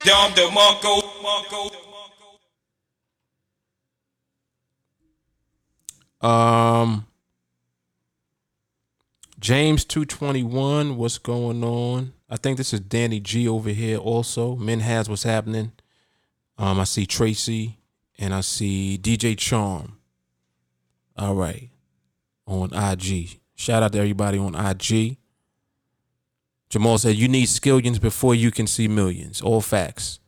Dom 0.00 0.32
DeMarco, 0.32 1.02
Marco. 1.22 1.70
Um, 6.26 7.06
James 9.38 9.84
two 9.84 10.04
twenty 10.06 10.42
one. 10.42 10.96
What's 10.96 11.18
going 11.18 11.62
on? 11.62 12.14
I 12.30 12.36
think 12.36 12.56
this 12.56 12.72
is 12.72 12.80
Danny 12.80 13.20
G 13.20 13.46
over 13.46 13.70
here. 13.70 13.98
Also, 13.98 14.56
Men 14.56 14.80
has 14.80 15.08
what's 15.08 15.22
happening. 15.24 15.72
Um, 16.58 16.80
I 16.80 16.84
see 16.84 17.06
Tracy 17.06 17.78
and 18.18 18.32
I 18.34 18.40
see 18.40 18.98
DJ 19.00 19.36
Charm. 19.36 19.98
All 21.16 21.34
right, 21.34 21.68
on 22.46 22.72
IG. 22.74 23.40
Shout 23.56 23.82
out 23.82 23.92
to 23.92 23.98
everybody 23.98 24.38
on 24.38 24.54
IG. 24.54 25.16
Jamal 26.68 26.98
said, 26.98 27.16
You 27.16 27.26
need 27.26 27.48
skillions 27.48 28.00
before 28.00 28.34
you 28.34 28.50
can 28.50 28.66
see 28.66 28.86
millions. 28.86 29.40
All 29.40 29.62
facts. 29.62 30.20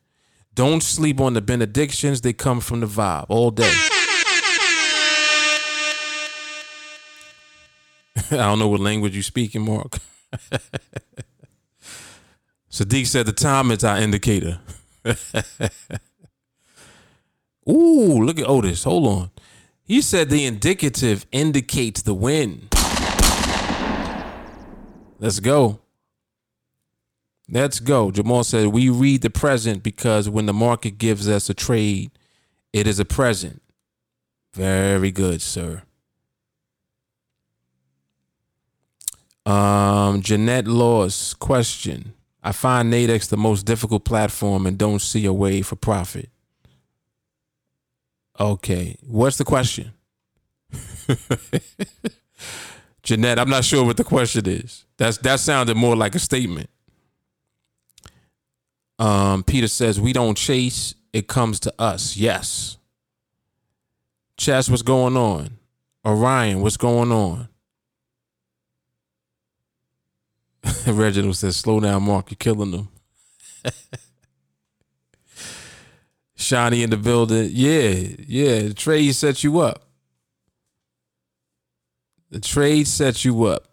Don't 0.55 0.83
sleep 0.83 1.21
on 1.21 1.35
the 1.35 1.41
benedictions, 1.41 2.23
they 2.23 2.33
come 2.33 2.61
from 2.61 2.81
the 2.81 2.87
vibe 2.87 3.27
all 3.29 3.53
day. 3.53 3.71
I 8.31 8.37
don't 8.37 8.59
know 8.59 8.67
what 8.69 8.81
language 8.81 9.15
you 9.15 9.23
speaking, 9.23 9.65
Mark. 9.65 9.99
Sadiq 12.71 13.07
said 13.07 13.27
the 13.27 13.33
time 13.33 13.71
is 13.71 13.85
our 13.85 13.99
indicator. 13.99 14.59
Ooh, 17.69 18.23
look 18.25 18.39
at 18.39 18.49
Otis. 18.49 18.85
Hold 18.85 19.07
on. 19.07 19.31
He 19.85 20.01
said 20.01 20.29
the 20.29 20.45
indicative 20.45 21.25
indicates 21.33 22.03
the 22.03 22.15
win. 22.15 22.69
Let's 25.19 25.41
go. 25.41 25.81
Let's 27.51 27.81
go. 27.81 28.11
Jamal 28.11 28.45
said 28.45 28.69
we 28.69 28.91
read 28.91 29.23
the 29.23 29.31
present 29.31 29.83
because 29.83 30.29
when 30.29 30.47
the 30.47 30.53
market 30.53 30.99
gives 30.99 31.29
us 31.29 31.49
a 31.49 31.55
trade, 31.55 32.11
it 32.73 32.87
is 32.87 33.01
a 33.01 33.05
present. 33.05 33.63
Very 34.55 35.11
good, 35.11 35.41
sir. 35.41 35.83
Um, 39.47 40.21
Jeanette 40.21 40.69
Laws 40.69 41.35
question. 41.35 42.13
I 42.43 42.53
find 42.53 42.93
Nadex 42.93 43.29
the 43.29 43.37
most 43.37 43.65
difficult 43.65 44.05
platform 44.05 44.67
and 44.67 44.79
don't 44.79 45.01
see 45.01 45.25
a 45.25 45.33
way 45.33 45.63
for 45.63 45.77
profit. 45.77 46.29
Okay. 48.39 48.97
What's 49.03 49.39
the 49.39 49.45
question? 49.45 49.93
Jeanette, 53.09 53.39
I'm 53.39 53.49
not 53.49 53.65
sure 53.65 53.87
what 53.87 53.97
the 53.97 54.05
question 54.05 54.47
is. 54.47 54.85
That's 54.99 55.17
that 55.19 55.41
sounded 55.41 55.79
more 55.79 55.97
like 55.97 56.15
a 56.15 56.19
statement. 56.19 56.69
Um, 58.99 59.43
Peter 59.45 59.67
says 59.67 59.99
we 59.99 60.13
don't 60.13 60.37
chase, 60.37 60.95
it 61.15 61.27
comes 61.27 61.59
to 61.61 61.73
us. 61.79 62.19
Yes. 62.19 62.77
Chess, 64.37 64.69
what's 64.69 64.83
going 64.83 65.17
on? 65.17 65.57
Orion, 66.05 66.61
what's 66.61 66.77
going 66.77 67.11
on? 67.11 67.49
Reginald 70.87 71.37
says, 71.37 71.57
slow 71.57 71.81
down, 71.81 72.03
Mark, 72.03 72.31
you're 72.31 72.37
killing 72.37 72.73
them. 72.73 72.91
Shawnee 76.37 76.83
in 76.83 76.91
the 76.91 76.99
building. 76.99 77.49
Yeah, 77.53 78.17
yeah. 78.27 78.69
Trade 78.75 79.15
set 79.15 79.43
you 79.43 79.61
up. 79.61 79.88
The 82.31 82.41
trade 82.41 82.87
sets 82.87 83.25
you 83.25 83.45
up. 83.45 83.65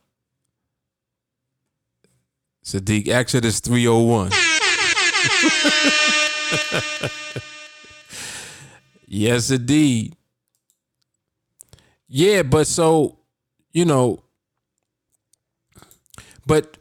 Sadiq, 2.64 3.08
Exodus 3.08 3.60
301. 3.60 4.32
yes, 9.08 9.52
indeed. 9.52 10.16
Yeah, 12.08 12.44
but 12.44 12.66
so, 12.66 13.20
you 13.72 13.86
know, 13.86 14.24
but 16.48 16.78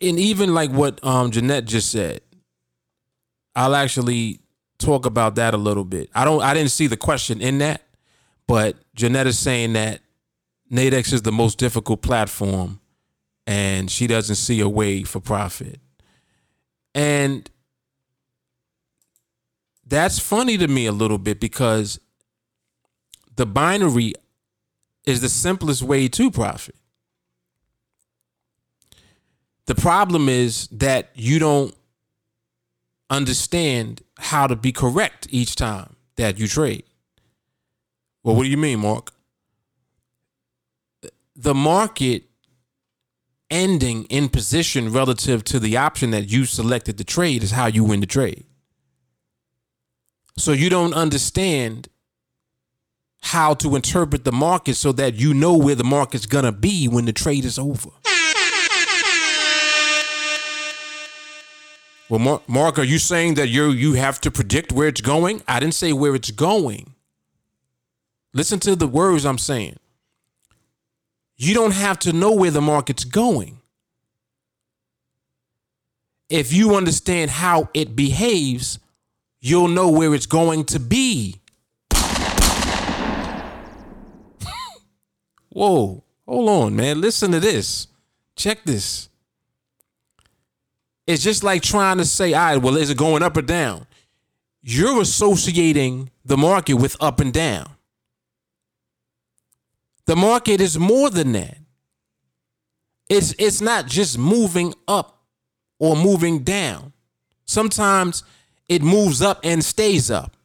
and 0.00 0.18
even 0.18 0.54
like 0.54 0.70
what 0.70 1.02
um 1.04 1.30
Jeanette 1.30 1.64
just 1.64 1.90
said, 1.90 2.20
I'll 3.56 3.74
actually 3.74 4.40
talk 4.78 5.06
about 5.06 5.36
that 5.36 5.54
a 5.54 5.58
little 5.58 5.84
bit. 5.84 6.10
I 6.14 6.24
don't 6.24 6.42
I 6.42 6.54
didn't 6.54 6.70
see 6.70 6.86
the 6.86 6.96
question 6.96 7.40
in 7.40 7.58
that, 7.58 7.82
but 8.46 8.76
Jeanette 8.94 9.26
is 9.26 9.38
saying 9.38 9.74
that 9.74 10.00
Nadex 10.72 11.12
is 11.12 11.22
the 11.22 11.32
most 11.32 11.58
difficult 11.58 12.02
platform 12.02 12.80
and 13.46 13.90
she 13.90 14.06
doesn't 14.06 14.36
see 14.36 14.60
a 14.60 14.68
way 14.68 15.02
for 15.02 15.20
profit. 15.20 15.80
And 16.94 17.50
that's 19.86 20.18
funny 20.18 20.56
to 20.58 20.68
me 20.68 20.86
a 20.86 20.92
little 20.92 21.18
bit 21.18 21.40
because 21.40 22.00
the 23.36 23.46
binary 23.46 24.14
is 25.04 25.20
the 25.20 25.28
simplest 25.28 25.82
way 25.82 26.08
to 26.08 26.30
profit. 26.30 26.76
The 29.66 29.74
problem 29.74 30.28
is 30.28 30.68
that 30.68 31.10
you 31.14 31.38
don't 31.38 31.74
understand 33.10 34.02
how 34.18 34.46
to 34.46 34.56
be 34.56 34.72
correct 34.72 35.26
each 35.30 35.56
time 35.56 35.96
that 36.16 36.38
you 36.38 36.48
trade. 36.48 36.84
Well, 38.22 38.36
what 38.36 38.44
do 38.44 38.50
you 38.50 38.56
mean, 38.56 38.80
Mark? 38.80 39.13
The 41.36 41.54
market 41.54 42.24
ending 43.50 44.04
in 44.04 44.28
position 44.28 44.92
relative 44.92 45.44
to 45.44 45.58
the 45.58 45.76
option 45.76 46.10
that 46.10 46.30
you 46.30 46.44
selected 46.44 46.98
to 46.98 47.04
trade 47.04 47.42
is 47.42 47.50
how 47.50 47.66
you 47.66 47.84
win 47.84 48.00
the 48.00 48.06
trade. 48.06 48.44
So 50.36 50.52
you 50.52 50.68
don't 50.68 50.94
understand 50.94 51.88
how 53.22 53.54
to 53.54 53.74
interpret 53.74 54.24
the 54.24 54.32
market 54.32 54.74
so 54.74 54.92
that 54.92 55.14
you 55.14 55.32
know 55.32 55.56
where 55.56 55.74
the 55.74 55.84
market's 55.84 56.26
gonna 56.26 56.52
be 56.52 56.88
when 56.88 57.04
the 57.04 57.12
trade 57.12 57.44
is 57.44 57.58
over. 57.58 57.90
Well, 62.10 62.20
Mark, 62.20 62.48
Mark, 62.48 62.78
are 62.78 62.84
you 62.84 62.98
saying 62.98 63.34
that 63.34 63.48
you 63.48 63.70
you 63.70 63.94
have 63.94 64.20
to 64.20 64.30
predict 64.30 64.72
where 64.72 64.88
it's 64.88 65.00
going? 65.00 65.42
I 65.48 65.58
didn't 65.58 65.74
say 65.74 65.92
where 65.92 66.14
it's 66.14 66.30
going. 66.30 66.94
Listen 68.34 68.60
to 68.60 68.76
the 68.76 68.86
words 68.86 69.24
I'm 69.24 69.38
saying. 69.38 69.78
You 71.36 71.54
don't 71.54 71.74
have 71.74 71.98
to 72.00 72.12
know 72.12 72.32
where 72.32 72.50
the 72.50 72.60
market's 72.60 73.04
going. 73.04 73.60
If 76.28 76.52
you 76.52 76.74
understand 76.74 77.30
how 77.30 77.68
it 77.74 77.94
behaves, 77.96 78.78
you'll 79.40 79.68
know 79.68 79.88
where 79.90 80.14
it's 80.14 80.26
going 80.26 80.64
to 80.66 80.80
be. 80.80 81.40
Whoa, 85.50 86.02
hold 86.26 86.48
on, 86.48 86.74
man. 86.76 87.00
Listen 87.00 87.30
to 87.32 87.40
this. 87.40 87.88
Check 88.36 88.64
this. 88.64 89.08
It's 91.06 91.22
just 91.22 91.44
like 91.44 91.62
trying 91.62 91.98
to 91.98 92.04
say, 92.04 92.32
all 92.32 92.40
right, 92.40 92.56
well, 92.56 92.76
is 92.76 92.90
it 92.90 92.96
going 92.96 93.22
up 93.22 93.36
or 93.36 93.42
down? 93.42 93.86
You're 94.62 95.02
associating 95.02 96.10
the 96.24 96.38
market 96.38 96.74
with 96.74 96.96
up 97.00 97.20
and 97.20 97.32
down. 97.32 97.73
The 100.06 100.16
market 100.16 100.60
is 100.60 100.78
more 100.78 101.10
than 101.10 101.32
that. 101.32 101.58
It's 103.08 103.34
it's 103.38 103.60
not 103.60 103.86
just 103.86 104.18
moving 104.18 104.74
up 104.88 105.22
or 105.78 105.96
moving 105.96 106.40
down. 106.40 106.92
Sometimes 107.44 108.22
it 108.68 108.82
moves 108.82 109.20
up 109.20 109.40
and 109.44 109.64
stays 109.64 110.10
up. 110.10 110.36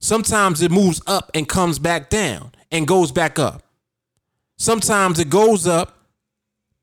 Sometimes 0.00 0.62
it 0.62 0.70
moves 0.70 1.00
up 1.06 1.30
and 1.34 1.48
comes 1.48 1.78
back 1.78 2.10
down 2.10 2.52
and 2.70 2.86
goes 2.86 3.12
back 3.12 3.38
up. 3.38 3.62
Sometimes 4.58 5.18
it 5.18 5.30
goes 5.30 5.66
up, 5.66 5.98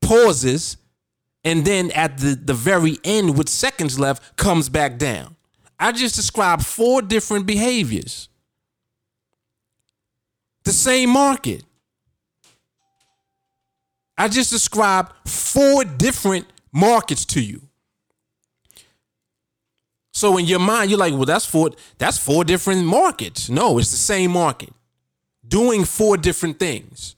pauses, 0.00 0.76
and 1.44 1.64
then 1.64 1.90
at 1.90 2.18
the, 2.18 2.34
the 2.34 2.54
very 2.54 2.98
end, 3.04 3.36
with 3.36 3.48
seconds 3.48 3.98
left, 3.98 4.36
comes 4.36 4.68
back 4.68 4.98
down. 4.98 5.36
I 5.78 5.92
just 5.92 6.16
described 6.16 6.64
four 6.64 7.02
different 7.02 7.46
behaviors. 7.46 8.28
The 10.64 10.72
same 10.72 11.10
market. 11.10 11.62
I 14.16 14.28
just 14.28 14.50
described 14.50 15.12
four 15.28 15.84
different 15.84 16.46
markets 16.72 17.24
to 17.26 17.42
you. 17.42 17.62
So 20.12 20.36
in 20.36 20.46
your 20.46 20.60
mind, 20.60 20.90
you're 20.90 20.98
like, 20.98 21.12
well, 21.12 21.24
that's 21.24 21.44
four, 21.44 21.70
that's 21.98 22.18
four 22.18 22.44
different 22.44 22.86
markets. 22.86 23.50
No, 23.50 23.78
it's 23.78 23.90
the 23.90 23.96
same 23.96 24.30
market. 24.30 24.72
Doing 25.46 25.84
four 25.84 26.16
different 26.16 26.58
things. 26.58 27.16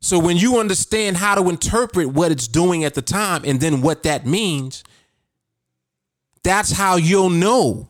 So 0.00 0.18
when 0.18 0.36
you 0.36 0.58
understand 0.58 1.16
how 1.16 1.36
to 1.36 1.48
interpret 1.48 2.08
what 2.08 2.32
it's 2.32 2.48
doing 2.48 2.82
at 2.82 2.94
the 2.94 3.02
time 3.02 3.42
and 3.44 3.60
then 3.60 3.80
what 3.80 4.02
that 4.02 4.26
means, 4.26 4.82
that's 6.42 6.72
how 6.72 6.96
you'll 6.96 7.30
know 7.30 7.88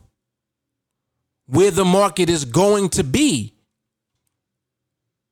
where 1.45 1.71
the 1.71 1.85
market 1.85 2.29
is 2.29 2.45
going 2.45 2.89
to 2.89 3.03
be. 3.03 3.53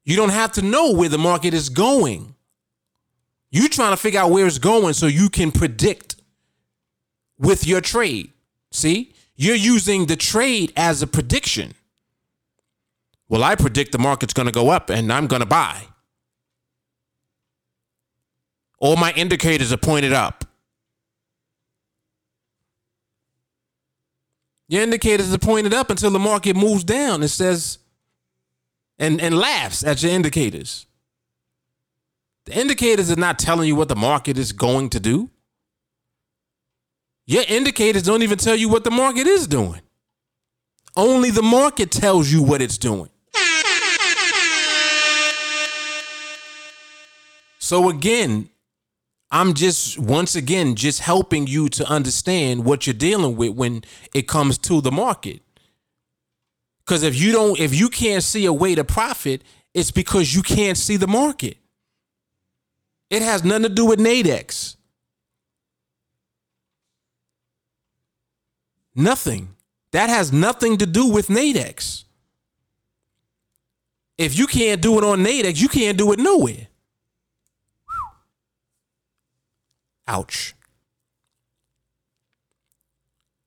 You 0.03 0.15
don't 0.15 0.29
have 0.29 0.53
to 0.53 0.61
know 0.61 0.93
where 0.93 1.09
the 1.09 1.17
market 1.17 1.53
is 1.53 1.69
going. 1.69 2.35
You're 3.51 3.69
trying 3.69 3.91
to 3.91 3.97
figure 3.97 4.19
out 4.19 4.31
where 4.31 4.47
it's 4.47 4.57
going 4.57 4.93
so 4.93 5.07
you 5.07 5.29
can 5.29 5.51
predict 5.51 6.15
with 7.37 7.67
your 7.67 7.81
trade. 7.81 8.31
See? 8.71 9.13
You're 9.35 9.55
using 9.55 10.05
the 10.05 10.15
trade 10.15 10.71
as 10.75 11.01
a 11.01 11.07
prediction. 11.07 11.73
Well, 13.27 13.43
I 13.43 13.55
predict 13.55 13.91
the 13.91 13.99
market's 13.99 14.33
going 14.33 14.47
to 14.47 14.51
go 14.51 14.69
up 14.69 14.89
and 14.89 15.11
I'm 15.11 15.27
going 15.27 15.39
to 15.39 15.45
buy. 15.45 15.83
All 18.79 18.95
my 18.95 19.11
indicators 19.13 19.71
are 19.71 19.77
pointed 19.77 20.13
up. 20.13 20.45
Your 24.71 24.83
indicators 24.83 25.33
are 25.33 25.37
pointed 25.37 25.73
up 25.73 25.89
until 25.89 26.11
the 26.11 26.17
market 26.17 26.55
moves 26.55 26.85
down. 26.85 27.23
It 27.23 27.27
says, 27.27 27.77
and, 28.97 29.19
and 29.19 29.37
laughs 29.37 29.83
at 29.83 30.01
your 30.01 30.13
indicators. 30.13 30.85
The 32.45 32.57
indicators 32.57 33.11
are 33.11 33.17
not 33.17 33.37
telling 33.37 33.67
you 33.67 33.75
what 33.75 33.89
the 33.89 33.97
market 33.97 34.37
is 34.37 34.53
going 34.53 34.89
to 34.91 35.01
do. 35.01 35.29
Your 37.25 37.43
indicators 37.49 38.03
don't 38.03 38.23
even 38.23 38.37
tell 38.37 38.55
you 38.55 38.69
what 38.69 38.85
the 38.85 38.91
market 38.91 39.27
is 39.27 39.45
doing. 39.45 39.81
Only 40.95 41.31
the 41.31 41.43
market 41.43 41.91
tells 41.91 42.31
you 42.31 42.41
what 42.41 42.61
it's 42.61 42.77
doing. 42.77 43.09
So 47.59 47.89
again, 47.89 48.47
I'm 49.31 49.53
just 49.53 49.97
once 49.97 50.35
again 50.35 50.75
just 50.75 50.99
helping 50.99 51.47
you 51.47 51.69
to 51.69 51.87
understand 51.87 52.65
what 52.65 52.85
you're 52.85 52.93
dealing 52.93 53.37
with 53.37 53.55
when 53.55 53.83
it 54.13 54.27
comes 54.27 54.57
to 54.59 54.81
the 54.81 54.91
market. 54.91 55.41
Cuz 56.85 57.03
if 57.03 57.15
you 57.15 57.31
don't 57.31 57.57
if 57.59 57.73
you 57.73 57.87
can't 57.87 58.23
see 58.23 58.45
a 58.45 58.51
way 58.53 58.75
to 58.75 58.83
profit, 58.83 59.43
it's 59.73 59.91
because 59.91 60.35
you 60.35 60.43
can't 60.43 60.77
see 60.77 60.97
the 60.97 61.07
market. 61.07 61.57
It 63.09 63.21
has 63.21 63.43
nothing 63.43 63.63
to 63.63 63.69
do 63.69 63.85
with 63.85 63.99
Nadex. 63.99 64.75
Nothing. 68.93 69.55
That 69.91 70.09
has 70.09 70.33
nothing 70.33 70.77
to 70.77 70.85
do 70.85 71.07
with 71.07 71.27
Nadex. 71.27 72.03
If 74.17 74.37
you 74.37 74.47
can't 74.47 74.81
do 74.81 74.97
it 74.97 75.03
on 75.03 75.23
Nadex, 75.23 75.59
you 75.61 75.69
can't 75.69 75.97
do 75.97 76.11
it 76.11 76.19
nowhere. 76.19 76.67
Ouch. 80.07 80.53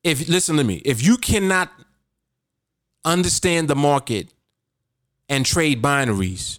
If 0.03 0.29
listen 0.29 0.57
to 0.57 0.65
me, 0.65 0.83
if 0.85 1.03
you 1.03 1.17
cannot 1.17 1.71
understand 3.05 3.69
the 3.69 3.75
market 3.75 4.29
and 5.29 5.45
trade 5.45 5.83
binaries 5.83 6.59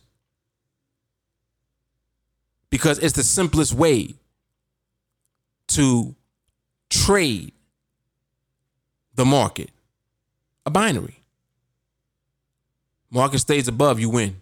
because 2.70 3.00
it's 3.00 3.14
the 3.14 3.24
simplest 3.24 3.74
way 3.74 4.16
to 5.68 6.16
trade 6.90 7.54
the 9.16 9.26
market, 9.26 9.70
a 10.66 10.70
binary. 10.70 11.20
Market 13.10 13.40
stays 13.40 13.68
above, 13.68 14.00
you 14.00 14.10
win. 14.10 14.42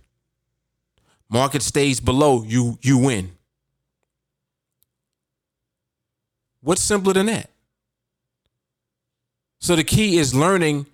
Market 1.30 1.62
stays 1.62 1.99
below, 1.99 2.43
you 2.43 2.80
you 2.82 2.97
win. 2.97 3.32
What's 6.64 6.82
simpler 6.82 7.14
than 7.14 7.26
that? 7.26 7.49
So 9.59 9.76
the 9.76 9.84
key 9.84 10.18
is 10.18 10.34
learning 10.34 10.88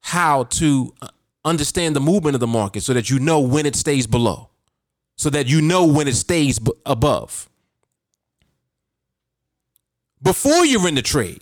how 0.00 0.44
to 0.44 0.94
uh, 1.02 1.08
understand 1.44 1.96
the 1.96 2.00
movement 2.00 2.34
of 2.34 2.40
the 2.40 2.46
market 2.46 2.82
so 2.82 2.94
that 2.94 3.10
you 3.10 3.18
know 3.18 3.40
when 3.40 3.66
it 3.66 3.74
stays 3.74 4.06
below, 4.06 4.48
so 5.16 5.28
that 5.30 5.48
you 5.48 5.60
know 5.60 5.86
when 5.86 6.06
it 6.08 6.14
stays 6.14 6.60
above. 6.86 7.48
Before 10.22 10.64
you're 10.64 10.86
in 10.88 10.94
the 10.94 11.02
trade, 11.02 11.40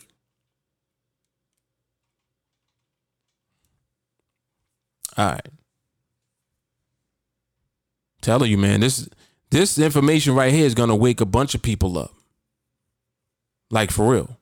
all 5.17 5.27
right. 5.27 5.49
Telling 8.23 8.51
you, 8.51 8.59
man, 8.59 8.81
this 8.81 9.09
this 9.51 9.79
information 9.79 10.35
right 10.35 10.53
here 10.53 10.67
is 10.67 10.75
gonna 10.75 10.97
wake 10.97 11.21
a 11.21 11.27
bunch 11.27 11.55
of 11.55 11.63
people 11.63 11.99
up. 11.99 12.13
Like 13.71 13.91
for 13.91 14.13
real. 14.13 14.37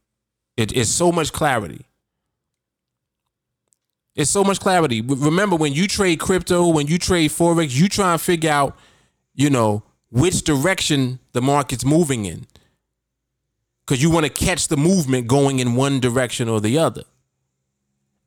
It, 0.56 0.76
it's 0.76 0.90
so 0.90 1.10
much 1.10 1.32
clarity. 1.32 1.86
It's 4.14 4.30
so 4.30 4.44
much 4.44 4.60
clarity. 4.60 5.00
Remember 5.00 5.56
when 5.56 5.72
you 5.72 5.88
trade 5.88 6.20
crypto, 6.20 6.68
when 6.68 6.86
you 6.86 6.98
trade 6.98 7.30
forex, 7.30 7.74
you 7.74 7.88
try 7.88 8.12
and 8.12 8.20
figure 8.20 8.50
out, 8.50 8.76
you 9.34 9.50
know, 9.50 9.82
which 10.10 10.42
direction 10.42 11.18
the 11.32 11.42
market's 11.42 11.84
moving 11.84 12.24
in. 12.24 12.46
Cuz 13.86 14.00
you 14.00 14.10
want 14.10 14.24
to 14.24 14.30
catch 14.30 14.68
the 14.68 14.76
movement 14.76 15.26
going 15.26 15.58
in 15.58 15.74
one 15.74 15.98
direction 15.98 16.48
or 16.48 16.60
the 16.60 16.78
other. 16.78 17.02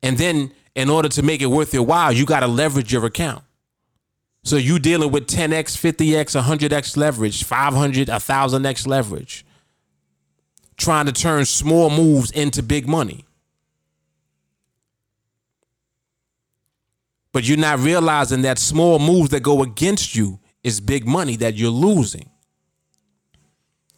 And 0.02 0.18
then 0.18 0.52
in 0.74 0.90
order 0.90 1.08
to 1.08 1.22
make 1.22 1.40
it 1.40 1.46
worth 1.46 1.72
your 1.72 1.84
while, 1.84 2.12
you 2.12 2.26
got 2.26 2.40
to 2.40 2.46
leverage 2.46 2.92
your 2.92 3.06
account. 3.06 3.42
So 4.44 4.56
you 4.56 4.78
dealing 4.78 5.10
with 5.10 5.26
10x, 5.26 5.76
50x, 5.76 6.40
100x 6.40 6.96
leverage, 6.96 7.42
500, 7.42 8.08
1000x 8.08 8.86
leverage 8.86 9.44
trying 10.78 11.06
to 11.06 11.12
turn 11.12 11.44
small 11.44 11.90
moves 11.90 12.30
into 12.30 12.62
big 12.62 12.88
money. 12.88 13.24
But 17.32 17.46
you're 17.46 17.58
not 17.58 17.80
realizing 17.80 18.42
that 18.42 18.58
small 18.58 18.98
moves 18.98 19.30
that 19.30 19.42
go 19.42 19.62
against 19.62 20.14
you 20.14 20.40
is 20.62 20.80
big 20.80 21.06
money 21.06 21.36
that 21.36 21.54
you're 21.54 21.70
losing. 21.70 22.30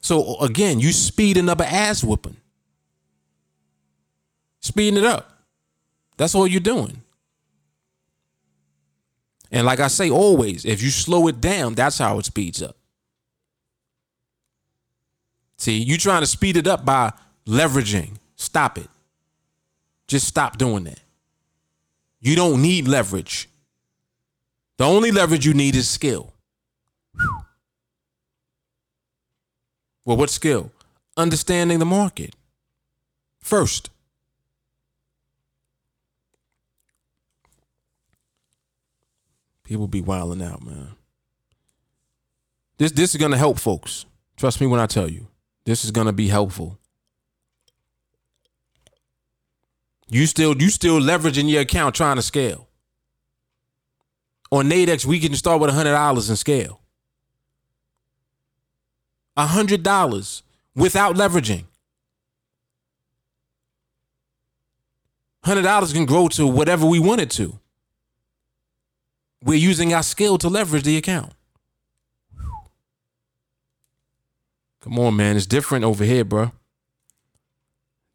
So 0.00 0.38
again, 0.40 0.80
you 0.80 0.92
speeding 0.92 1.48
up 1.48 1.60
an 1.60 1.66
ass 1.66 2.02
whooping. 2.02 2.36
Speeding 4.60 4.98
it 4.98 5.04
up. 5.04 5.44
That's 6.16 6.34
all 6.34 6.46
you're 6.46 6.60
doing. 6.60 7.02
And 9.50 9.66
like 9.66 9.80
I 9.80 9.88
say 9.88 10.10
always, 10.10 10.64
if 10.64 10.82
you 10.82 10.90
slow 10.90 11.28
it 11.28 11.40
down, 11.40 11.74
that's 11.74 11.98
how 11.98 12.18
it 12.18 12.24
speeds 12.24 12.62
up. 12.62 12.76
See, 15.60 15.76
you 15.76 15.98
trying 15.98 16.22
to 16.22 16.26
speed 16.26 16.56
it 16.56 16.66
up 16.66 16.86
by 16.86 17.12
leveraging. 17.46 18.12
Stop 18.34 18.78
it. 18.78 18.88
Just 20.06 20.26
stop 20.26 20.56
doing 20.56 20.84
that. 20.84 21.00
You 22.18 22.34
don't 22.34 22.62
need 22.62 22.88
leverage. 22.88 23.46
The 24.78 24.84
only 24.84 25.12
leverage 25.12 25.44
you 25.44 25.52
need 25.52 25.76
is 25.76 25.86
skill. 25.86 26.32
Well, 30.06 30.16
what 30.16 30.30
skill? 30.30 30.72
Understanding 31.18 31.78
the 31.78 31.84
market 31.84 32.34
first. 33.38 33.90
People 39.64 39.88
be 39.88 40.00
wilding 40.00 40.42
out, 40.42 40.64
man. 40.64 40.92
This 42.78 42.92
this 42.92 43.14
is 43.14 43.20
gonna 43.20 43.36
help 43.36 43.58
folks. 43.58 44.06
Trust 44.38 44.62
me 44.62 44.66
when 44.66 44.80
I 44.80 44.86
tell 44.86 45.10
you. 45.10 45.29
This 45.64 45.84
is 45.84 45.90
gonna 45.90 46.12
be 46.12 46.28
helpful. 46.28 46.78
You 50.08 50.26
still 50.26 50.60
you 50.60 50.70
still 50.70 51.00
leveraging 51.00 51.48
your 51.48 51.62
account 51.62 51.94
trying 51.94 52.16
to 52.16 52.22
scale. 52.22 52.68
On 54.50 54.68
Nadex, 54.68 55.04
we 55.06 55.20
can 55.20 55.34
start 55.34 55.60
with 55.60 55.70
hundred 55.70 55.92
dollars 55.92 56.28
and 56.28 56.38
scale. 56.38 56.80
hundred 59.36 59.82
dollars 59.82 60.42
without 60.74 61.16
leveraging. 61.16 61.64
Hundred 65.44 65.62
dollars 65.62 65.92
can 65.92 66.04
grow 66.04 66.28
to 66.28 66.46
whatever 66.46 66.86
we 66.86 66.98
want 66.98 67.20
it 67.20 67.30
to. 67.30 67.58
We're 69.42 69.58
using 69.58 69.94
our 69.94 70.02
skill 70.02 70.36
to 70.38 70.48
leverage 70.48 70.82
the 70.82 70.98
account. 70.98 71.32
Come 74.80 74.98
on, 74.98 75.16
man. 75.16 75.36
It's 75.36 75.46
different 75.46 75.84
over 75.84 76.04
here, 76.04 76.24
bro. 76.24 76.52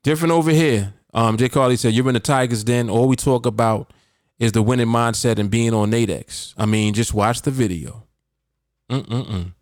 Different 0.03 0.31
over 0.31 0.51
here. 0.51 0.93
Um, 1.13 1.37
Jay 1.37 1.49
Carly 1.49 1.77
said, 1.77 1.93
You're 1.93 2.07
in 2.07 2.13
the 2.13 2.19
Tigers 2.19 2.63
Den. 2.63 2.89
All 2.89 3.07
we 3.07 3.15
talk 3.15 3.45
about 3.45 3.93
is 4.37 4.51
the 4.51 4.61
winning 4.61 4.87
mindset 4.87 5.39
and 5.39 5.49
being 5.49 5.73
on 5.73 5.91
Nadex. 5.91 6.53
I 6.57 6.65
mean, 6.65 6.93
just 6.93 7.13
watch 7.13 7.41
the 7.41 7.51
video. 7.51 8.03
Mm-mm-mm. 8.89 9.53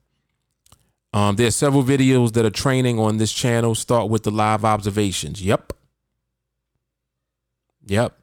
Um, 1.14 1.36
there's 1.36 1.56
several 1.56 1.84
videos 1.84 2.34
that 2.34 2.43
are 2.43 2.49
training 2.49 2.99
on 2.99 3.18
this 3.18 3.32
channel. 3.32 3.76
Start 3.76 4.10
with 4.10 4.24
the 4.24 4.32
live 4.32 4.66
observations. 4.66 5.43
Yep. 5.43 5.74
Yep. 7.86 8.18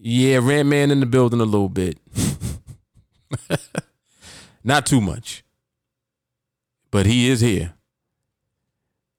Yeah, 0.00 0.38
Red 0.42 0.64
Man 0.64 0.90
in 0.90 1.00
the 1.00 1.06
building 1.06 1.40
a 1.40 1.44
little 1.44 1.68
bit. 1.68 1.98
Not 4.64 4.86
too 4.86 5.00
much. 5.00 5.43
But 6.94 7.06
he 7.06 7.28
is 7.28 7.40
here. 7.40 7.74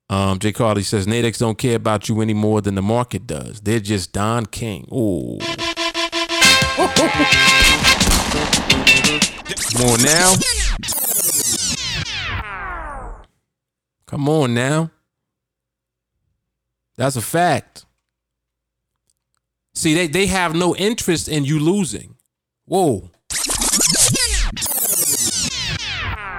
Um, 0.09 0.39
Jay 0.39 0.53
Carly 0.53 0.82
says 0.82 1.05
Nadex 1.07 1.39
don't 1.39 1.57
care 1.57 1.76
about 1.76 2.07
you 2.07 2.21
any 2.21 2.34
more 2.34 2.61
than 2.61 2.76
the 2.76 2.82
market 2.82 3.28
does. 3.28 3.59
They're 3.59 3.82
just 3.82 4.13
Don 4.13 4.45
King. 4.45 4.88
Ooh. 4.93 5.39
On 9.84 10.01
now. 10.01 10.36
Come 14.05 14.30
on 14.30 14.53
now. 14.53 14.91
That's 16.95 17.17
a 17.17 17.21
fact. 17.21 17.86
See, 19.73 19.93
they, 19.93 20.07
they 20.07 20.28
have 20.28 20.55
no 20.55 20.73
interest 20.78 21.28
in 21.28 21.43
you 21.43 21.59
losing. 21.59 22.15
Whoa. 22.63 23.11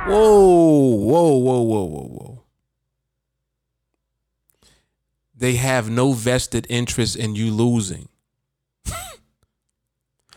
Whoa, 0.06 0.94
whoa, 0.94 1.36
whoa, 1.36 1.60
whoa, 1.62 1.84
whoa, 1.84 2.08
whoa. 2.08 2.42
They 5.36 5.56
have 5.56 5.90
no 5.90 6.12
vested 6.12 6.64
interest 6.70 7.16
in 7.16 7.34
you 7.34 7.50
losing. 7.50 8.08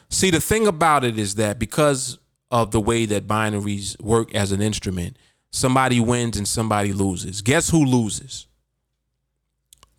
See, 0.09 0.31
the 0.31 0.41
thing 0.41 0.65
about 0.65 1.03
it 1.03 1.19
is 1.19 1.35
that 1.35 1.59
because 1.59 2.17
of 2.49 2.71
the 2.71 2.81
way 2.81 3.05
that 3.05 3.27
binaries 3.27 4.01
work 4.01 4.33
as 4.33 4.51
an 4.51 4.59
instrument, 4.59 5.17
somebody 5.51 5.99
wins 5.99 6.35
and 6.35 6.47
somebody 6.47 6.91
loses. 6.91 7.43
Guess 7.43 7.69
who 7.69 7.85
loses? 7.85 8.47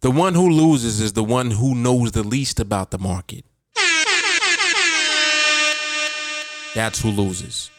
The 0.01 0.11
one 0.11 0.35
who 0.35 0.51
loses 0.51 1.01
is 1.01 1.13
the 1.13 1.23
one 1.23 1.53
who 1.53 1.77
knows 1.77 2.11
the 2.11 2.25
least 2.25 2.59
about 2.59 2.91
the 2.91 2.99
market. 2.99 3.45
That's 6.75 7.01
who 7.01 7.11
loses. 7.11 7.71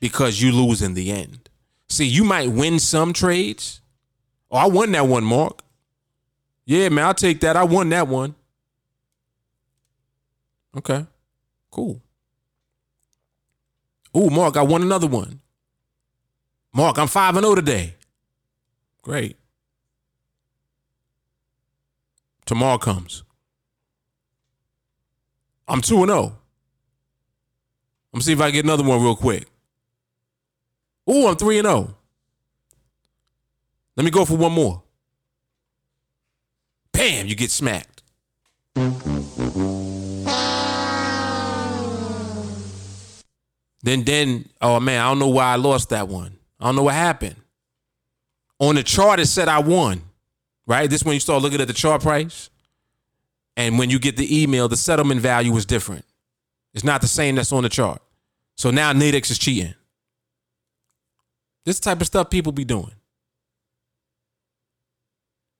Because 0.00 0.40
you 0.42 0.52
lose 0.52 0.82
in 0.82 0.94
the 0.94 1.10
end. 1.10 1.48
See, 1.88 2.06
you 2.06 2.24
might 2.24 2.50
win 2.50 2.78
some 2.78 3.12
trades. 3.12 3.80
Oh, 4.50 4.56
I 4.58 4.66
won 4.66 4.92
that 4.92 5.06
one, 5.06 5.24
Mark. 5.24 5.62
Yeah, 6.64 6.88
man, 6.88 7.06
I'll 7.06 7.14
take 7.14 7.40
that. 7.40 7.56
I 7.56 7.64
won 7.64 7.88
that 7.90 8.08
one. 8.08 8.34
Okay, 10.76 11.06
cool. 11.70 12.02
Ooh, 14.16 14.30
Mark, 14.30 14.56
I 14.56 14.62
won 14.62 14.82
another 14.82 15.06
one. 15.06 15.40
Mark, 16.74 16.98
I'm 16.98 17.08
5 17.08 17.36
and 17.36 17.44
0 17.44 17.54
today. 17.54 17.94
Great. 19.02 19.36
Tomorrow 22.44 22.78
comes. 22.78 23.22
I'm 25.66 25.80
2 25.80 26.02
and 26.02 26.10
0. 26.10 26.38
I'm 28.12 28.20
see 28.20 28.32
if 28.32 28.40
I 28.40 28.50
get 28.50 28.64
another 28.64 28.84
one 28.84 29.02
real 29.02 29.16
quick. 29.16 29.46
Ooh, 31.08 31.26
I'm 31.26 31.36
3 31.36 31.58
and 31.58 31.66
0. 31.66 31.96
Let 33.96 34.04
me 34.04 34.10
go 34.10 34.24
for 34.24 34.36
one 34.36 34.52
more. 34.52 34.82
Bam, 36.92 37.26
you 37.26 37.34
get 37.34 37.50
smacked. 37.50 38.02
Then 43.82 44.02
then 44.02 44.48
oh 44.60 44.80
man, 44.80 45.00
I 45.00 45.08
don't 45.08 45.18
know 45.20 45.28
why 45.28 45.52
I 45.52 45.56
lost 45.56 45.90
that 45.90 46.08
one. 46.08 46.36
I 46.58 46.66
don't 46.66 46.76
know 46.76 46.82
what 46.82 46.94
happened. 46.94 47.36
On 48.58 48.74
the 48.74 48.82
chart 48.82 49.20
it 49.20 49.26
said 49.26 49.48
I 49.48 49.60
won 49.60 50.02
right? 50.66 50.90
This 50.90 51.04
when 51.04 51.14
you 51.14 51.20
start 51.20 51.42
looking 51.42 51.60
at 51.60 51.68
the 51.68 51.74
chart 51.74 52.02
price. 52.02 52.50
And 53.56 53.78
when 53.78 53.88
you 53.88 53.98
get 53.98 54.16
the 54.16 54.42
email, 54.42 54.68
the 54.68 54.76
settlement 54.76 55.20
value 55.20 55.56
is 55.56 55.64
different. 55.64 56.04
It's 56.74 56.84
not 56.84 57.00
the 57.00 57.08
same 57.08 57.36
that's 57.36 57.52
on 57.52 57.62
the 57.62 57.70
chart. 57.70 58.02
So 58.56 58.70
now 58.70 58.92
Nadex 58.92 59.30
is 59.30 59.38
cheating. 59.38 59.74
This 61.66 61.80
type 61.80 62.00
of 62.00 62.06
stuff 62.06 62.30
people 62.30 62.52
be 62.52 62.64
doing. 62.64 62.92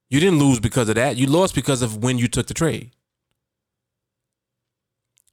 You 0.09 0.21
didn't 0.21 0.39
lose 0.39 0.61
because 0.61 0.89
of 0.89 0.95
that. 0.95 1.17
You 1.17 1.27
lost 1.27 1.55
because 1.55 1.83
of 1.83 2.03
when 2.03 2.17
you 2.17 2.29
took 2.29 2.47
the 2.47 2.55
trade. 2.55 2.93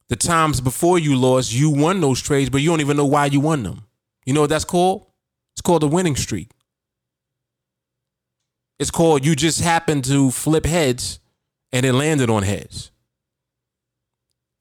The 0.09 0.15
times 0.15 0.61
before 0.61 0.99
you 0.99 1.15
lost, 1.15 1.53
you 1.53 1.69
won 1.69 2.01
those 2.01 2.21
trades, 2.21 2.49
but 2.49 2.61
you 2.61 2.69
don't 2.69 2.81
even 2.81 2.97
know 2.97 3.05
why 3.05 3.27
you 3.27 3.39
won 3.39 3.63
them. 3.63 3.85
You 4.25 4.33
know 4.33 4.41
what 4.41 4.49
that's 4.49 4.65
called? 4.65 5.05
It's 5.53 5.61
called 5.61 5.83
a 5.83 5.87
winning 5.87 6.15
streak. 6.15 6.49
It's 8.79 8.91
called 8.91 9.23
you 9.23 9.35
just 9.35 9.61
happened 9.61 10.05
to 10.05 10.31
flip 10.31 10.65
heads 10.65 11.19
and 11.71 11.85
it 11.85 11.93
landed 11.93 12.29
on 12.29 12.43
heads. 12.43 12.91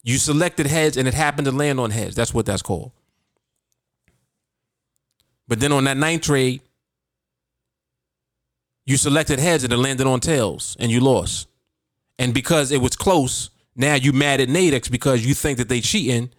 You 0.03 0.19
selected 0.19 0.67
heads 0.67 0.97
and 0.97 1.09
it 1.09 1.15
happened 1.15 1.47
to 1.47 1.53
land 1.53 1.81
on 1.81 1.91
heads. 1.91 2.15
That's 2.15 2.35
what 2.35 2.45
that's 2.45 2.63
called. 2.63 2.93
But 5.53 5.61
then 5.61 5.71
on 5.71 5.85
that 5.85 5.99
ninth 5.99 6.23
trade, 6.23 6.63
you 8.87 8.97
selected 8.97 9.39
heads 9.39 9.65
and 9.65 9.71
it 9.71 9.77
landed 9.77 10.07
on 10.07 10.19
tails 10.19 10.79
and 10.81 10.91
you 10.91 10.99
lost. 10.99 11.47
And 12.19 12.33
because 12.33 12.73
it 12.73 12.81
was 12.81 12.97
close, 12.97 13.51
now 13.77 13.93
you 13.97 14.15
mad 14.15 14.41
at 14.41 14.49
Nadex 14.49 14.91
because 14.91 15.27
you 15.27 15.35
think 15.35 15.59
that 15.59 15.69
they 15.69 15.83
cheating 15.83 16.31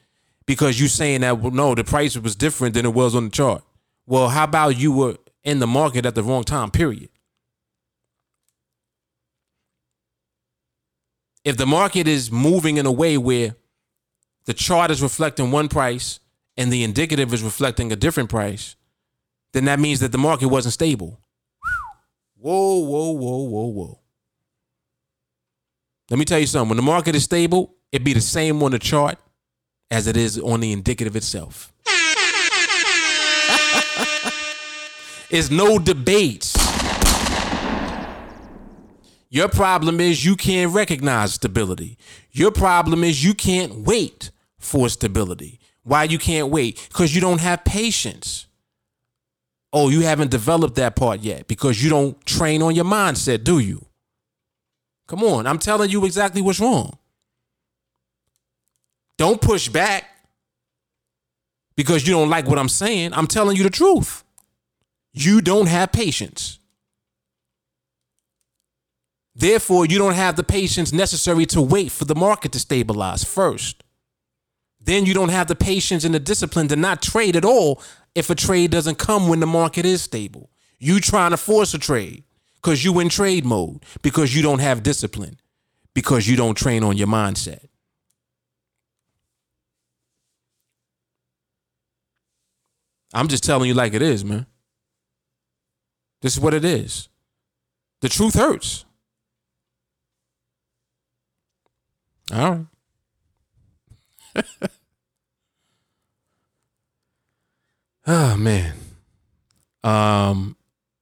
because 0.47 0.79
you 0.79 0.87
saying 0.87 1.21
that 1.21 1.37
well, 1.37 1.51
no, 1.51 1.75
the 1.75 1.83
price 1.83 2.17
was 2.17 2.35
different 2.35 2.73
than 2.73 2.87
it 2.87 2.93
was 2.95 3.13
on 3.13 3.25
the 3.25 3.29
chart. 3.29 3.63
Well, 4.07 4.29
how 4.29 4.45
about 4.45 4.79
you 4.79 4.91
were 4.91 5.17
in 5.43 5.59
the 5.59 5.67
market 5.67 6.07
at 6.07 6.15
the 6.15 6.23
wrong 6.23 6.43
time, 6.43 6.71
period? 6.71 7.09
if 11.43 11.55
the 11.55 11.67
market 11.67 12.07
is 12.07 12.31
moving 12.31 12.77
in 12.77 12.87
a 12.87 12.91
way 12.91 13.19
where 13.19 13.55
the 14.45 14.55
chart 14.55 14.89
is 14.89 15.03
reflecting 15.03 15.51
one 15.51 15.67
price 15.67 16.19
and 16.57 16.73
the 16.73 16.83
indicative 16.83 17.31
is 17.31 17.43
reflecting 17.43 17.91
a 17.91 17.95
different 17.95 18.31
price, 18.31 18.75
then 19.53 19.65
that 19.65 19.79
means 19.79 19.99
that 20.01 20.11
the 20.11 20.17
market 20.17 20.47
wasn't 20.47 20.73
stable. 20.73 21.19
Whoa, 22.35 22.79
whoa, 22.79 23.11
whoa, 23.11 23.43
whoa, 23.43 23.67
whoa. 23.67 23.99
Let 26.09 26.19
me 26.19 26.25
tell 26.25 26.39
you 26.39 26.47
something. 26.47 26.69
When 26.69 26.77
the 26.77 26.83
market 26.83 27.15
is 27.15 27.23
stable, 27.23 27.75
it 27.91 28.03
be 28.03 28.13
the 28.13 28.21
same 28.21 28.61
on 28.61 28.71
the 28.71 28.79
chart 28.79 29.17
as 29.89 30.07
it 30.07 30.17
is 30.17 30.37
on 30.39 30.59
the 30.59 30.71
indicative 30.71 31.15
itself. 31.15 31.71
it's 35.29 35.49
no 35.49 35.79
debates. 35.79 36.57
Your 39.29 39.47
problem 39.47 39.99
is 39.99 40.25
you 40.25 40.35
can't 40.35 40.73
recognize 40.73 41.33
stability. 41.35 41.97
Your 42.31 42.51
problem 42.51 43.03
is 43.03 43.23
you 43.23 43.33
can't 43.33 43.73
wait 43.77 44.29
for 44.59 44.89
stability. 44.89 45.59
Why 45.83 46.03
you 46.03 46.17
can't 46.19 46.49
wait? 46.49 46.85
Because 46.89 47.15
you 47.15 47.21
don't 47.21 47.41
have 47.41 47.63
patience. 47.63 48.47
Oh, 49.73 49.89
you 49.89 50.01
haven't 50.01 50.29
developed 50.29 50.75
that 50.75 50.95
part 50.95 51.21
yet 51.21 51.47
because 51.47 51.83
you 51.83 51.89
don't 51.89 52.23
train 52.27 52.61
on 52.61 52.75
your 52.75 52.85
mindset, 52.85 53.43
do 53.43 53.57
you? 53.57 53.83
Come 55.07 55.23
on, 55.23 55.47
I'm 55.47 55.57
telling 55.57 55.89
you 55.89 56.05
exactly 56.05 56.41
what's 56.41 56.59
wrong. 56.59 56.97
Don't 59.17 59.41
push 59.41 59.69
back 59.69 60.05
because 61.75 62.07
you 62.07 62.13
don't 62.13 62.29
like 62.29 62.47
what 62.47 62.59
I'm 62.59 62.69
saying. 62.69 63.13
I'm 63.13 63.27
telling 63.27 63.57
you 63.57 63.63
the 63.63 63.69
truth. 63.71 64.23
You 65.11 65.41
don't 65.41 65.67
have 65.67 65.91
patience. 65.91 66.59
Therefore, 69.35 69.85
you 69.85 69.97
don't 69.97 70.13
have 70.13 70.35
the 70.35 70.43
patience 70.43 70.93
necessary 70.93 71.45
to 71.47 71.61
wait 71.61 71.91
for 71.91 72.05
the 72.05 72.15
market 72.15 72.51
to 72.51 72.59
stabilize 72.59 73.23
first. 73.23 73.83
Then 74.79 75.05
you 75.05 75.13
don't 75.13 75.29
have 75.29 75.47
the 75.47 75.55
patience 75.55 76.03
and 76.03 76.13
the 76.13 76.19
discipline 76.19 76.67
to 76.67 76.75
not 76.75 77.01
trade 77.01 77.35
at 77.35 77.45
all 77.45 77.81
if 78.15 78.29
a 78.29 78.35
trade 78.35 78.71
doesn't 78.71 78.97
come 78.97 79.27
when 79.27 79.39
the 79.39 79.47
market 79.47 79.85
is 79.85 80.01
stable. 80.01 80.49
You 80.79 80.99
trying 80.99 81.31
to 81.31 81.37
force 81.37 81.73
a 81.73 81.79
trade 81.79 82.23
because 82.55 82.83
you 82.83 82.99
in 82.99 83.09
trade 83.09 83.45
mode 83.45 83.83
because 84.01 84.35
you 84.35 84.41
don't 84.41 84.59
have 84.59 84.83
discipline 84.83 85.39
because 85.93 86.27
you 86.27 86.35
don't 86.35 86.55
train 86.55 86.83
on 86.83 86.97
your 86.97 87.07
mindset. 87.07 87.65
I'm 93.13 93.27
just 93.27 93.43
telling 93.43 93.67
you 93.67 93.73
like 93.75 93.93
it 93.93 94.01
is, 94.01 94.25
man. 94.25 94.47
This 96.21 96.33
is 96.33 96.39
what 96.39 96.53
it 96.53 96.65
is. 96.65 97.09
The 98.01 98.09
truth 98.09 98.33
hurts. 98.33 98.85
All 102.33 102.67
right. 104.35 104.69
oh 108.07 108.37
man. 108.37 108.73
Um 109.83 110.55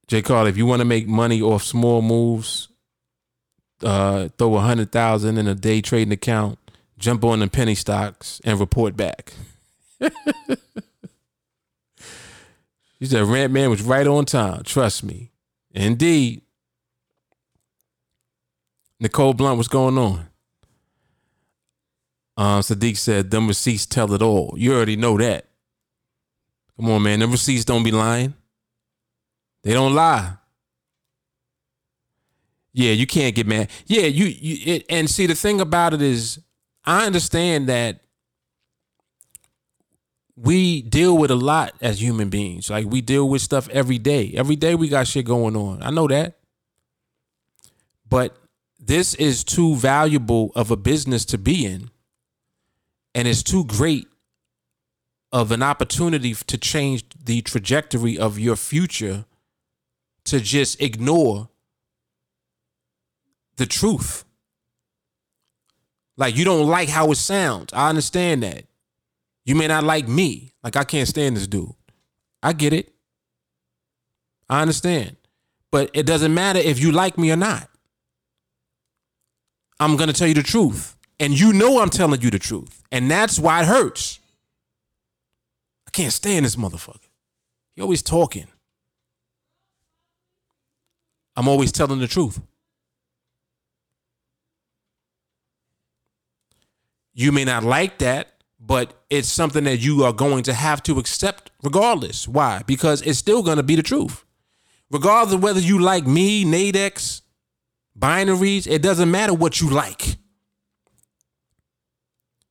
J. 0.08 0.20
Carl, 0.22 0.46
if 0.46 0.56
you 0.56 0.66
want 0.66 0.80
to 0.80 0.84
make 0.84 1.08
money 1.08 1.40
off 1.40 1.62
small 1.62 2.02
moves, 2.02 2.68
uh, 3.82 4.28
throw 4.36 4.56
a 4.56 4.60
hundred 4.60 4.92
thousand 4.92 5.38
in 5.38 5.46
a 5.46 5.54
day 5.54 5.80
trading 5.80 6.12
account, 6.12 6.58
jump 6.98 7.24
on 7.24 7.38
the 7.38 7.48
penny 7.48 7.74
stocks, 7.74 8.40
and 8.44 8.60
report 8.60 8.96
back. 8.96 9.32
He 13.02 13.08
said 13.08 13.24
Rant 13.24 13.52
Man 13.52 13.68
was 13.68 13.82
right 13.82 14.06
on 14.06 14.26
time. 14.26 14.62
Trust 14.62 15.02
me. 15.02 15.32
Indeed. 15.72 16.42
Nicole 19.00 19.34
Blunt, 19.34 19.56
what's 19.56 19.66
going 19.66 19.98
on? 19.98 20.28
Uh, 22.36 22.60
Sadiq 22.60 22.96
said, 22.96 23.32
them 23.32 23.48
receipts 23.48 23.86
tell 23.86 24.14
it 24.14 24.22
all. 24.22 24.54
You 24.56 24.72
already 24.76 24.94
know 24.94 25.18
that. 25.18 25.46
Come 26.76 26.90
on, 26.90 27.02
man. 27.02 27.20
The 27.20 27.28
receipts 27.28 27.64
don't 27.64 27.82
be 27.82 27.90
lying. 27.90 28.34
They 29.62 29.72
don't 29.72 29.94
lie. 29.94 30.34
Yeah, 32.72 32.92
you 32.92 33.06
can't 33.06 33.34
get 33.34 33.46
mad. 33.46 33.70
Yeah, 33.86 34.06
you, 34.06 34.26
you 34.26 34.74
it, 34.74 34.86
and 34.88 35.08
see 35.08 35.26
the 35.26 35.34
thing 35.34 35.60
about 35.60 35.92
it 35.92 36.00
is 36.00 36.40
I 36.84 37.06
understand 37.06 37.68
that 37.68 38.00
we 40.36 40.82
deal 40.82 41.16
with 41.16 41.30
a 41.30 41.36
lot 41.36 41.74
as 41.80 42.02
human 42.02 42.30
beings. 42.30 42.70
Like 42.70 42.86
we 42.86 43.00
deal 43.02 43.28
with 43.28 43.42
stuff 43.42 43.68
every 43.68 43.98
day. 43.98 44.32
Every 44.34 44.56
day 44.56 44.74
we 44.74 44.88
got 44.88 45.06
shit 45.06 45.26
going 45.26 45.54
on. 45.54 45.82
I 45.82 45.90
know 45.90 46.08
that. 46.08 46.38
But 48.08 48.36
this 48.78 49.14
is 49.14 49.44
too 49.44 49.76
valuable 49.76 50.50
of 50.54 50.70
a 50.70 50.76
business 50.76 51.24
to 51.26 51.38
be 51.38 51.66
in. 51.66 51.90
And 53.14 53.28
it's 53.28 53.42
too 53.42 53.64
great 53.66 54.08
of 55.32 55.50
an 55.50 55.62
opportunity 55.62 56.34
to 56.34 56.58
change 56.58 57.04
the 57.24 57.40
trajectory 57.40 58.18
of 58.18 58.38
your 58.38 58.56
future 58.56 59.24
to 60.24 60.40
just 60.40 60.80
ignore 60.80 61.48
the 63.56 63.66
truth. 63.66 64.24
Like 66.16 66.36
you 66.36 66.44
don't 66.44 66.68
like 66.68 66.88
how 66.88 67.10
it 67.10 67.16
sounds. 67.16 67.72
I 67.72 67.88
understand 67.88 68.42
that. 68.42 68.64
You 69.44 69.54
may 69.54 69.66
not 69.66 69.84
like 69.84 70.06
me. 70.06 70.52
Like 70.62 70.76
I 70.76 70.84
can't 70.84 71.08
stand 71.08 71.36
this 71.36 71.46
dude. 71.46 71.72
I 72.42 72.52
get 72.52 72.72
it. 72.72 72.92
I 74.48 74.60
understand. 74.60 75.16
But 75.70 75.90
it 75.94 76.04
doesn't 76.04 76.34
matter 76.34 76.58
if 76.58 76.78
you 76.78 76.92
like 76.92 77.16
me 77.16 77.32
or 77.32 77.36
not. 77.36 77.68
I'm 79.80 79.96
going 79.96 80.08
to 80.08 80.12
tell 80.12 80.28
you 80.28 80.34
the 80.34 80.42
truth. 80.42 80.96
And 81.18 81.38
you 81.38 81.52
know 81.52 81.80
I'm 81.80 81.88
telling 81.88 82.20
you 82.20 82.30
the 82.30 82.38
truth. 82.38 82.82
And 82.92 83.10
that's 83.10 83.38
why 83.38 83.62
it 83.62 83.66
hurts. 83.66 84.20
Can't 85.92 86.12
stand 86.12 86.44
this 86.44 86.56
motherfucker. 86.56 87.08
He 87.74 87.82
always 87.82 88.02
talking. 88.02 88.46
I'm 91.36 91.48
always 91.48 91.72
telling 91.72 91.98
the 91.98 92.08
truth. 92.08 92.40
You 97.14 97.32
may 97.32 97.44
not 97.44 97.62
like 97.62 97.98
that, 97.98 98.42
but 98.58 98.94
it's 99.10 99.28
something 99.28 99.64
that 99.64 99.78
you 99.78 100.04
are 100.04 100.12
going 100.12 100.44
to 100.44 100.54
have 100.54 100.82
to 100.84 100.98
accept 100.98 101.50
regardless. 101.62 102.26
Why? 102.26 102.62
Because 102.66 103.02
it's 103.02 103.18
still 103.18 103.42
going 103.42 103.56
to 103.56 103.62
be 103.62 103.76
the 103.76 103.82
truth. 103.82 104.24
Regardless 104.90 105.34
of 105.34 105.42
whether 105.42 105.60
you 105.60 105.78
like 105.78 106.06
me, 106.06 106.44
Nadex, 106.44 107.22
binaries, 107.98 108.70
it 108.70 108.82
doesn't 108.82 109.10
matter 109.10 109.34
what 109.34 109.60
you 109.60 109.68
like. 109.68 110.16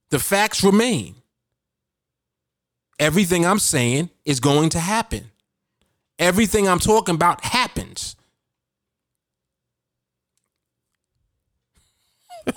The 0.09 0.19
facts 0.19 0.63
remain. 0.63 1.20
Everything 3.01 3.45
I'm 3.47 3.57
saying 3.57 4.11
is 4.25 4.39
going 4.39 4.69
to 4.69 4.79
happen. 4.79 5.31
Everything 6.19 6.69
I'm 6.69 6.77
talking 6.77 7.15
about 7.15 7.43
happens. 7.43 8.15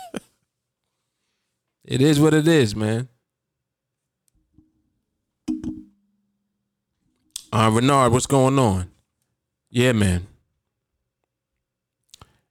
it 1.87 2.03
is 2.03 2.21
what 2.21 2.35
it 2.35 2.47
is, 2.47 2.77
man. 2.77 3.09
Uh, 7.51 7.71
Renard, 7.73 8.13
what's 8.13 8.27
going 8.27 8.59
on? 8.59 8.91
Yeah, 9.71 9.93
man. 9.93 10.27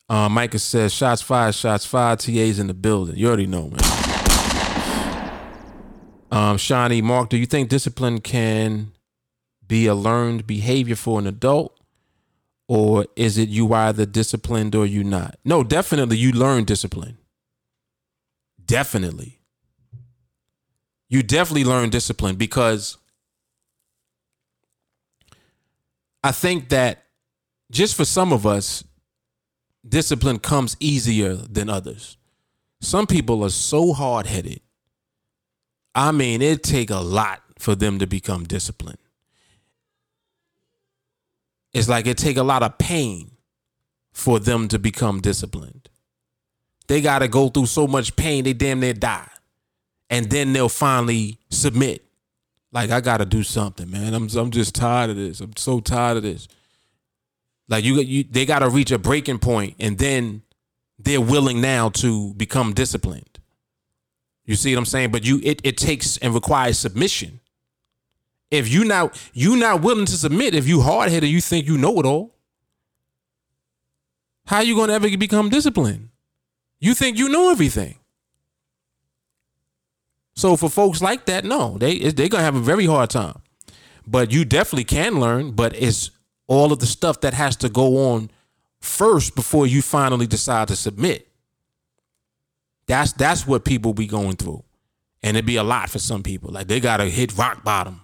Uh, 0.09 0.29
Micah 0.29 0.57
says, 0.57 0.91
shots 0.91 1.21
fired, 1.21 1.53
shots 1.53 1.85
fired. 1.85 2.17
TA's 2.17 2.57
in 2.57 2.65
the 2.65 2.73
building. 2.73 3.17
You 3.17 3.27
already 3.27 3.45
know, 3.45 3.69
man. 3.69 4.02
Um, 6.33 6.57
Mark, 7.03 7.29
do 7.29 7.37
you 7.37 7.45
think 7.45 7.69
discipline 7.69 8.19
can 8.19 8.91
be 9.67 9.85
a 9.85 9.93
learned 9.93 10.47
behavior 10.47 10.95
for 10.95 11.19
an 11.19 11.27
adult? 11.27 11.79
Or 12.67 13.05
is 13.15 13.37
it 13.37 13.49
you 13.49 13.71
either 13.71 14.07
disciplined 14.07 14.73
or 14.73 14.83
you 14.83 15.03
not? 15.03 15.37
No, 15.45 15.63
definitely 15.63 16.17
you 16.17 16.31
learn 16.31 16.63
discipline. 16.63 17.19
Definitely. 18.65 19.41
You 21.07 21.21
definitely 21.21 21.65
learn 21.65 21.91
discipline 21.91 22.35
because 22.35 22.97
I 26.23 26.31
think 26.31 26.69
that 26.69 27.03
just 27.69 27.95
for 27.95 28.05
some 28.05 28.33
of 28.33 28.47
us, 28.47 28.83
discipline 29.87 30.39
comes 30.39 30.75
easier 30.79 31.35
than 31.35 31.69
others. 31.69 32.17
Some 32.81 33.05
people 33.05 33.43
are 33.43 33.49
so 33.49 33.93
hard 33.93 34.25
headed. 34.25 34.62
I 35.95 36.11
mean, 36.11 36.41
it 36.41 36.63
take 36.63 36.89
a 36.89 36.99
lot 36.99 37.41
for 37.59 37.75
them 37.75 37.99
to 37.99 38.07
become 38.07 38.43
disciplined. 38.43 38.97
It's 41.73 41.89
like 41.89 42.07
it 42.07 42.17
take 42.17 42.37
a 42.37 42.43
lot 42.43 42.63
of 42.63 42.77
pain 42.77 43.31
for 44.11 44.39
them 44.39 44.67
to 44.69 44.79
become 44.79 45.21
disciplined. 45.21 45.89
They 46.87 47.01
got 47.01 47.19
to 47.19 47.27
go 47.27 47.49
through 47.49 47.67
so 47.67 47.87
much 47.87 48.15
pain, 48.15 48.43
they 48.43 48.53
damn 48.53 48.79
near 48.79 48.93
die. 48.93 49.29
And 50.09 50.29
then 50.29 50.53
they'll 50.53 50.69
finally 50.69 51.39
submit. 51.49 52.03
Like 52.71 52.89
I 52.89 53.01
got 53.01 53.17
to 53.17 53.25
do 53.25 53.43
something, 53.43 53.89
man. 53.89 54.13
I'm 54.13 54.27
I'm 54.35 54.51
just 54.51 54.75
tired 54.75 55.11
of 55.11 55.15
this. 55.15 55.41
I'm 55.41 55.55
so 55.55 55.79
tired 55.79 56.17
of 56.17 56.23
this. 56.23 56.47
Like 57.69 57.83
you, 57.83 58.01
you 58.01 58.23
they 58.23 58.45
got 58.45 58.59
to 58.59 58.69
reach 58.69 58.91
a 58.91 58.97
breaking 58.97 59.39
point, 59.39 59.75
and 59.79 59.97
then 59.97 60.41
they're 60.99 61.21
willing 61.21 61.61
now 61.61 61.89
to 61.89 62.33
become 62.33 62.73
disciplined. 62.73 63.32
You 64.45 64.55
see 64.55 64.73
what 64.75 64.79
I'm 64.79 64.85
saying? 64.85 65.11
But 65.11 65.25
you, 65.25 65.39
it 65.43 65.61
it 65.63 65.77
takes 65.77 66.17
and 66.17 66.33
requires 66.33 66.77
submission. 66.77 67.39
If 68.51 68.71
you 68.71 68.83
not 68.83 69.19
you 69.33 69.55
not 69.55 69.81
willing 69.81 70.05
to 70.05 70.17
submit, 70.17 70.53
if 70.53 70.67
you 70.67 70.81
hard 70.81 71.11
headed, 71.11 71.29
you 71.29 71.41
think 71.41 71.65
you 71.65 71.77
know 71.77 71.99
it 71.99 72.05
all. 72.05 72.35
How 74.45 74.59
you 74.59 74.75
gonna 74.75 74.93
ever 74.93 75.17
become 75.17 75.49
disciplined? 75.49 76.09
You 76.79 76.93
think 76.93 77.17
you 77.17 77.29
know 77.29 77.49
everything. 77.49 77.97
So 80.35 80.57
for 80.57 80.69
folks 80.69 81.01
like 81.01 81.25
that, 81.25 81.45
no, 81.45 81.77
they 81.77 81.99
they're 82.11 82.27
gonna 82.29 82.43
have 82.43 82.55
a 82.55 82.59
very 82.59 82.85
hard 82.85 83.09
time. 83.09 83.41
But 84.05 84.31
you 84.31 84.43
definitely 84.43 84.83
can 84.83 85.19
learn, 85.19 85.51
but 85.51 85.75
it's 85.81 86.11
all 86.47 86.73
of 86.73 86.79
the 86.79 86.85
stuff 86.85 87.21
that 87.21 87.33
has 87.33 87.55
to 87.57 87.69
go 87.69 88.11
on 88.11 88.29
first 88.81 89.33
before 89.35 89.65
you 89.65 89.81
finally 89.81 90.27
decide 90.27 90.67
to 90.67 90.75
submit. 90.75 91.32
That's 92.93 93.11
that's 93.13 93.47
what 93.47 93.65
people 93.65 93.95
be 93.95 94.05
going 94.05 94.35
through. 94.35 94.63
And 95.23 95.35
it'd 95.35 95.47
be 95.47 95.55
a 95.55 95.63
lot 95.63 95.89
for 95.89 95.97
some 95.97 96.21
people. 96.21 96.51
Like 96.51 96.67
they 96.67 96.79
gotta 96.79 97.05
hit 97.05 97.35
rock 97.35 97.63
bottom. 97.63 98.01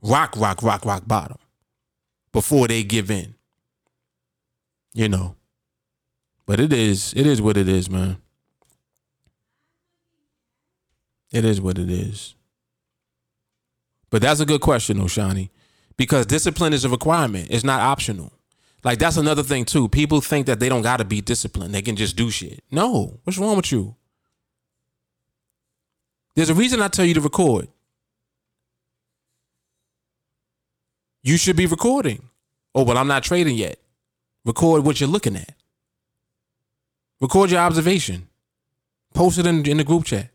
Rock, 0.00 0.36
rock, 0.36 0.62
rock, 0.62 0.84
rock 0.84 1.08
bottom 1.08 1.38
before 2.32 2.68
they 2.68 2.84
give 2.84 3.10
in. 3.10 3.34
You 4.94 5.08
know. 5.08 5.34
But 6.46 6.60
it 6.60 6.72
is, 6.72 7.12
it 7.16 7.26
is 7.26 7.42
what 7.42 7.56
it 7.56 7.68
is, 7.68 7.90
man. 7.90 8.18
It 11.32 11.44
is 11.44 11.60
what 11.60 11.78
it 11.78 11.90
is. 11.90 12.34
But 14.10 14.22
that's 14.22 14.38
a 14.38 14.46
good 14.46 14.60
question, 14.60 14.98
Oshani, 14.98 15.50
because 15.96 16.26
discipline 16.26 16.72
is 16.72 16.84
a 16.84 16.88
requirement. 16.88 17.48
It's 17.50 17.64
not 17.64 17.80
optional. 17.80 18.30
Like 18.84 19.00
that's 19.00 19.16
another 19.16 19.42
thing 19.42 19.64
too. 19.64 19.88
People 19.88 20.20
think 20.20 20.46
that 20.46 20.60
they 20.60 20.68
don't 20.68 20.82
got 20.82 20.98
to 20.98 21.04
be 21.04 21.20
disciplined. 21.20 21.74
They 21.74 21.82
can 21.82 21.96
just 21.96 22.14
do 22.14 22.30
shit. 22.30 22.62
No, 22.70 23.18
what's 23.24 23.38
wrong 23.38 23.56
with 23.56 23.72
you? 23.72 23.96
There's 26.34 26.50
a 26.50 26.54
reason 26.54 26.80
I 26.80 26.88
tell 26.88 27.04
you 27.04 27.14
to 27.14 27.20
record. 27.20 27.68
You 31.22 31.36
should 31.36 31.56
be 31.56 31.66
recording. 31.66 32.28
Oh, 32.74 32.84
well, 32.84 32.98
I'm 32.98 33.06
not 33.06 33.22
trading 33.22 33.56
yet. 33.56 33.78
Record 34.44 34.84
what 34.84 35.00
you're 35.00 35.08
looking 35.08 35.36
at. 35.36 35.54
Record 37.20 37.50
your 37.50 37.60
observation. 37.60 38.28
Post 39.14 39.38
it 39.38 39.46
in, 39.46 39.64
in 39.66 39.76
the 39.76 39.84
group 39.84 40.04
chat. 40.04 40.30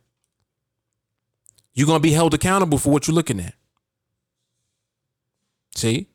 You're 1.74 1.88
going 1.88 2.00
to 2.00 2.04
be 2.04 2.14
held 2.14 2.34
accountable 2.34 2.78
for 2.78 2.92
what 2.92 3.08
you're 3.08 3.16
looking 3.16 3.40
at. 3.40 3.54
See? 5.76 6.08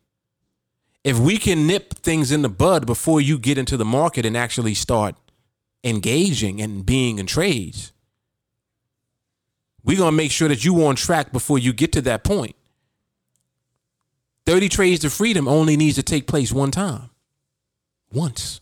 If 1.05 1.18
we 1.18 1.37
can 1.39 1.66
nip 1.66 1.95
things 1.95 2.33
in 2.33 2.43
the 2.43 2.49
bud 2.49 2.87
before 2.87 3.20
you 3.20 3.39
get 3.39 3.59
into 3.59 3.76
the 3.76 3.85
market 3.85 4.24
and 4.24 4.37
actually 4.37 4.74
start 4.74 5.16
engaging 5.85 6.61
and 6.61 6.87
being 6.87 7.18
in 7.18 7.26
trades, 7.26 7.93
we're 9.85 9.97
going 9.97 10.12
to 10.12 10.16
make 10.16 10.30
sure 10.30 10.49
that 10.49 10.64
you 10.64 10.85
on 10.87 10.97
track 10.97 11.33
before 11.33 11.59
you 11.59 11.72
get 11.72 11.93
to 11.93 12.03
that 12.03 12.24
point. 12.24 12.55
30 14.47 14.68
trades 14.68 15.01
to 15.01 15.11
freedom 15.11 15.47
only 15.47 15.76
needs 15.76 15.97
to 15.97 16.03
take 16.03 16.26
place 16.26 16.53
one 16.53 16.70
time. 16.70 17.11
Once. 18.12 18.61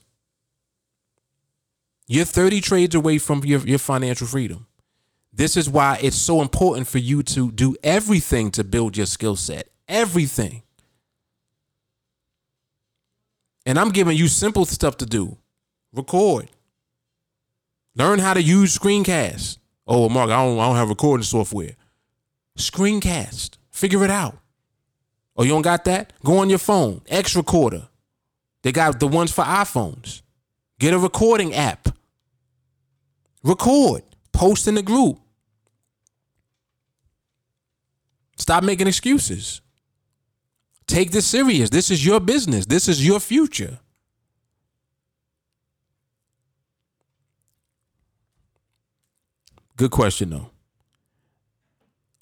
You're 2.06 2.24
30 2.24 2.60
trades 2.60 2.94
away 2.94 3.18
from 3.18 3.44
your, 3.44 3.60
your 3.60 3.78
financial 3.78 4.26
freedom. 4.26 4.66
This 5.32 5.56
is 5.56 5.70
why 5.70 5.98
it's 6.02 6.16
so 6.16 6.42
important 6.42 6.88
for 6.88 6.98
you 6.98 7.22
to 7.22 7.52
do 7.52 7.76
everything 7.82 8.50
to 8.52 8.64
build 8.64 8.96
your 8.96 9.06
skill 9.06 9.36
set. 9.36 9.68
Everything. 9.88 10.62
And 13.64 13.78
I'm 13.78 13.90
giving 13.90 14.16
you 14.16 14.26
simple 14.26 14.64
stuff 14.64 14.96
to 14.98 15.06
do. 15.06 15.38
Record. 15.92 16.50
Learn 17.94 18.18
how 18.18 18.34
to 18.34 18.42
use 18.42 18.76
screencast. 18.76 19.59
Oh, 19.92 20.08
Mark, 20.08 20.30
I 20.30 20.36
don't, 20.36 20.56
I 20.60 20.68
don't 20.68 20.76
have 20.76 20.88
recording 20.88 21.24
software. 21.24 21.74
Screencast. 22.56 23.58
Figure 23.72 24.04
it 24.04 24.10
out. 24.10 24.38
Oh, 25.36 25.42
you 25.42 25.50
don't 25.50 25.62
got 25.62 25.84
that? 25.86 26.12
Go 26.24 26.38
on 26.38 26.48
your 26.48 26.60
phone. 26.60 27.00
X 27.08 27.34
Recorder. 27.34 27.88
They 28.62 28.70
got 28.70 29.00
the 29.00 29.08
ones 29.08 29.32
for 29.32 29.42
iPhones. 29.42 30.22
Get 30.78 30.94
a 30.94 30.98
recording 30.98 31.54
app. 31.54 31.88
Record. 33.42 34.02
Post 34.32 34.68
in 34.68 34.76
the 34.76 34.82
group. 34.82 35.18
Stop 38.36 38.62
making 38.62 38.86
excuses. 38.86 39.60
Take 40.86 41.10
this 41.10 41.26
serious. 41.26 41.68
This 41.68 41.90
is 41.90 42.06
your 42.06 42.20
business. 42.20 42.64
This 42.64 42.86
is 42.86 43.04
your 43.04 43.18
future. 43.18 43.80
Good 49.80 49.92
question 49.92 50.28
though. 50.28 50.50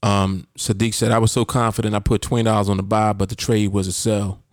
Um, 0.00 0.46
Sadiq 0.56 0.94
said, 0.94 1.10
I 1.10 1.18
was 1.18 1.32
so 1.32 1.44
confident 1.44 1.92
I 1.92 1.98
put 1.98 2.22
$20 2.22 2.68
on 2.68 2.76
the 2.76 2.84
buy, 2.84 3.12
but 3.12 3.30
the 3.30 3.34
trade 3.34 3.72
was 3.72 3.88
a 3.88 3.92
sell. 3.92 4.44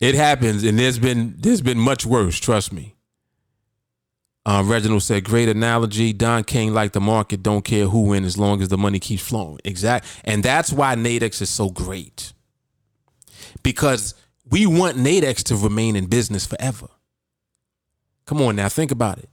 it 0.00 0.16
happens, 0.16 0.64
and 0.64 0.76
there's 0.76 0.98
been 0.98 1.36
there's 1.38 1.60
been 1.60 1.78
much 1.78 2.04
worse, 2.04 2.36
trust 2.40 2.72
me. 2.72 2.96
Uh, 4.44 4.64
Reginald 4.66 5.04
said, 5.04 5.22
great 5.22 5.48
analogy. 5.48 6.12
Don 6.12 6.42
King, 6.42 6.74
like 6.74 6.90
the 6.94 7.00
market, 7.00 7.44
don't 7.44 7.64
care 7.64 7.86
who 7.86 8.08
wins 8.08 8.26
as 8.26 8.36
long 8.36 8.60
as 8.60 8.66
the 8.66 8.76
money 8.76 8.98
keeps 8.98 9.22
flowing. 9.22 9.60
Exact. 9.64 10.04
And 10.24 10.42
that's 10.42 10.72
why 10.72 10.96
Nadex 10.96 11.40
is 11.40 11.48
so 11.48 11.70
great. 11.70 12.32
Because 13.62 14.16
we 14.50 14.66
want 14.66 14.96
Nadex 14.96 15.44
to 15.44 15.54
remain 15.54 15.94
in 15.94 16.06
business 16.06 16.44
forever. 16.44 16.88
Come 18.26 18.42
on 18.42 18.56
now, 18.56 18.68
think 18.68 18.90
about 18.90 19.18
it. 19.18 19.28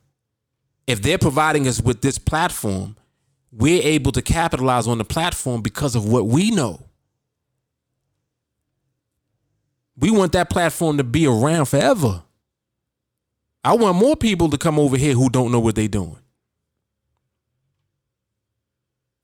If 0.88 1.02
they're 1.02 1.18
providing 1.18 1.68
us 1.68 1.82
with 1.82 2.02
this 2.02 2.18
platform, 2.18 2.96
we're 3.52 3.82
able 3.82 4.12
to 4.12 4.22
capitalize 4.22 4.88
on 4.88 4.98
the 4.98 5.06
platform 5.06 5.62
because 5.62 5.96
of 5.96 6.08
what 6.08 6.28
we 6.28 6.52
know. 6.52 6.84
We 9.98 10.12
want 10.12 10.34
that 10.34 10.50
platform 10.50 10.98
to 10.98 11.04
be 11.04 11.26
around 11.26 11.66
forever. 11.66 12.24
I 13.64 13.76
want 13.76 13.98
more 13.98 14.16
people 14.16 14.50
to 14.50 14.58
come 14.58 14.78
over 14.78 14.98
here 14.98 15.14
who 15.14 15.30
don't 15.30 15.52
know 15.52 15.60
what 15.60 15.76
they're 15.76 15.88
doing. 15.88 16.18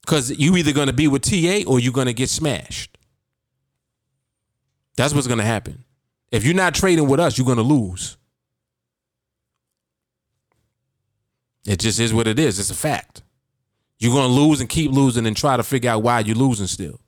Because 0.01 0.31
you 0.31 0.55
either 0.57 0.71
going 0.71 0.87
to 0.87 0.93
be 0.93 1.07
with 1.07 1.21
TA 1.21 1.69
or 1.69 1.79
you're 1.79 1.93
going 1.93 2.07
to 2.07 2.13
get 2.13 2.29
smashed. 2.29 2.97
That's 4.95 5.13
what's 5.13 5.27
going 5.27 5.39
to 5.39 5.45
happen. 5.45 5.83
If 6.31 6.43
you're 6.45 6.55
not 6.55 6.73
trading 6.73 7.07
with 7.07 7.19
us, 7.19 7.37
you're 7.37 7.45
going 7.45 7.57
to 7.57 7.63
lose. 7.63 8.17
It 11.65 11.79
just 11.79 11.99
is 11.99 12.13
what 12.13 12.27
it 12.27 12.39
is. 12.39 12.59
It's 12.59 12.71
a 12.71 12.75
fact. 12.75 13.21
You're 13.99 14.13
going 14.13 14.29
to 14.29 14.33
lose 14.33 14.59
and 14.61 14.69
keep 14.69 14.91
losing 14.91 15.27
and 15.27 15.37
try 15.37 15.57
to 15.57 15.63
figure 15.63 15.91
out 15.91 16.01
why 16.01 16.19
you're 16.21 16.35
losing 16.35 16.67
still 16.67 16.99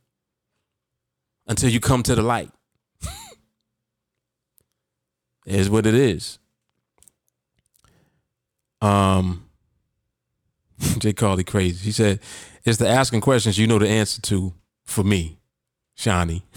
until 1.47 1.69
you 1.69 1.79
come 1.79 2.03
to 2.03 2.15
the 2.15 2.21
light. 2.21 2.51
it 5.45 5.55
is 5.55 5.69
what 5.69 5.85
it 5.87 5.95
is. 5.95 6.37
Um, 8.81 9.49
Jay 10.99 11.13
Carly 11.13 11.43
crazy. 11.43 11.83
He 11.85 11.91
said, 11.91 12.19
"It's 12.63 12.77
the 12.77 12.87
asking 12.87 13.21
questions 13.21 13.57
you 13.57 13.65
know 13.65 13.79
the 13.79 13.87
answer 13.87 14.21
to 14.23 14.53
for 14.83 15.03
me, 15.03 15.39
Shawnee." 15.95 16.43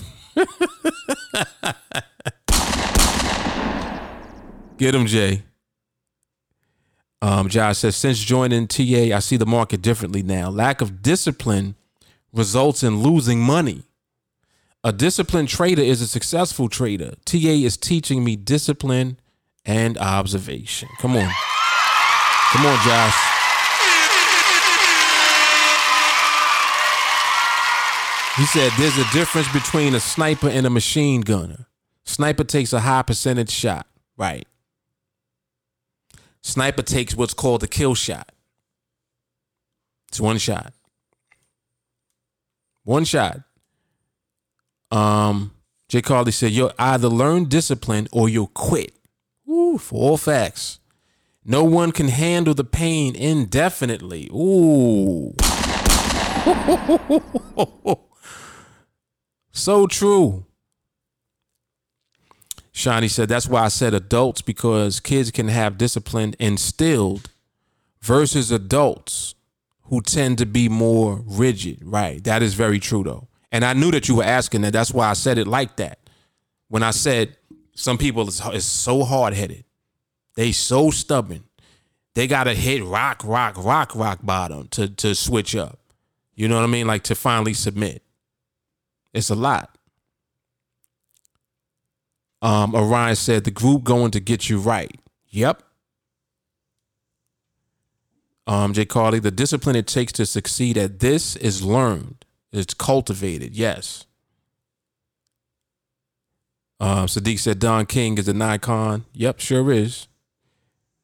Get 4.77 4.95
him, 4.95 5.07
Jay. 5.07 5.43
Um, 7.23 7.49
Josh 7.49 7.79
says, 7.79 7.97
since 7.97 8.19
joining 8.19 8.67
TA, 8.67 9.15
I 9.15 9.19
see 9.21 9.37
the 9.37 9.47
market 9.47 9.83
differently 9.83 10.23
now. 10.23 10.51
Lack 10.51 10.81
of 10.81 11.03
discipline 11.03 11.75
results 12.33 12.83
in 12.83 13.03
losing 13.03 13.41
money. 13.41 13.83
A 14.85 14.93
disciplined 14.93 15.49
trader 15.49 15.83
is 15.83 16.01
a 16.01 16.07
successful 16.07 16.69
trader. 16.69 17.15
TA 17.25 17.39
is 17.39 17.77
teaching 17.77 18.23
me 18.23 18.37
discipline 18.37 19.19
and 19.65 19.99
observation. 19.99 20.89
Come 20.99 21.17
on. 21.17 21.31
Come 22.53 22.67
on, 22.67 22.79
Josh. 22.85 23.15
He 28.37 28.45
said 28.45 28.71
there's 28.79 28.99
a 28.99 29.11
difference 29.13 29.51
between 29.51 29.95
a 29.95 30.01
sniper 30.01 30.49
and 30.49 30.67
a 30.67 30.71
machine 30.71 31.23
gunner. 31.23 31.67
Sniper 32.05 32.45
takes 32.45 32.75
a 32.75 32.81
high 32.81 33.03
percentage 33.03 33.51
shot. 33.51 33.87
Right. 34.19 34.47
Sniper 36.47 36.83
takes 36.83 37.17
what's 37.17 37.35
called 37.35 37.65
a 37.65 37.67
kill 37.67 37.97
shot. 37.97 38.31
It's 40.07 40.21
one 40.21 40.39
shot. 40.39 40.73
One 42.85 43.05
shot. 43.05 43.41
Um, 44.93 45.51
Jay 45.89 46.03
Carly 46.03 46.31
said, 46.31 46.53
You'll 46.53 46.71
either 46.79 47.09
learn 47.09 47.47
discipline 47.47 48.07
or 48.13 48.29
you'll 48.29 48.47
quit. 48.47 48.95
Ooh, 49.51 49.77
for 49.77 50.01
all 50.01 50.17
facts. 50.17 50.79
No 51.45 51.65
one 51.65 51.91
can 51.91 52.07
handle 52.07 52.55
the 52.55 52.63
pain 52.63 53.17
indefinitely. 53.17 54.31
Ooh. 54.33 55.35
so 59.51 59.89
true. 59.89 60.46
Shawnee 62.77 63.09
said, 63.09 63.31
that's 63.31 63.49
why 63.49 63.63
I 63.63 63.69
said 63.69 63.95
adults, 63.95 64.43
because 64.43 65.01
kids 65.01 65.31
can 65.31 65.49
have 65.49 65.79
discipline 65.79 66.35
instilled 66.39 67.31
versus 68.03 68.51
adults 68.53 69.35
who 69.85 70.03
tend 70.03 70.37
to 70.39 70.45
be 70.45 70.69
more 70.69 71.23
rigid. 71.25 71.79
Right. 71.83 72.23
That 72.25 72.43
is 72.43 72.53
very 72.53 72.79
true, 72.79 73.03
though. 73.03 73.29
And 73.51 73.65
I 73.65 73.73
knew 73.73 73.91
that 73.93 74.09
you 74.09 74.17
were 74.17 74.25
asking 74.25 74.61
that. 74.61 74.75
That's 74.75 74.93
why 74.93 75.09
I 75.09 75.15
said 75.15 75.39
it 75.39 75.47
like 75.47 75.77
that. 75.77 76.01
When 76.69 76.83
I 76.83 76.91
said 76.91 77.39
some 77.75 77.97
people 77.97 78.29
is, 78.29 78.43
is 78.53 78.67
so 78.67 79.05
hard 79.05 79.33
headed, 79.33 79.65
they 80.35 80.53
so 80.53 80.91
stubborn. 80.91 81.45
they 82.17 82.27
gotta 82.27 82.55
hit 82.55 82.83
rock, 82.83 83.23
rock, 83.25 83.63
rock, 83.63 83.95
rock 83.95 84.21
bottom 84.23 84.69
to 84.69 84.89
to 84.89 85.15
switch 85.15 85.55
up. 85.55 85.79
You 86.35 86.49
know 86.49 86.57
what 86.57 86.65
I 86.65 86.67
mean? 86.67 86.87
Like 86.87 87.05
to 87.05 87.15
finally 87.15 87.55
submit. 87.55 88.03
It's 89.15 89.31
a 89.31 89.35
lot. 89.35 89.76
Um, 92.43 92.75
Orion 92.75 93.17
said 93.17 93.45
the 93.45 93.51
group 93.51 93.85
going 93.85 94.11
to 94.13 94.21
get 94.21 94.49
you 94.49 94.59
right. 94.59 95.01
Yep. 95.29 95.63
Um, 98.47 98.73
Jay 98.73 98.85
Carly, 98.85 99.19
the 99.19 99.31
discipline 99.31 99.75
it 99.75 99.87
takes 99.87 100.13
to 100.15 100.27
succeed 100.27 100.79
at 100.79 101.01
this 101.01 101.35
is 101.37 101.65
learned. 101.65 102.25
It's 102.53 102.75
cultivated. 102.75 103.57
Yes. 103.57 104.07
Um, 106.79 107.07
Sadiq 107.07 107.39
said 107.39 107.59
Don 107.59 107.87
King 107.87 108.19
is 108.19 108.29
a 108.29 108.35
Nikon. 108.35 109.05
Yep, 109.15 109.41
sure 109.41 109.73
is. 109.73 110.09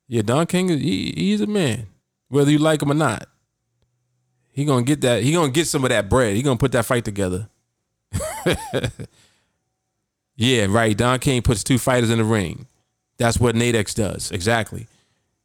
Yeah, 0.06 0.22
Don 0.22 0.46
King, 0.46 0.68
he, 0.68 1.12
he's 1.16 1.40
a 1.40 1.46
man, 1.46 1.86
whether 2.28 2.50
you 2.50 2.58
like 2.58 2.82
him 2.82 2.90
or 2.90 2.94
not. 2.94 3.26
He 4.52 4.66
gonna 4.66 4.82
get 4.82 5.00
that. 5.00 5.22
He 5.22 5.32
gonna 5.32 5.50
get 5.50 5.66
some 5.66 5.82
of 5.82 5.88
that 5.90 6.10
bread. 6.10 6.36
He 6.36 6.42
gonna 6.42 6.58
put 6.58 6.72
that 6.72 6.84
fight 6.84 7.06
together. 7.06 7.48
yeah, 10.36 10.66
right. 10.68 10.96
Don 10.96 11.18
King 11.18 11.42
puts 11.42 11.62
two 11.62 11.78
fighters 11.78 12.10
in 12.10 12.18
the 12.18 12.24
ring. 12.24 12.66
That's 13.18 13.38
what 13.38 13.54
Nadex 13.54 13.94
does. 13.94 14.30
Exactly. 14.30 14.86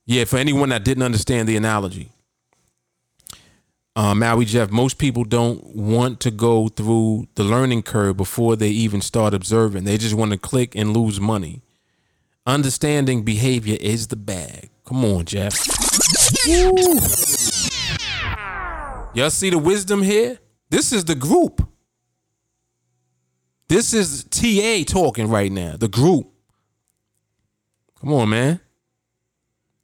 Yeah, 0.06 0.26
for 0.26 0.38
anyone 0.38 0.70
that 0.70 0.84
didn't 0.84 1.04
understand 1.04 1.48
the 1.48 1.58
analogy. 1.58 2.12
Um, 3.96 4.20
Maui 4.20 4.46
Jeff, 4.46 4.70
most 4.70 5.00
people 5.00 5.24
don't 5.24 5.76
want 5.76 6.20
to 6.20 6.32
go 6.32 6.68
through 6.68 7.28
the 7.36 7.44
learning 7.44 7.82
curve 7.82 8.16
before 8.16 8.56
they 8.56 8.70
even 8.70 9.02
start 9.02 9.34
observing. 9.34 9.86
They 9.86 9.98
just 9.98 10.14
want 10.14 10.32
to 10.32 10.38
click 10.38 10.76
and 10.76 10.96
lose 10.96 11.20
money. 11.20 11.62
Understanding 12.46 13.24
behavior 13.24 13.78
is 13.82 14.08
the 14.08 14.16
bag. 14.16 14.70
Come 14.86 15.04
on, 15.04 15.26
Jeff. 15.26 15.54
Y'all 19.16 19.30
see 19.32 19.50
the 19.50 19.60
wisdom 19.62 20.04
here? 20.04 20.38
This 20.70 20.94
is 20.94 21.04
the 21.04 21.16
group. 21.16 21.67
This 23.68 23.94
is 23.94 24.24
TA 24.26 24.84
talking 24.86 25.30
right 25.30 25.52
now, 25.52 25.76
the 25.78 25.88
group. 25.90 26.32
Come 28.00 28.14
on, 28.14 28.30
man. 28.30 28.62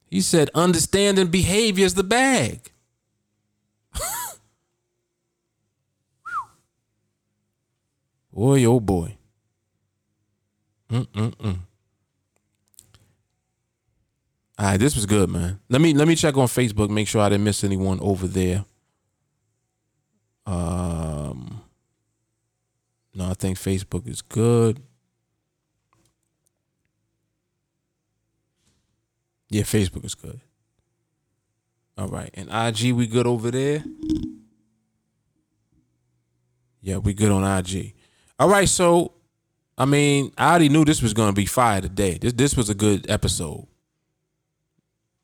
He 0.10 0.22
said, 0.22 0.50
understanding 0.54 1.28
behavior 1.28 1.86
is 1.86 1.96
the 1.96 2.04
bag. 2.04 2.72
boy, 8.32 8.64
oh 8.66 8.80
boy. 8.80 9.18
Mm-mm-mm. 10.90 11.58
All 14.60 14.66
right, 14.66 14.80
this 14.80 14.96
was 14.96 15.08
good, 15.08 15.30
man. 15.30 15.60
Let 15.68 15.82
me 15.82 15.94
let 15.96 16.08
me 16.08 16.16
check 16.16 16.38
on 16.38 16.46
Facebook, 16.48 16.90
make 16.90 17.08
sure 17.08 17.22
I 17.22 17.30
didn't 17.30 17.44
miss 17.44 17.64
anyone 17.64 18.00
over 18.00 18.28
there. 18.28 18.64
Um, 20.46 21.53
no, 23.14 23.30
I 23.30 23.34
think 23.34 23.58
Facebook 23.58 24.08
is 24.08 24.22
good. 24.22 24.82
Yeah, 29.50 29.64
Facebook 29.64 30.04
is 30.04 30.16
good. 30.16 30.42
All 31.98 32.08
right, 32.08 32.32
and 32.34 32.50
IG 32.50 32.92
we 32.94 33.06
good 33.06 33.28
over 33.28 33.52
there. 33.52 33.84
Yeah, 36.82 36.98
we 36.98 37.14
good 37.14 37.32
on 37.32 37.44
IG. 37.44 37.94
All 38.40 38.50
right, 38.50 38.68
so 38.68 39.14
I 39.78 39.86
mean, 39.86 40.32
I 40.38 40.50
already 40.50 40.70
knew 40.70 40.84
this 40.86 41.02
was 41.02 41.14
gonna 41.14 41.34
be 41.34 41.46
fire 41.46 41.82
today. 41.82 42.18
This 42.20 42.34
this 42.34 42.58
was 42.58 42.70
a 42.70 42.76
good 42.76 43.10
episode. 43.10 43.68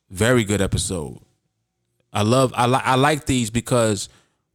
Very 0.10 0.44
good 0.44 0.62
episode. 0.62 1.20
I 2.14 2.22
love 2.22 2.54
I 2.56 2.66
like 2.66 2.86
I 2.86 2.96
like 2.96 3.26
these 3.26 3.50
because 3.50 4.10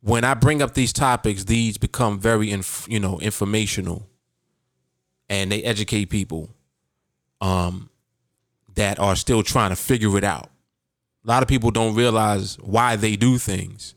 when 0.05 0.23
I 0.23 0.35
bring 0.35 0.61
up 0.61 0.75
these 0.75 0.93
topics, 0.93 1.45
these 1.45 1.79
become 1.79 2.21
very 2.21 2.51
inf- 2.51 2.87
you 2.89 3.01
know 3.01 3.19
informational, 3.21 4.07
and 5.31 5.51
they 5.51 5.63
educate 5.63 6.11
people, 6.11 6.51
um, 7.41 7.89
that 8.75 8.99
are 8.99 9.17
still 9.17 9.43
trying 9.43 9.71
to 9.71 9.77
figure 9.77 10.17
it 10.19 10.25
out. 10.25 10.51
A 11.25 11.29
lot 11.29 11.43
of 11.43 11.49
people 11.49 11.71
don't 11.71 11.95
realize 11.95 12.59
why 12.59 12.97
they 12.97 13.17
do 13.17 13.39
things, 13.39 13.95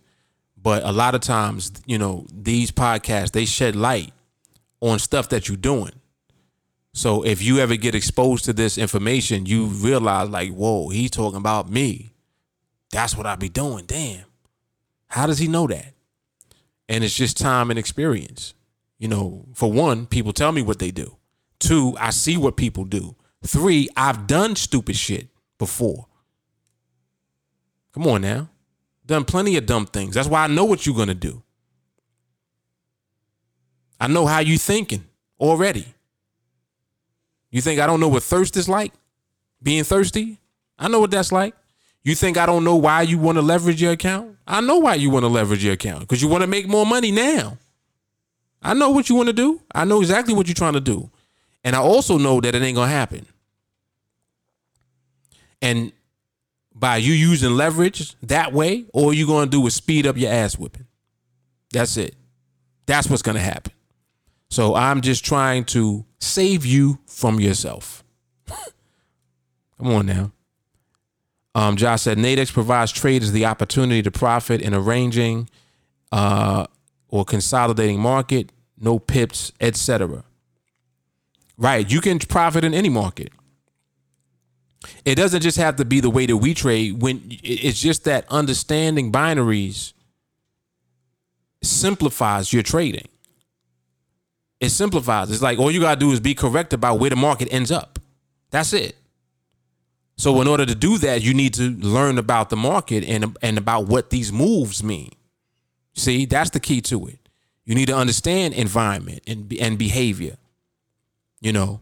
but 0.56 0.82
a 0.84 0.94
lot 0.94 1.14
of 1.14 1.20
times, 1.20 1.74
you 1.86 1.98
know, 1.98 2.26
these 2.34 2.72
podcasts 2.72 3.32
they 3.32 3.44
shed 3.44 3.76
light 3.76 4.14
on 4.80 5.00
stuff 5.00 5.28
that 5.30 5.50
you're 5.50 5.58
doing. 5.58 5.92
So 6.94 7.24
if 7.24 7.42
you 7.42 7.60
ever 7.60 7.76
get 7.76 7.96
exposed 7.96 8.46
to 8.46 8.54
this 8.54 8.78
information, 8.78 9.46
you 9.46 9.66
realize 9.66 10.30
like, 10.30 10.52
whoa, 10.52 10.88
he's 10.88 11.12
talking 11.12 11.38
about 11.38 11.70
me. 11.70 12.14
That's 12.92 13.16
what 13.16 13.26
I 13.26 13.36
be 13.36 13.50
doing. 13.50 13.84
Damn. 13.86 14.24
How 15.08 15.28
does 15.28 15.38
he 15.38 15.50
know 15.50 15.68
that? 15.68 15.94
And 16.90 17.04
it's 17.04 17.16
just 17.16 17.38
time 17.38 17.70
and 17.70 17.78
experience. 17.78 18.54
You 18.98 19.08
know, 19.08 19.46
for 19.54 19.72
one, 19.72 20.06
people 20.06 20.34
tell 20.34 20.52
me 20.52 20.62
what 20.62 20.80
they 20.80 20.92
do. 20.92 21.18
Two, 21.60 21.96
I 22.00 22.12
see 22.12 22.38
what 22.38 22.58
people 22.58 22.86
do. 22.86 23.16
Three, 23.46 23.90
I've 23.96 24.28
done 24.28 24.56
stupid 24.56 24.96
shit 24.96 25.28
before. 25.58 26.08
Come 27.94 28.08
on 28.08 28.22
now. 28.22 28.50
Done 29.06 29.26
plenty 29.26 29.58
of 29.58 29.66
dumb 29.66 29.86
things. 29.86 30.16
That's 30.16 30.28
why 30.28 30.44
I 30.44 30.48
know 30.48 30.66
what 30.66 30.86
you're 30.86 30.96
going 30.96 31.08
to 31.08 31.16
do. 31.16 31.44
I 34.00 34.08
know 34.08 34.26
how 34.26 34.40
you 34.40 34.58
thinking 34.58 35.06
already. 35.40 35.86
You 37.50 37.62
think 37.62 37.80
I 37.80 37.88
don't 37.88 38.00
know 38.00 38.10
what 38.10 38.24
thirst 38.24 38.58
is 38.58 38.68
like? 38.68 38.94
Being 39.64 39.84
thirsty? 39.84 40.40
I 40.78 40.88
know 40.88 41.00
what 41.00 41.12
that's 41.12 41.32
like. 41.32 41.56
You 42.04 42.16
think 42.16 42.38
I 42.38 42.46
don't 42.46 42.64
know 42.64 42.76
why 42.76 43.02
you 43.02 43.18
want 43.18 43.38
to 43.38 43.42
leverage 43.42 43.82
your 43.82 43.92
account? 43.92 44.38
I 44.48 44.62
know 44.62 44.78
why 44.78 44.96
you 44.96 45.10
want 45.10 45.24
to 45.24 45.30
leverage 45.30 45.64
your 45.64 45.74
account 45.74 46.02
because 46.02 46.22
you 46.22 46.30
want 46.30 46.42
to 46.42 46.48
make 46.48 46.68
more 46.68 46.86
money 46.86 47.12
now. 47.12 47.58
I 48.62 48.74
know 48.74 48.90
what 48.90 49.10
you 49.10 49.16
want 49.16 49.28
to 49.28 49.34
do. 49.34 49.62
I 49.74 49.86
know 49.86 50.00
exactly 50.02 50.34
what 50.34 50.48
you're 50.48 50.56
trying 50.56 50.74
to 50.74 50.80
do. 50.80 51.12
And 51.64 51.76
I 51.76 51.80
also 51.80 52.18
know 52.18 52.40
that 52.40 52.56
it 52.56 52.62
ain't 52.62 52.76
going 52.76 52.90
to 52.90 52.96
happen. 52.96 53.26
And 55.62 55.92
by 56.74 56.98
you 56.98 57.14
using 57.14 57.52
leverage 57.52 58.16
that 58.22 58.54
way, 58.54 58.86
all 58.94 59.12
you're 59.12 59.28
going 59.28 59.48
to 59.48 59.52
do 59.52 59.66
is 59.68 59.76
speed 59.76 60.08
up 60.08 60.18
your 60.18 60.32
ass 60.32 60.58
whipping. 60.58 60.86
That's 61.72 61.98
it. 61.98 62.16
That's 62.86 63.10
what's 63.10 63.22
going 63.22 63.36
to 63.36 63.42
happen. 63.42 63.74
So 64.50 64.76
I'm 64.76 65.02
just 65.02 65.26
trying 65.26 65.66
to 65.66 66.06
save 66.20 66.66
you 66.66 67.00
from 67.06 67.40
yourself. 67.40 68.04
Come 69.78 69.88
on 69.88 70.06
now. 70.06 70.32
Um, 71.58 71.76
Josh 71.76 72.04
said 72.04 72.20
Nadex 72.20 72.54
provides 72.54 72.92
traders 72.92 73.32
the 73.32 73.48
opportunity 73.48 74.04
to 74.04 74.12
profit 74.12 74.62
in 74.62 74.76
arranging 74.76 75.50
uh, 76.12 76.68
or 77.08 77.26
consolidating 77.26 78.00
market, 78.00 78.52
no 78.78 79.00
pips, 79.00 79.52
etc. 79.60 80.24
Right, 81.58 81.92
you 81.92 82.00
can 82.00 82.20
profit 82.20 82.64
in 82.64 82.76
any 82.76 82.90
market. 82.90 83.32
It 85.04 85.16
doesn't 85.16 85.42
just 85.42 85.58
have 85.58 85.78
to 85.78 85.86
be 85.86 86.00
the 86.00 86.12
way 86.12 86.28
that 86.28 86.38
we 86.38 86.54
trade. 86.54 87.02
When 87.02 87.24
it's 87.28 87.82
just 87.82 88.04
that 88.04 88.28
understanding 88.30 89.12
binaries 89.12 89.94
simplifies 91.64 92.54
your 92.54 92.62
trading. 92.62 93.08
It 94.60 94.70
simplifies. 94.70 95.32
It's 95.32 95.42
like 95.42 95.58
all 95.58 95.72
you 95.72 95.80
gotta 95.80 96.00
do 96.00 96.12
is 96.12 96.20
be 96.20 96.36
correct 96.36 96.72
about 96.72 97.00
where 97.00 97.10
the 97.10 97.16
market 97.16 97.48
ends 97.52 97.72
up. 97.72 97.98
That's 98.52 98.74
it. 98.74 98.96
So 100.18 100.42
in 100.42 100.48
order 100.48 100.66
to 100.66 100.76
do 100.76 100.98
that, 100.98 101.22
you 101.22 101.34
need 101.34 101.54
to 101.56 101.70
learn 101.70 102.18
about 102.18 102.50
the 102.50 102.56
market 102.56 103.04
and 103.04 103.38
and 103.42 103.58
about 103.58 103.88
what 103.88 104.10
these 104.10 104.32
moves 104.32 104.84
mean. 104.84 105.12
See, 105.94 106.26
that's 106.26 106.50
the 106.50 106.60
key 106.60 106.82
to 106.82 107.08
it. 107.08 107.20
You 107.66 107.76
need 107.76 107.88
to 107.88 107.96
understand 107.96 108.54
environment 108.56 109.22
and 109.28 109.54
and 109.60 109.78
behavior. 109.78 110.38
You 111.40 111.54
know, 111.54 111.82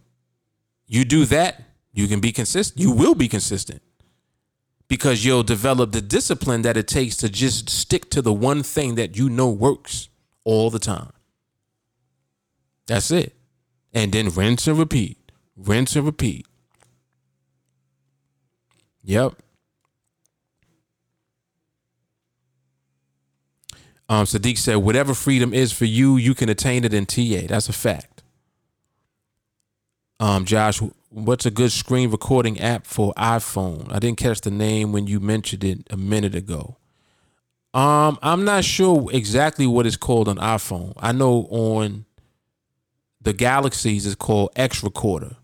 you 0.86 1.06
do 1.06 1.26
that, 1.26 1.64
you 1.94 2.07
can 2.07 2.20
be 2.20 2.32
consistent. 2.32 2.80
You 2.80 2.91
will 2.91 3.16
be 3.16 3.30
consistent 3.30 3.82
because 4.88 5.26
you'll 5.26 5.44
develop 5.44 5.91
the 5.91 6.02
discipline 6.02 6.62
that 6.64 6.78
it 6.78 6.88
takes 6.88 7.16
to 7.18 7.30
just 7.30 7.70
stick 7.70 8.10
to 8.12 8.22
the 8.22 8.34
one 8.34 8.64
thing 8.64 8.95
that 8.95 9.18
you 9.18 9.30
know 9.30 9.49
works 9.49 10.10
all 10.44 10.70
the 10.70 10.80
time. 10.80 11.12
That's 12.88 13.12
it. 13.12 13.34
And 13.94 14.12
then 14.12 14.30
rinse 14.30 14.68
and 14.68 14.78
repeat. 14.78 15.32
Rinse 15.56 15.95
and 15.95 16.06
repeat. 16.06 16.45
Yep. 19.06 19.34
Um, 24.07 24.26
Sadiq 24.26 24.57
said, 24.57 24.76
whatever 24.77 25.14
freedom 25.14 25.53
is 25.53 25.72
for 25.72 25.86
you, 25.86 26.18
you 26.18 26.36
can 26.36 26.49
attain 26.49 26.84
it 26.84 26.94
in 26.94 27.06
TA. 27.06 27.48
That's 27.48 27.69
a 27.69 27.73
fact. 27.73 28.23
Um, 30.19 30.45
Josh, 30.45 30.80
what's 31.10 31.45
a 31.45 31.52
good 31.52 31.72
screen 31.72 32.11
recording 32.11 32.60
app 32.60 32.86
for 32.86 33.14
iPhone? 33.15 33.91
I 33.91 33.99
didn't 33.99 34.18
catch 34.18 34.41
the 34.41 34.52
name 34.52 34.91
when 34.91 35.07
you 35.07 35.19
mentioned 35.19 35.64
it 35.64 35.88
a 35.90 35.98
minute 35.98 36.36
ago. 36.36 36.77
Um, 37.73 38.18
I'm 38.22 38.45
not 38.45 38.64
sure 38.64 39.10
exactly 39.11 39.68
what 39.68 39.86
it's 39.86 39.98
called 39.98 40.30
on 40.30 40.38
iPhone. 40.38 40.94
I 40.98 41.11
know 41.11 41.48
on 41.49 42.06
the 43.22 43.34
Galaxies 43.34 44.06
is 44.06 44.15
called 44.15 44.52
X 44.56 44.84
Recorder. 44.84 45.36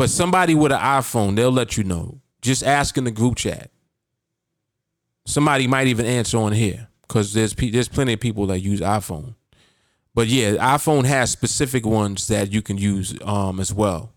But 0.00 0.08
somebody 0.08 0.54
with 0.54 0.72
an 0.72 0.80
iPhone, 0.80 1.36
they'll 1.36 1.52
let 1.52 1.76
you 1.76 1.84
know 1.84 2.22
just 2.40 2.62
ask 2.62 2.96
in 2.96 3.04
the 3.04 3.10
group 3.10 3.36
chat. 3.36 3.70
Somebody 5.26 5.66
might 5.66 5.88
even 5.88 6.06
answer 6.06 6.38
on 6.38 6.52
here 6.52 6.88
because 7.02 7.34
there's 7.34 7.52
there's 7.52 7.88
plenty 7.88 8.14
of 8.14 8.20
people 8.20 8.46
that 8.46 8.60
use 8.60 8.80
iPhone. 8.80 9.34
But 10.14 10.28
yeah, 10.28 10.52
iPhone 10.52 11.04
has 11.04 11.30
specific 11.30 11.84
ones 11.84 12.28
that 12.28 12.50
you 12.50 12.62
can 12.62 12.78
use 12.78 13.14
um, 13.20 13.60
as 13.60 13.74
well. 13.74 14.14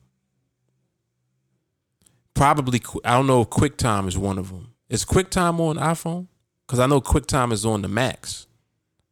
Probably, 2.33 2.81
I 3.03 3.17
don't 3.17 3.27
know 3.27 3.41
if 3.41 3.49
QuickTime 3.49 4.07
is 4.07 4.17
one 4.17 4.37
of 4.37 4.51
them. 4.51 4.71
Is 4.87 5.03
QuickTime 5.03 5.59
on 5.59 5.75
iPhone? 5.75 6.27
Because 6.65 6.79
I 6.79 6.87
know 6.87 7.01
QuickTime 7.01 7.51
is 7.51 7.65
on 7.65 7.81
the 7.81 7.89
Macs. 7.89 8.47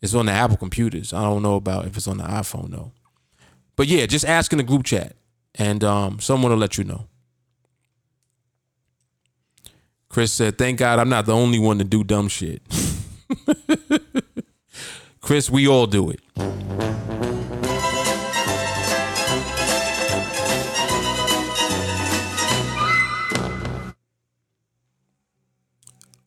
It's 0.02 0.14
on 0.14 0.28
the 0.28 0.32
Apple 0.32 0.56
computers. 0.56 1.12
I 1.12 1.24
don't 1.24 1.44
know 1.44 1.58
about 1.58 1.86
if 1.88 1.98
it's 1.98 2.08
on 2.08 2.20
the 2.20 2.24
iPhone 2.24 2.72
though. 2.72 2.94
But 3.76 3.88
yeah, 3.88 4.06
just 4.06 4.24
ask 4.24 4.54
in 4.54 4.58
the 4.58 4.64
group 4.64 4.86
chat, 4.86 5.18
and 5.56 5.84
um, 5.84 6.20
someone 6.20 6.52
will 6.52 6.58
let 6.58 6.78
you 6.78 6.84
know. 6.84 7.08
Chris 10.10 10.34
said, 10.34 10.58
"Thank 10.58 10.80
God 10.80 11.00
I'm 11.00 11.10
not 11.10 11.26
the 11.26 11.36
only 11.36 11.60
one 11.60 11.78
to 11.78 11.84
do 11.84 12.04
dumb 12.04 12.28
shit." 12.28 12.62
Chris, 15.22 15.50
we 15.50 15.68
all 15.68 15.88
do 15.88 16.10
it. 16.10 16.20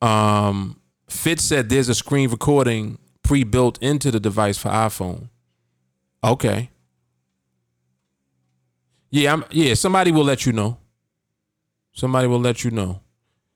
Um, 0.01 0.79
Fitz 1.09 1.43
said 1.43 1.69
there's 1.69 1.89
a 1.89 1.95
screen 1.95 2.29
recording 2.29 2.99
pre-built 3.23 3.81
into 3.81 4.11
the 4.11 4.19
device 4.19 4.57
for 4.57 4.69
iPhone. 4.69 5.29
Okay. 6.23 6.69
Yeah, 9.15 9.31
I'm, 9.31 9.45
yeah. 9.49 9.75
Somebody 9.75 10.11
will 10.11 10.25
let 10.25 10.45
you 10.45 10.51
know. 10.51 10.77
Somebody 11.93 12.27
will 12.27 12.41
let 12.41 12.65
you 12.65 12.71
know. 12.71 12.99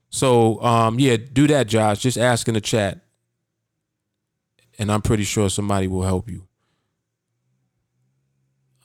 So, 0.09 0.63
um, 0.63 0.97
yeah, 0.99 1.17
do 1.17 1.47
that, 1.47 1.67
Josh. 1.67 1.99
Just 1.99 2.17
ask 2.17 2.47
in 2.47 2.53
the 2.53 2.61
chat, 2.61 3.01
and 4.79 4.89
I'm 4.89 5.01
pretty 5.01 5.25
sure 5.25 5.49
somebody 5.49 5.87
will 5.89 6.03
help 6.03 6.29
you. 6.29 6.47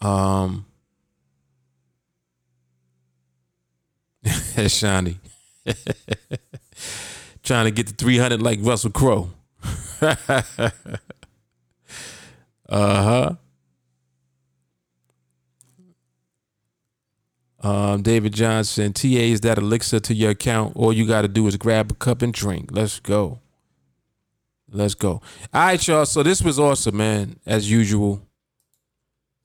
Um, 0.01 0.67
Shiny, 4.67 5.21
Trying 7.45 7.67
to 7.67 7.71
get 7.71 7.87
to 7.87 7.95
300 7.95 8.43
like 8.43 8.59
Russell 8.61 8.91
Crowe. 8.91 9.31
uh 10.03 10.11
huh. 12.69 13.35
Um, 17.65 18.03
David 18.03 18.35
Johnson, 18.35 18.93
TA 18.93 19.09
is 19.09 19.41
that 19.41 19.57
elixir 19.57 19.99
to 19.99 20.13
your 20.15 20.33
account. 20.33 20.77
All 20.77 20.93
you 20.93 21.07
got 21.07 21.23
to 21.23 21.29
do 21.29 21.47
is 21.47 21.57
grab 21.57 21.91
a 21.91 21.95
cup 21.95 22.21
and 22.21 22.33
drink. 22.33 22.69
Let's 22.71 23.01
go. 23.01 23.41
Let's 24.71 24.95
go. 24.95 25.23
All 25.53 25.65
right, 25.67 25.89
y'all. 25.89 26.05
So 26.05 26.23
this 26.23 26.43
was 26.43 26.59
awesome, 26.59 26.99
man. 26.99 27.41
As 27.47 27.71
usual, 27.71 28.21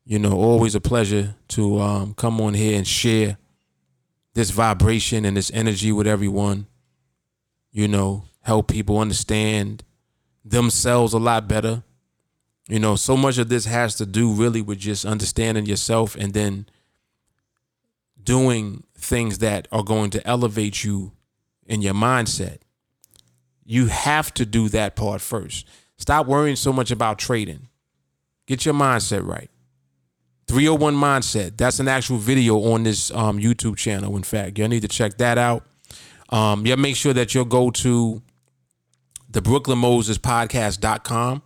you 0.04 0.20
know, 0.20 0.34
always 0.34 0.76
a 0.76 0.82
pleasure 0.82 1.36
to 1.50 1.80
um, 1.80 2.14
come 2.14 2.42
on 2.42 2.56
here 2.56 2.78
and 2.78 2.86
share 2.86 3.38
this 4.34 4.50
vibration 4.50 5.24
and 5.24 5.38
this 5.38 5.50
energy 5.54 5.94
with 5.94 6.06
everyone. 6.06 6.68
You 7.72 7.88
know, 7.88 8.26
help 8.42 8.68
people 8.68 9.00
understand 9.00 9.86
themselves 10.44 11.14
a 11.14 11.20
lot 11.20 11.48
better. 11.48 11.84
You 12.68 12.80
know, 12.80 12.98
so 12.98 13.16
much 13.16 13.38
of 13.38 13.48
this 13.48 13.64
has 13.64 13.96
to 13.96 14.06
do 14.06 14.34
really 14.34 14.62
with 14.62 14.80
just 14.80 15.06
understanding 15.06 15.66
yourself 15.66 16.16
and 16.18 16.34
then 16.34 16.66
doing 18.30 18.84
things 18.96 19.40
that 19.40 19.68
are 19.72 19.82
going 19.82 20.12
to 20.12 20.28
elevate 20.28 20.84
you 20.84 21.12
in 21.66 21.82
your 21.82 21.96
mindset. 21.96 22.60
You 23.66 23.88
have 23.88 24.32
to 24.36 24.46
do 24.46 24.70
that 24.70 24.96
part 24.96 25.20
first. 25.20 25.68
Stop 25.98 26.28
worrying 26.28 26.56
so 26.56 26.72
much 26.72 26.92
about 26.92 27.18
trading. 27.18 27.70
Get 28.46 28.66
your 28.66 28.76
mindset 28.76 29.26
right. 29.26 29.50
301 30.48 30.94
Mindset. 30.94 31.58
That's 31.58 31.80
an 31.80 31.88
actual 31.88 32.18
video 32.18 32.72
on 32.72 32.84
this 32.84 33.10
um, 33.10 33.40
YouTube 33.40 33.78
channel. 33.78 34.16
In 34.16 34.22
fact, 34.22 34.60
you'll 34.60 34.68
need 34.68 34.84
to 34.84 34.88
check 34.88 35.18
that 35.18 35.40
out. 35.40 35.66
Um, 36.30 36.68
yeah, 36.68 36.76
make 36.76 36.98
sure 36.98 37.14
that 37.14 37.34
you'll 37.34 37.46
go 37.46 37.72
to 37.72 38.22
the 39.28 39.42
Brooklyn 39.42 39.80
Moses 39.80 40.20
podcast.com 40.20 41.42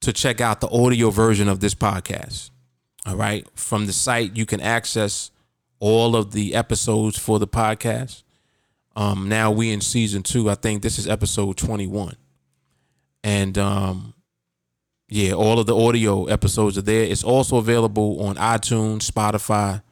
to 0.00 0.12
check 0.14 0.40
out 0.40 0.62
the 0.62 0.68
audio 0.68 1.10
version 1.10 1.46
of 1.46 1.60
this 1.60 1.74
podcast. 1.74 2.48
All 3.04 3.16
right. 3.16 3.46
From 3.54 3.84
the 3.84 3.92
site, 3.92 4.34
you 4.34 4.46
can 4.46 4.62
access 4.62 5.30
all 5.78 6.16
of 6.16 6.32
the 6.32 6.54
episodes 6.54 7.18
for 7.18 7.38
the 7.38 7.46
podcast. 7.46 8.22
Um, 8.94 9.28
now 9.28 9.50
we 9.50 9.72
in 9.72 9.80
season 9.80 10.22
two. 10.22 10.48
I 10.48 10.54
think 10.54 10.82
this 10.82 10.98
is 10.98 11.06
episode 11.06 11.56
21. 11.56 12.16
And 13.22 13.58
um, 13.58 14.14
yeah, 15.08 15.32
all 15.32 15.58
of 15.58 15.66
the 15.66 15.76
audio 15.76 16.24
episodes 16.26 16.78
are 16.78 16.82
there. 16.82 17.04
It's 17.04 17.22
also 17.22 17.58
available 17.58 18.22
on 18.22 18.36
iTunes, 18.36 19.10
Spotify, 19.10 19.82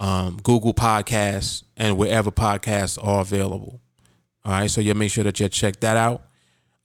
um, 0.00 0.38
Google 0.42 0.74
Podcasts, 0.74 1.62
and 1.76 1.96
wherever 1.96 2.30
podcasts 2.30 2.98
are 3.04 3.20
available. 3.20 3.80
All 4.44 4.52
right, 4.52 4.70
so 4.70 4.80
you 4.80 4.94
make 4.94 5.12
sure 5.12 5.24
that 5.24 5.38
you 5.38 5.48
check 5.48 5.78
that 5.80 5.96
out. 5.96 6.24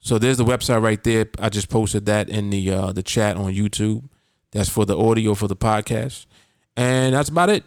so 0.00 0.18
there's 0.18 0.36
the 0.36 0.44
website 0.44 0.82
right 0.82 1.02
there. 1.02 1.30
I 1.38 1.48
just 1.48 1.70
posted 1.70 2.04
that 2.06 2.28
in 2.28 2.50
the 2.50 2.70
uh, 2.70 2.92
the 2.92 3.02
chat 3.02 3.38
on 3.38 3.54
YouTube. 3.54 4.10
That's 4.52 4.68
for 4.68 4.84
the 4.84 4.98
audio 4.98 5.34
for 5.34 5.48
the 5.48 5.56
podcast. 5.56 6.26
And 6.78 7.12
that's 7.12 7.28
about 7.28 7.50
it. 7.50 7.64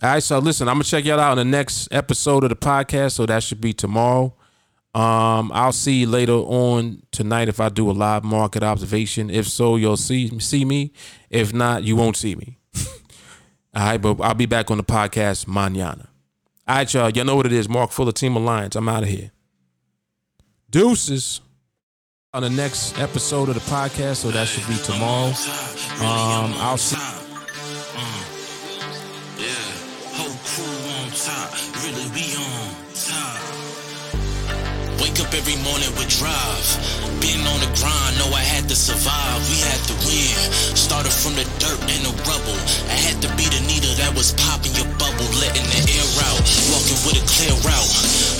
All 0.00 0.10
right, 0.10 0.22
so 0.22 0.38
listen, 0.38 0.68
I'm 0.68 0.74
gonna 0.74 0.84
check 0.84 1.04
y'all 1.04 1.18
out 1.18 1.32
in 1.32 1.38
the 1.38 1.56
next 1.56 1.88
episode 1.90 2.44
of 2.44 2.50
the 2.50 2.56
podcast. 2.56 3.12
So 3.12 3.26
that 3.26 3.42
should 3.42 3.60
be 3.60 3.72
tomorrow. 3.72 4.36
Um, 4.94 5.50
I'll 5.52 5.72
see 5.72 5.94
you 5.94 6.06
later 6.06 6.34
on 6.34 7.02
tonight 7.10 7.48
if 7.48 7.58
I 7.58 7.70
do 7.70 7.90
a 7.90 7.92
live 7.92 8.22
market 8.22 8.62
observation. 8.62 9.30
If 9.30 9.48
so, 9.48 9.74
you'll 9.74 9.96
see 9.96 10.38
see 10.38 10.64
me. 10.64 10.92
If 11.28 11.52
not, 11.52 11.82
you 11.82 11.96
won't 11.96 12.16
see 12.16 12.36
me. 12.36 12.58
All 13.74 13.82
right, 13.82 14.00
but 14.00 14.20
I'll 14.20 14.34
be 14.34 14.46
back 14.46 14.70
on 14.70 14.76
the 14.76 14.84
podcast 14.84 15.46
mañana. 15.46 16.06
All 16.68 16.76
right, 16.76 16.94
y'all. 16.94 17.10
Y'all 17.10 17.24
know 17.24 17.34
what 17.34 17.46
it 17.46 17.52
is. 17.52 17.68
Mark 17.68 17.90
Fuller, 17.90 18.12
Team 18.12 18.36
Alliance. 18.36 18.76
I'm 18.76 18.88
out 18.88 19.02
of 19.02 19.08
here. 19.08 19.32
Deuces 20.70 21.40
on 22.32 22.42
the 22.42 22.50
next 22.50 22.96
episode 23.00 23.48
of 23.48 23.56
the 23.56 23.60
podcast, 23.62 24.16
so 24.16 24.30
that 24.30 24.46
should 24.46 24.68
be 24.68 24.76
tomorrow. 24.76 25.32
Um, 25.98 26.54
I'll 26.60 26.76
see. 26.76 27.25
Wake 35.16 35.32
up 35.32 35.32
every 35.32 35.56
morning 35.64 35.88
with 35.96 36.12
drive. 36.12 36.68
Been 37.24 37.40
on 37.48 37.56
the 37.64 37.72
grind, 37.80 38.12
know 38.20 38.28
I 38.36 38.44
had 38.44 38.68
to 38.68 38.76
survive. 38.76 39.40
We 39.48 39.56
had 39.64 39.80
to 39.88 39.96
win. 40.04 40.36
Started 40.76 41.08
from 41.08 41.32
the 41.32 41.48
dirt 41.56 41.80
and 41.88 42.04
the 42.04 42.12
rubble. 42.28 42.60
I 42.92 43.00
had 43.00 43.16
to 43.24 43.30
be 43.32 43.48
the 43.48 43.64
needle 43.64 43.96
that 43.96 44.12
was 44.12 44.36
popping 44.44 44.76
your 44.76 44.84
bubble, 45.00 45.24
letting 45.40 45.64
the 45.72 45.80
air 45.88 46.08
out. 46.28 46.44
Walking 46.68 47.00
with 47.08 47.16
a 47.16 47.24
clear 47.32 47.56
route. 47.64 47.92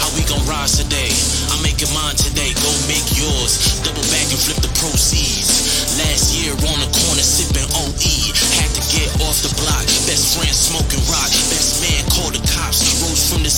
How 0.05 0.12
we 0.20 0.28
gon' 0.28 0.44
rise 0.44 0.77
today? 0.77 1.09
I'm 1.48 1.65
making 1.65 1.89
mine 1.97 2.20
today. 2.20 2.53
Go 2.61 2.69
make 2.85 3.09
yours. 3.16 3.81
Double 3.81 4.05
back 4.12 4.28
and 4.28 4.36
flip 4.36 4.61
the 4.61 4.69
proceeds. 4.77 5.97
Last 5.97 6.36
year 6.36 6.53
on 6.53 6.77
the 6.85 6.93
corner 6.93 7.24
sipping 7.24 7.65
OE. 7.73 8.36
Had 8.61 8.69
to 8.77 8.85
get 8.93 9.09
off 9.24 9.40
the 9.40 9.48
block. 9.65 9.89
Best 10.05 10.36
friend 10.36 10.53
smoking 10.53 11.01
rock. 11.09 11.32
Best 11.48 11.81
man 11.81 12.05
called 12.12 12.36
the 12.36 12.44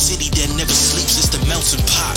city 0.09 0.33
that 0.41 0.49
never 0.57 0.73
sleeps. 0.73 1.21
It's 1.21 1.29
the 1.29 1.37
melting 1.45 1.85
pot. 1.85 2.17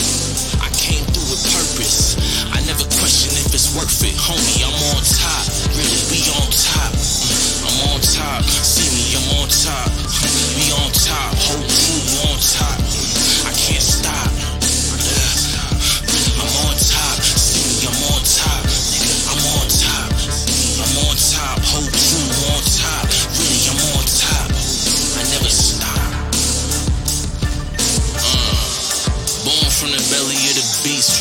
I 0.63 0.71
came 0.79 1.03
through 1.11 1.27
with 1.27 1.43
purpose. 1.51 2.15
I 2.55 2.63
never 2.63 2.87
question 2.87 3.35
if 3.35 3.51
it's 3.51 3.75
worth 3.75 3.99
it. 4.07 4.15
Homie, 4.15 4.63
I'm 4.63 4.71
on 4.95 5.03
top. 5.03 5.43
Really, 5.75 5.99
we 6.07 6.23
on 6.39 6.47
top. 6.55 6.95
I'm 7.67 7.91
on 7.91 7.99
top. 7.99 8.47
See 8.47 8.87
me, 8.95 9.19
I'm 9.19 9.43
on 9.43 9.51
top. 9.51 9.91
We 10.55 10.71
on 10.71 10.87
top. 10.95 11.35
Whole 11.35 11.70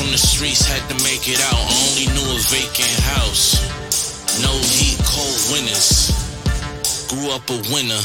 from 0.00 0.10
the 0.12 0.18
streets, 0.18 0.64
had 0.64 0.80
to 0.88 0.96
make 1.04 1.28
it 1.28 1.36
out. 1.52 1.60
Only 1.60 2.08
knew 2.16 2.24
a 2.32 2.40
vacant 2.48 2.96
house. 3.12 3.60
No 4.40 4.52
heat, 4.72 4.96
cold 5.04 5.40
winters. 5.52 6.16
Grew 7.12 7.28
up 7.36 7.44
a 7.50 7.60
winner. 7.68 8.00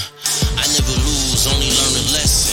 I 0.60 0.68
never 0.76 0.96
lose, 1.08 1.48
only 1.48 1.72
learn 1.72 1.96
a 1.96 2.06
lesson. 2.12 2.45